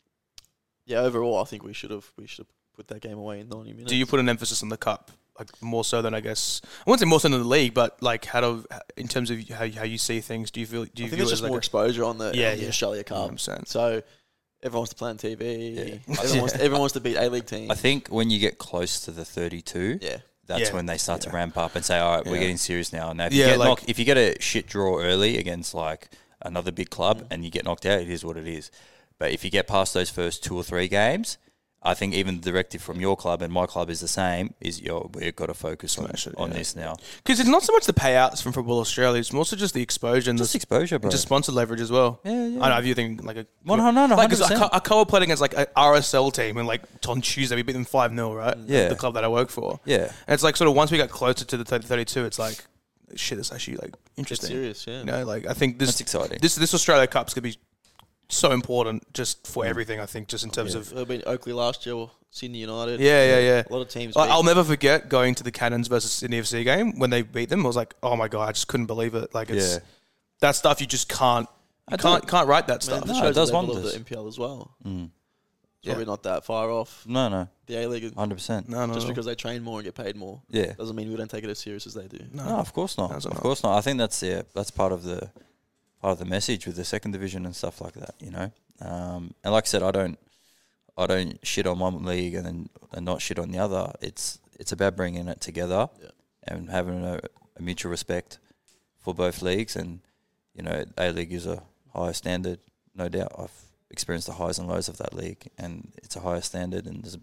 yeah, 0.87 0.99
overall, 1.01 1.39
I 1.41 1.45
think 1.45 1.63
we 1.63 1.73
should 1.73 1.91
have 1.91 2.11
we 2.17 2.27
should 2.27 2.47
have 2.47 2.53
put 2.77 2.89
that 2.89 3.01
game 3.01 3.19
away 3.19 3.41
in 3.41 3.49
90 3.49 3.73
minutes. 3.73 3.91
Do 3.91 3.97
you 3.97 4.07
put 4.07 4.21
an 4.21 4.29
emphasis 4.29 4.63
on 4.63 4.69
the 4.69 4.77
cup, 4.77 5.11
like 5.39 5.51
more 5.63 5.85
so 5.85 6.03
than 6.03 6.15
I 6.15 6.21
guess 6.21 6.61
I 6.65 6.91
wouldn't 6.91 7.01
say 7.01 7.07
more 7.07 7.21
so 7.21 7.29
than 7.29 7.41
the 7.41 7.49
league, 7.49 7.75
but 7.75 8.03
like 8.03 8.25
how 8.25 8.41
to 8.41 8.65
in 8.97 9.09
terms 9.09 9.31
of 9.31 9.49
how 9.49 9.69
how 9.71 9.85
you 9.85 9.99
see 9.99 10.21
things? 10.21 10.51
Do 10.51 10.61
you 10.61 10.67
feel? 10.67 10.85
Do 10.85 11.03
you 11.03 11.07
I 11.07 11.11
think 11.11 11.13
view 11.15 11.23
it's 11.23 11.31
just 11.31 11.43
as 11.43 11.49
more 11.49 11.57
like 11.57 11.59
exposure 11.59 12.05
on 12.05 12.19
the, 12.19 12.33
Yeah, 12.35 12.51
on 12.51 12.57
the 12.57 12.63
yeah. 12.65 12.69
Australia 12.69 13.01
a, 13.01 13.05
Cup. 13.05 13.31
100%. 13.31 13.69
So 13.69 14.03
everyone 14.63 14.81
wants 14.81 14.91
to 14.91 14.97
play 14.97 15.11
on 15.11 15.19
TV. 15.19 15.75
Yeah. 16.09 16.15
Everyone, 16.19 16.41
wants, 16.41 16.55
everyone 16.55 16.81
wants 16.81 16.95
to 16.95 17.01
beat 17.01 17.17
A 17.17 17.29
League 17.29 17.47
teams. 17.47 17.71
I 17.71 17.75
think 17.75 18.09
when 18.09 18.31
you 18.31 18.39
get 18.39 18.59
close 18.59 19.01
to 19.01 19.11
the 19.11 19.25
32, 19.25 19.99
yeah, 20.01 20.19
that's 20.47 20.69
Yeah. 20.71 20.75
when 20.75 20.87
they 20.87 20.99
start 20.99 21.21
to 21.23 21.31
ramp 21.31 21.57
up 21.57 21.75
and 21.77 21.85
say, 21.85 21.99
"All 21.99 22.17
right, 22.17 22.27
we're 22.27 22.39
getting 22.39 22.57
serious 22.59 22.93
now." 22.93 23.13
Now, 23.13 23.27
if 23.27 23.33
you 23.35 23.45
get 23.45 23.59
like- 23.59 23.69
knocked, 23.69 23.85
if 23.89 23.99
you 23.99 24.05
get 24.05 24.17
a 24.19 24.37
shit 24.41 24.67
draw 24.67 24.99
early 25.01 25.39
against 25.39 25.75
like 25.75 26.09
another 26.43 26.71
big 26.73 26.91
club 26.91 27.23
Mm. 27.23 27.27
and 27.31 27.45
you 27.45 27.51
get 27.51 27.65
knocked 27.65 27.87
out, 27.87 28.01
it 28.01 28.11
is 28.11 28.25
what 28.25 28.37
it 28.37 28.47
is. 28.47 28.71
But 29.19 29.31
if 29.33 29.45
you 29.45 29.51
get 29.51 29.67
past 29.67 29.95
those 29.95 30.11
first 30.11 30.43
two 30.45 30.57
or 30.57 30.63
three 30.65 30.89
games, 30.89 31.39
I 31.87 31.93
think 31.95 32.15
even 32.15 32.41
the 32.41 32.51
directive 32.51 32.81
from 32.83 33.01
your 33.01 33.17
club 33.17 33.43
and 33.43 33.53
my 33.53 33.67
club 33.67 33.91
is 33.91 34.01
the 34.01 34.09
same. 34.09 34.55
Is 34.61 34.81
yo, 34.81 35.11
we've 35.13 35.37
got 35.37 35.47
to 35.47 35.55
focus 35.55 35.99
on, 35.99 36.07
it, 36.07 36.27
on 36.39 36.51
yeah. 36.51 36.57
this 36.59 36.75
now. 36.75 36.97
Because 37.19 37.41
it's 37.41 37.49
not 37.49 37.63
so 37.63 37.73
much 37.75 37.85
the 37.85 37.93
payouts 37.93 38.43
from 38.43 38.53
Football 38.53 38.81
Australia; 38.81 39.21
it's 39.21 39.33
more 39.33 39.45
so 39.45 39.55
just 39.57 39.75
the 39.75 39.83
exposure 39.83 40.31
and 40.31 40.39
Just 40.39 40.53
the, 40.53 40.57
exposure, 40.57 40.99
bro. 40.99 41.09
and 41.09 41.13
just 41.13 41.25
sponsor 41.25 41.53
leverage 41.53 41.81
as 41.83 41.91
well. 41.91 42.21
yeah, 42.25 42.47
yeah. 42.47 42.63
I 42.63 42.69
know 42.71 42.79
if 42.79 42.87
you 42.87 42.95
think 42.95 43.23
like 43.23 43.37
a 43.37 43.47
One 43.65 43.79
hundred, 43.81 44.09
no, 44.09 44.17
like 44.17 44.31
'cause 44.31 44.41
hundred 44.41 44.55
I, 44.55 44.59
percent. 44.69 44.75
I 44.75 44.79
co 44.81 45.05
played 45.05 45.23
against 45.25 45.43
like 45.43 45.55
a 45.55 45.67
RSL 45.77 46.33
team 46.33 46.57
and 46.57 46.67
like 46.67 46.83
on 47.07 47.21
Tuesday 47.21 47.55
we 47.57 47.63
beat 47.63 47.73
them 47.73 47.85
five 47.85 48.13
0 48.15 48.35
right? 48.35 48.57
Yeah. 48.67 48.89
the 48.89 48.97
club 48.97 49.15
that 49.15 49.25
I 49.25 49.29
work 49.29 49.51
for. 49.51 49.79
Yeah, 49.85 50.11
And 50.27 50.35
it's 50.35 50.43
like 50.43 50.57
sort 50.57 50.69
of 50.69 50.75
once 50.75 50.91
we 50.91 50.97
got 50.99 51.11
closer 51.11 51.45
to 51.45 51.57
the 51.57 51.65
30, 51.65 51.87
32, 51.87 52.25
it's 52.25 52.39
like 52.39 52.65
shit. 53.15 53.39
It's 53.39 53.53
actually 53.53 53.77
like 53.77 53.91
it's 53.93 54.19
interesting. 54.19 54.49
serious. 54.51 54.87
Yeah, 54.87 55.01
You 55.01 55.05
know, 55.05 55.25
like 55.25 55.47
I 55.47 55.53
think 55.53 55.79
that's 55.79 55.93
this 55.93 56.01
exciting. 56.01 56.39
this 56.41 56.55
this 56.55 56.73
Australia 56.73 57.07
Cup's 57.07 57.35
gonna 57.35 57.43
be 57.43 57.59
so 58.29 58.51
important 58.53 59.13
just 59.13 59.47
for 59.47 59.65
everything. 59.67 60.01
I 60.01 60.07
think 60.07 60.29
just 60.29 60.45
in 60.45 60.51
terms 60.51 60.75
yeah. 60.75 60.81
of 60.81 60.93
It'll 60.93 61.05
be 61.05 61.23
Oakleigh 61.25 61.55
last 61.55 61.85
year, 61.87 61.95
or 61.95 62.11
Sydney 62.31 62.59
United. 62.59 63.01
yeah, 63.01 63.25
yeah, 63.25 63.39
yeah. 63.39 63.63
A 63.69 63.73
lot 63.73 63.83
of 63.83 63.89
teams. 63.89 64.17
I- 64.17 64.27
beat- 64.27 64.33
I'll 64.33 64.43
never 64.43 64.65
forget 64.65 65.09
going 65.09 65.35
to 65.37 65.45
the 65.45 65.53
Cannons 65.53 65.89
versus 65.89 66.11
Sydney 66.13 66.41
FC 66.41 66.65
game 66.65 66.99
when 66.99 67.11
they 67.11 67.23
beat 67.23 67.49
them. 67.49 67.65
I 67.65 67.69
was 67.69 67.77
like, 67.77 67.95
oh 68.03 68.17
my 68.17 68.29
god, 68.29 68.49
I 68.49 68.53
just 68.53 68.67
couldn't 68.69 68.87
believe 68.87 69.15
it. 69.15 69.35
Like 69.35 69.51
it's 69.51 69.75
Yeah. 69.75 69.79
that 70.41 70.57
stuff 70.57 70.81
you 70.81 70.87
just 70.87 71.09
can't 71.09 71.49
you 71.91 71.97
can't 71.99 72.27
can't 72.27 72.49
write 72.49 72.67
that 72.69 72.73
I 72.89 72.93
mean, 72.93 73.03
stuff. 73.03 73.03
it 73.05 73.09
No, 73.09 73.15
shows 73.21 73.31
it 73.31 73.35
does 73.35 73.51
the 73.51 73.55
level 73.57 73.75
wonders. 73.75 73.95
of 73.95 74.05
the 74.07 74.15
NPL 74.15 74.27
as 74.29 74.39
well. 74.39 74.75
Mm. 74.85 75.11
It's 75.83 75.91
Probably 75.91 76.07
not 76.07 76.23
that 76.23 76.47
far 76.47 76.71
off 76.71 77.05
No, 77.07 77.29
no, 77.29 77.47
the 77.67 77.77
A 77.85 77.87
League. 77.87 78.15
hundred 78.15 78.37
percent. 78.37 78.71
No, 78.71 78.87
no, 78.87 78.95
Just 78.95 79.07
no. 79.07 79.13
because 79.13 79.27
they 79.27 79.35
train 79.35 79.63
more 79.63 79.81
and 79.81 79.85
get 79.85 79.95
paid 79.95 80.17
more 80.17 80.41
Yeah. 80.49 80.73
doesn't 80.73 80.97
mean 80.97 81.11
we 81.11 81.17
don't 81.17 81.31
take 81.31 81.45
it 81.45 81.51
as 81.51 81.59
serious 81.59 81.87
as 81.87 81.93
they 81.93 82.07
do. 82.09 82.21
no. 82.33 82.43
No, 82.43 82.57
of 82.57 82.73
course 82.73 82.97
not. 82.97 83.11
Does 83.13 83.27
Of 83.27 83.35
not? 83.35 83.43
course 83.43 83.63
not. 83.63 83.77
I 83.77 83.83
think 83.83 83.99
that's 83.99 84.23
yeah, 84.23 84.43
that's 84.55 84.71
part 84.71 84.93
of 84.93 85.03
the 85.03 85.29
part 86.05 86.13
of 86.13 86.19
the 86.19 86.35
message 86.37 86.67
with 86.67 86.77
the 86.77 86.85
second 86.85 87.13
division 87.13 87.47
and 87.47 87.57
stuff 87.57 87.81
like 87.81 87.95
that. 87.95 88.15
You 88.21 88.31
know, 88.31 88.53
um, 88.83 89.33
and 89.43 89.55
like 89.55 89.65
I 89.65 89.71
said, 89.73 89.83
I 89.83 89.91
don't 89.91 90.19
I 90.99 91.07
don't 91.07 91.39
shit 91.47 91.67
on 91.67 91.79
one 91.79 92.05
league 92.05 92.35
and 92.35 92.45
then 92.45 92.69
and 92.93 93.07
not 93.07 93.23
shit 93.23 93.39
on 93.39 93.51
the 93.51 93.59
other. 93.59 93.91
It's 94.03 94.39
it's 94.61 94.71
about 94.71 94.97
bringing 94.97 95.29
it 95.29 95.41
together 95.41 95.89
Yeah. 96.03 96.11
and 96.47 96.69
having 96.69 97.03
a, 97.05 97.21
a 97.59 97.63
mutual 97.63 97.91
respect 97.91 98.39
for 99.03 99.15
both 99.15 99.41
leagues. 99.41 99.77
And 99.77 100.01
you 100.55 100.63
know, 100.63 100.85
A 100.99 101.11
League 101.11 101.33
is 101.33 101.47
a 101.47 101.63
higher 101.95 102.13
standard, 102.13 102.59
no 102.95 103.09
doubt. 103.09 103.33
I've 103.39 103.59
experienced 103.91 104.27
the 104.27 104.35
highs 104.35 104.59
and 104.59 104.69
lows 104.69 104.89
of 104.91 104.99
that 104.99 105.15
league, 105.15 105.49
and 105.57 105.91
it's 106.03 106.17
a 106.17 106.21
higher 106.21 106.43
standard, 106.43 106.85
and 106.87 107.03
there's 107.03 107.19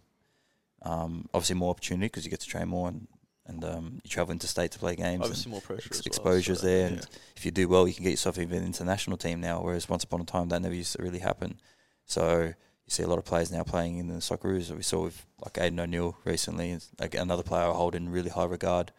um, 0.81 1.29
obviously 1.35 1.55
more 1.55 1.69
opportunity 1.69 2.07
because 2.07 2.25
you 2.25 2.31
get 2.31 2.39
to 2.41 2.47
train 2.47 2.67
more 2.67 2.87
and 2.87 3.07
and 3.47 3.63
um, 3.63 3.99
you 4.03 4.09
travel 4.09 4.31
interstate 4.31 4.71
to 4.71 4.79
play 4.79 4.95
games. 4.95 5.15
and 5.15 5.23
Obviously, 5.23 5.51
more 5.51 5.61
pressure. 5.61 5.87
ex- 5.87 5.99
as 5.99 6.03
well, 6.05 6.07
exposure's 6.07 6.61
so, 6.61 6.65
there, 6.67 6.79
yeah. 6.81 6.87
and 6.87 7.07
if 7.35 7.45
you 7.45 7.51
do 7.51 7.67
well, 7.67 7.87
you 7.87 7.93
can 7.93 8.03
get 8.03 8.11
yourself 8.11 8.37
even 8.37 8.59
an 8.59 8.65
international 8.65 9.17
team 9.17 9.41
now. 9.41 9.61
Whereas 9.61 9.89
once 9.89 10.03
upon 10.03 10.21
a 10.21 10.25
time, 10.25 10.49
that 10.49 10.61
never 10.61 10.75
used 10.75 10.95
to 10.95 11.01
really 11.03 11.19
happen. 11.19 11.59
So 12.05 12.41
you 12.41 12.89
see 12.89 13.03
a 13.03 13.07
lot 13.07 13.17
of 13.19 13.25
players 13.25 13.51
now 13.51 13.63
playing 13.63 13.97
in 13.97 14.07
the 14.07 14.15
Socceroos. 14.15 14.67
that 14.67 14.77
We 14.77 14.83
saw 14.83 15.03
with 15.03 15.25
like 15.43 15.53
Aiden 15.53 15.79
O'Neill 15.79 16.17
recently, 16.25 16.77
like 16.99 17.15
another 17.15 17.43
player 17.43 17.63
I 17.63 17.71
hold 17.73 17.95
in 17.95 18.09
really 18.09 18.29
high 18.29 18.45
regard. 18.45 18.91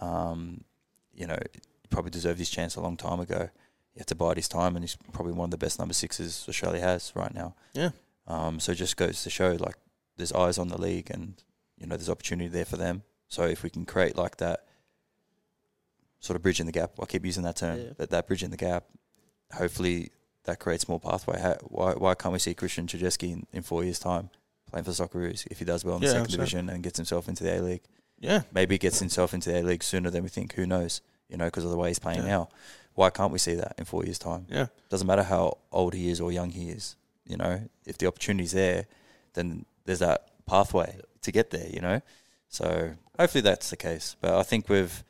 Um, 0.00 0.64
you 1.12 1.26
know, 1.26 1.38
he 1.52 1.88
probably 1.90 2.10
deserved 2.10 2.38
his 2.38 2.50
chance 2.50 2.76
a 2.76 2.80
long 2.80 2.96
time 2.96 3.20
ago. 3.20 3.50
He 3.92 3.98
had 4.00 4.06
to 4.08 4.14
bide 4.14 4.36
his 4.36 4.48
time, 4.48 4.76
and 4.76 4.84
he's 4.84 4.96
probably 5.12 5.32
one 5.32 5.46
of 5.46 5.50
the 5.50 5.58
best 5.58 5.78
number 5.78 5.94
sixes 5.94 6.46
Australia 6.48 6.80
has 6.80 7.12
right 7.14 7.34
now. 7.34 7.54
Yeah. 7.74 7.90
Um, 8.26 8.60
so 8.60 8.72
it 8.72 8.76
just 8.76 8.96
goes 8.96 9.22
to 9.24 9.30
show 9.30 9.56
like 9.58 9.74
there's 10.16 10.32
eyes 10.32 10.58
on 10.58 10.68
the 10.68 10.80
league, 10.80 11.10
and 11.10 11.34
you 11.76 11.86
know 11.86 11.96
there's 11.96 12.08
opportunity 12.08 12.48
there 12.48 12.64
for 12.64 12.76
them. 12.76 13.02
So 13.30 13.44
if 13.44 13.62
we 13.62 13.70
can 13.70 13.86
create 13.86 14.16
like 14.18 14.36
that 14.36 14.66
sort 16.18 16.36
of 16.36 16.42
bridge 16.42 16.60
in 16.60 16.66
the 16.66 16.72
gap, 16.72 16.90
I 17.00 17.06
keep 17.06 17.24
using 17.24 17.44
that 17.44 17.56
term, 17.56 17.78
Yeah. 17.78 17.90
that 17.96 18.10
that 18.10 18.26
bridge 18.26 18.42
in 18.42 18.50
the 18.50 18.56
gap. 18.58 18.84
Hopefully 19.54 20.10
that 20.44 20.58
creates 20.60 20.88
more 20.88 21.00
pathway. 21.00 21.40
How, 21.40 21.54
why 21.62 21.92
why 21.92 22.14
can't 22.14 22.32
we 22.32 22.38
see 22.38 22.54
Kristian 22.54 22.86
Trajceski 22.86 23.32
in, 23.32 23.46
in 23.52 23.62
four 23.62 23.82
years' 23.84 23.98
time 23.98 24.30
playing 24.70 24.84
for 24.84 24.90
Socceroos 24.92 25.46
if 25.50 25.58
he 25.60 25.64
does 25.64 25.84
well 25.84 25.96
in 25.96 26.02
the 26.02 26.08
second 26.08 26.30
division 26.30 26.68
and 26.68 26.82
gets 26.82 26.98
himself 26.98 27.28
into 27.28 27.44
the 27.44 27.56
A 27.56 27.60
League? 27.62 27.82
Yeah. 28.18 28.42
Maybe 28.52 28.74
he 28.74 28.78
gets 28.78 28.98
himself 28.98 29.32
into 29.32 29.50
the 29.50 29.60
A 29.60 29.62
League 29.62 29.82
sooner 29.82 30.10
than 30.10 30.22
we 30.22 30.28
think. 30.28 30.52
Who 30.54 30.66
knows? 30.66 31.00
You 31.28 31.36
know, 31.36 31.46
because 31.46 31.64
of 31.64 31.70
the 31.70 31.76
way 31.76 31.88
he's 31.88 31.98
playing 31.98 32.20
Yeah. 32.22 32.26
now. 32.36 32.48
Why 32.94 33.08
can't 33.10 33.32
we 33.32 33.38
see 33.38 33.54
that 33.54 33.74
in 33.78 33.84
four 33.84 34.04
years' 34.04 34.18
time? 34.18 34.46
Yeah. 34.50 34.66
Doesn't 34.88 35.06
matter 35.06 35.22
how 35.22 35.58
old 35.72 35.94
he 35.94 36.10
is 36.10 36.20
or 36.20 36.32
young 36.32 36.50
he 36.50 36.68
is. 36.70 36.96
You 37.24 37.36
know, 37.36 37.62
if 37.86 37.96
the 37.98 38.06
opportunity's 38.08 38.50
there, 38.52 38.86
then 39.34 39.64
there's 39.84 40.00
that 40.00 40.28
pathway 40.46 40.98
to 41.22 41.30
get 41.32 41.50
there. 41.50 41.68
You 41.70 41.80
know, 41.80 42.00
so 42.48 42.94
hopefully 43.20 43.42
that's 43.42 43.70
the 43.70 43.76
case. 43.76 44.16
But 44.20 44.34
I 44.34 44.42
think 44.42 44.68
we've, 44.68 45.04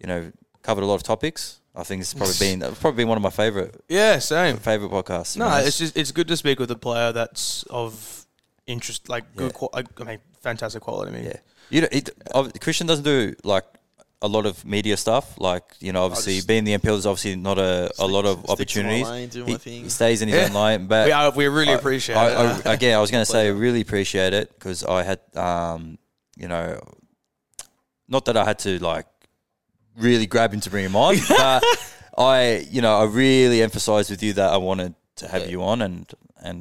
you 0.00 0.06
know, 0.06 0.32
covered 0.62 0.82
a 0.82 0.86
lot 0.86 0.96
of 0.96 1.02
topics. 1.02 1.60
I 1.76 1.82
think 1.84 2.00
it's 2.02 2.14
probably 2.14 2.34
been 2.38 2.62
it's 2.70 2.78
probably 2.80 2.98
been 3.02 3.08
one 3.08 3.18
of 3.18 3.22
my 3.22 3.30
favorite 3.30 3.80
Yeah, 3.88 4.18
same. 4.18 4.56
favorite 4.58 4.90
podcasts. 4.90 5.36
No, 5.36 5.48
it's 5.58 5.78
just 5.78 5.96
it's 5.96 6.12
good 6.12 6.28
to 6.28 6.36
speak 6.36 6.58
with 6.58 6.70
a 6.70 6.76
player 6.76 7.12
that's 7.12 7.62
of 7.64 8.26
interest, 8.66 9.08
like 9.08 9.24
good, 9.36 9.46
Yeah. 9.52 9.58
qual- 9.58 9.70
like, 9.74 10.00
I 10.00 10.04
mean, 10.04 10.18
fantastic 10.40 10.82
quality. 10.82 11.10
I 11.12 11.14
mean, 11.16 11.24
Yeah, 11.26 11.36
you 11.70 11.80
know, 11.82 11.88
it, 11.90 12.10
Kristian 12.60 12.86
doesn't 12.86 13.04
do 13.04 13.34
like 13.44 13.64
a 14.22 14.28
lot 14.28 14.46
of 14.46 14.64
media 14.64 14.96
stuff. 14.96 15.38
Like 15.38 15.64
you 15.80 15.92
know, 15.92 16.04
obviously 16.04 16.40
being 16.46 16.62
the 16.64 16.78
NPL 16.78 16.96
is 16.96 17.06
obviously 17.06 17.34
not 17.36 17.58
a, 17.58 17.90
a 17.98 18.06
lot 18.06 18.24
of 18.24 18.38
stick 18.38 18.46
to 18.46 18.48
my 18.48 18.52
opportunities. 18.52 19.08
lane, 19.08 19.28
do 19.28 19.44
He, 19.44 19.56
he 19.82 19.88
stays 19.88 20.22
in 20.22 20.28
his 20.28 20.38
Yeah. 20.38 20.46
own 20.46 20.52
line, 20.52 20.86
but 20.86 21.06
we, 21.06 21.12
are, 21.12 21.30
we 21.32 21.46
really 21.48 21.72
I- 21.72 21.80
appreciate 21.82 22.16
I, 22.16 22.28
it. 22.58 22.66
I, 22.66 22.72
again, 22.74 22.96
I 22.96 23.00
was 23.00 23.10
going 23.10 23.24
to 23.28 23.30
say, 23.30 23.50
really 23.50 23.80
appreciate 23.80 24.32
it 24.32 24.54
because 24.54 24.84
I 24.84 25.02
had, 25.02 25.18
um, 25.36 25.98
you 26.36 26.46
know, 26.48 26.78
not 28.14 28.24
that 28.26 28.36
I 28.36 28.44
had 28.44 28.58
to 28.60 28.72
like 28.92 29.06
really 30.06 30.26
grab 30.26 30.52
him 30.54 30.60
to 30.60 30.70
bring 30.70 30.84
him 30.84 30.96
on, 30.96 31.16
but 31.28 31.62
I, 32.16 32.66
you 32.70 32.80
know, 32.84 32.94
I 33.02 33.04
really 33.04 33.60
emphasised 33.62 34.10
with 34.10 34.22
you 34.22 34.32
that 34.34 34.50
I 34.52 34.56
wanted 34.56 34.94
to 35.16 35.28
have 35.28 35.42
Yeah. 35.42 35.48
you 35.54 35.62
on, 35.62 35.82
and 35.82 36.06
and 36.48 36.58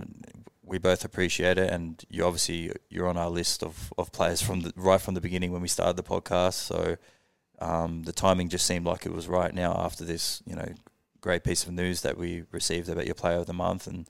we 0.72 0.78
both 0.80 1.06
appreciate 1.06 1.58
it. 1.58 1.70
And 1.76 2.04
you 2.10 2.26
obviously 2.26 2.72
you're 2.90 3.08
on 3.14 3.18
our 3.18 3.30
list 3.30 3.64
of, 3.64 3.94
of 3.98 4.12
players 4.12 4.42
from 4.42 4.62
the 4.62 4.72
right 4.76 5.02
from 5.02 5.14
the 5.14 5.22
beginning 5.22 5.52
when 5.54 5.62
we 5.62 5.68
started 5.68 5.96
the 5.98 6.04
podcast. 6.16 6.54
So 6.72 6.98
um, 7.60 8.04
the 8.04 8.14
timing 8.14 8.50
just 8.50 8.66
seemed 8.66 8.86
like 8.86 9.06
it 9.06 9.14
was 9.14 9.28
right 9.28 9.54
now 9.54 9.74
after 9.88 10.04
this, 10.06 10.42
you 10.46 10.56
know, 10.56 10.70
great 11.22 11.44
piece 11.44 11.64
of 11.66 11.72
news 11.74 12.02
that 12.02 12.18
we 12.18 12.44
received 12.52 12.90
about 12.90 13.06
your 13.06 13.16
player 13.16 13.38
of 13.38 13.46
the 13.46 13.54
month, 13.54 13.88
and 13.88 14.08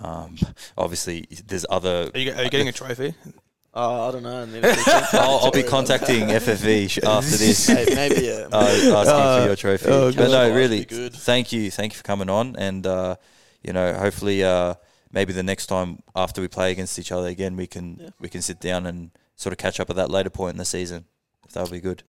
um, 0.00 0.36
obviously 0.76 1.26
there's 1.46 1.66
other. 1.68 2.10
Are 2.14 2.18
you, 2.18 2.32
are 2.32 2.42
you 2.44 2.50
getting 2.50 2.68
a 2.68 2.72
trophy? 2.72 3.14
Oh, 3.74 4.08
I 4.08 4.12
don't 4.12 4.22
know. 4.22 4.42
I 4.42 4.44
need 4.46 4.62
to 4.62 4.74
check. 4.84 5.14
I'll, 5.14 5.38
I'll 5.44 5.50
be 5.50 5.62
contacting 5.62 6.28
FFV 6.28 7.02
after 7.04 7.36
this. 7.36 7.66
Hey, 7.68 7.86
maybe 7.94 8.26
yeah. 8.26 8.48
uh, 8.52 8.56
asking 8.58 8.92
Uh, 8.92 9.40
for 9.40 9.46
your 9.46 9.56
trophy. 9.56 9.86
oh, 9.88 10.12
but 10.12 10.30
no, 10.30 10.54
really, 10.54 10.84
good. 10.84 11.14
thank 11.14 11.52
you, 11.52 11.70
thank 11.70 11.92
you 11.92 11.96
for 11.96 12.02
coming 12.02 12.28
on, 12.28 12.54
and 12.56 12.86
uh, 12.86 13.16
you 13.62 13.72
know, 13.72 13.94
hopefully, 13.94 14.44
uh, 14.44 14.74
maybe 15.10 15.32
the 15.32 15.42
next 15.42 15.66
time 15.66 16.02
after 16.14 16.40
we 16.42 16.48
play 16.48 16.70
against 16.70 16.98
each 16.98 17.12
other 17.12 17.28
again, 17.28 17.56
we 17.56 17.66
can 17.66 17.96
Yeah. 17.98 18.08
we 18.20 18.28
can 18.28 18.42
sit 18.42 18.60
down 18.60 18.84
and 18.86 19.10
sort 19.36 19.52
of 19.52 19.58
catch 19.58 19.80
up 19.80 19.88
at 19.88 19.96
that 19.96 20.10
later 20.10 20.30
point 20.30 20.52
in 20.52 20.58
the 20.58 20.64
season. 20.66 21.06
If 21.46 21.52
that'll 21.52 21.70
be 21.70 21.80
good. 21.80 22.02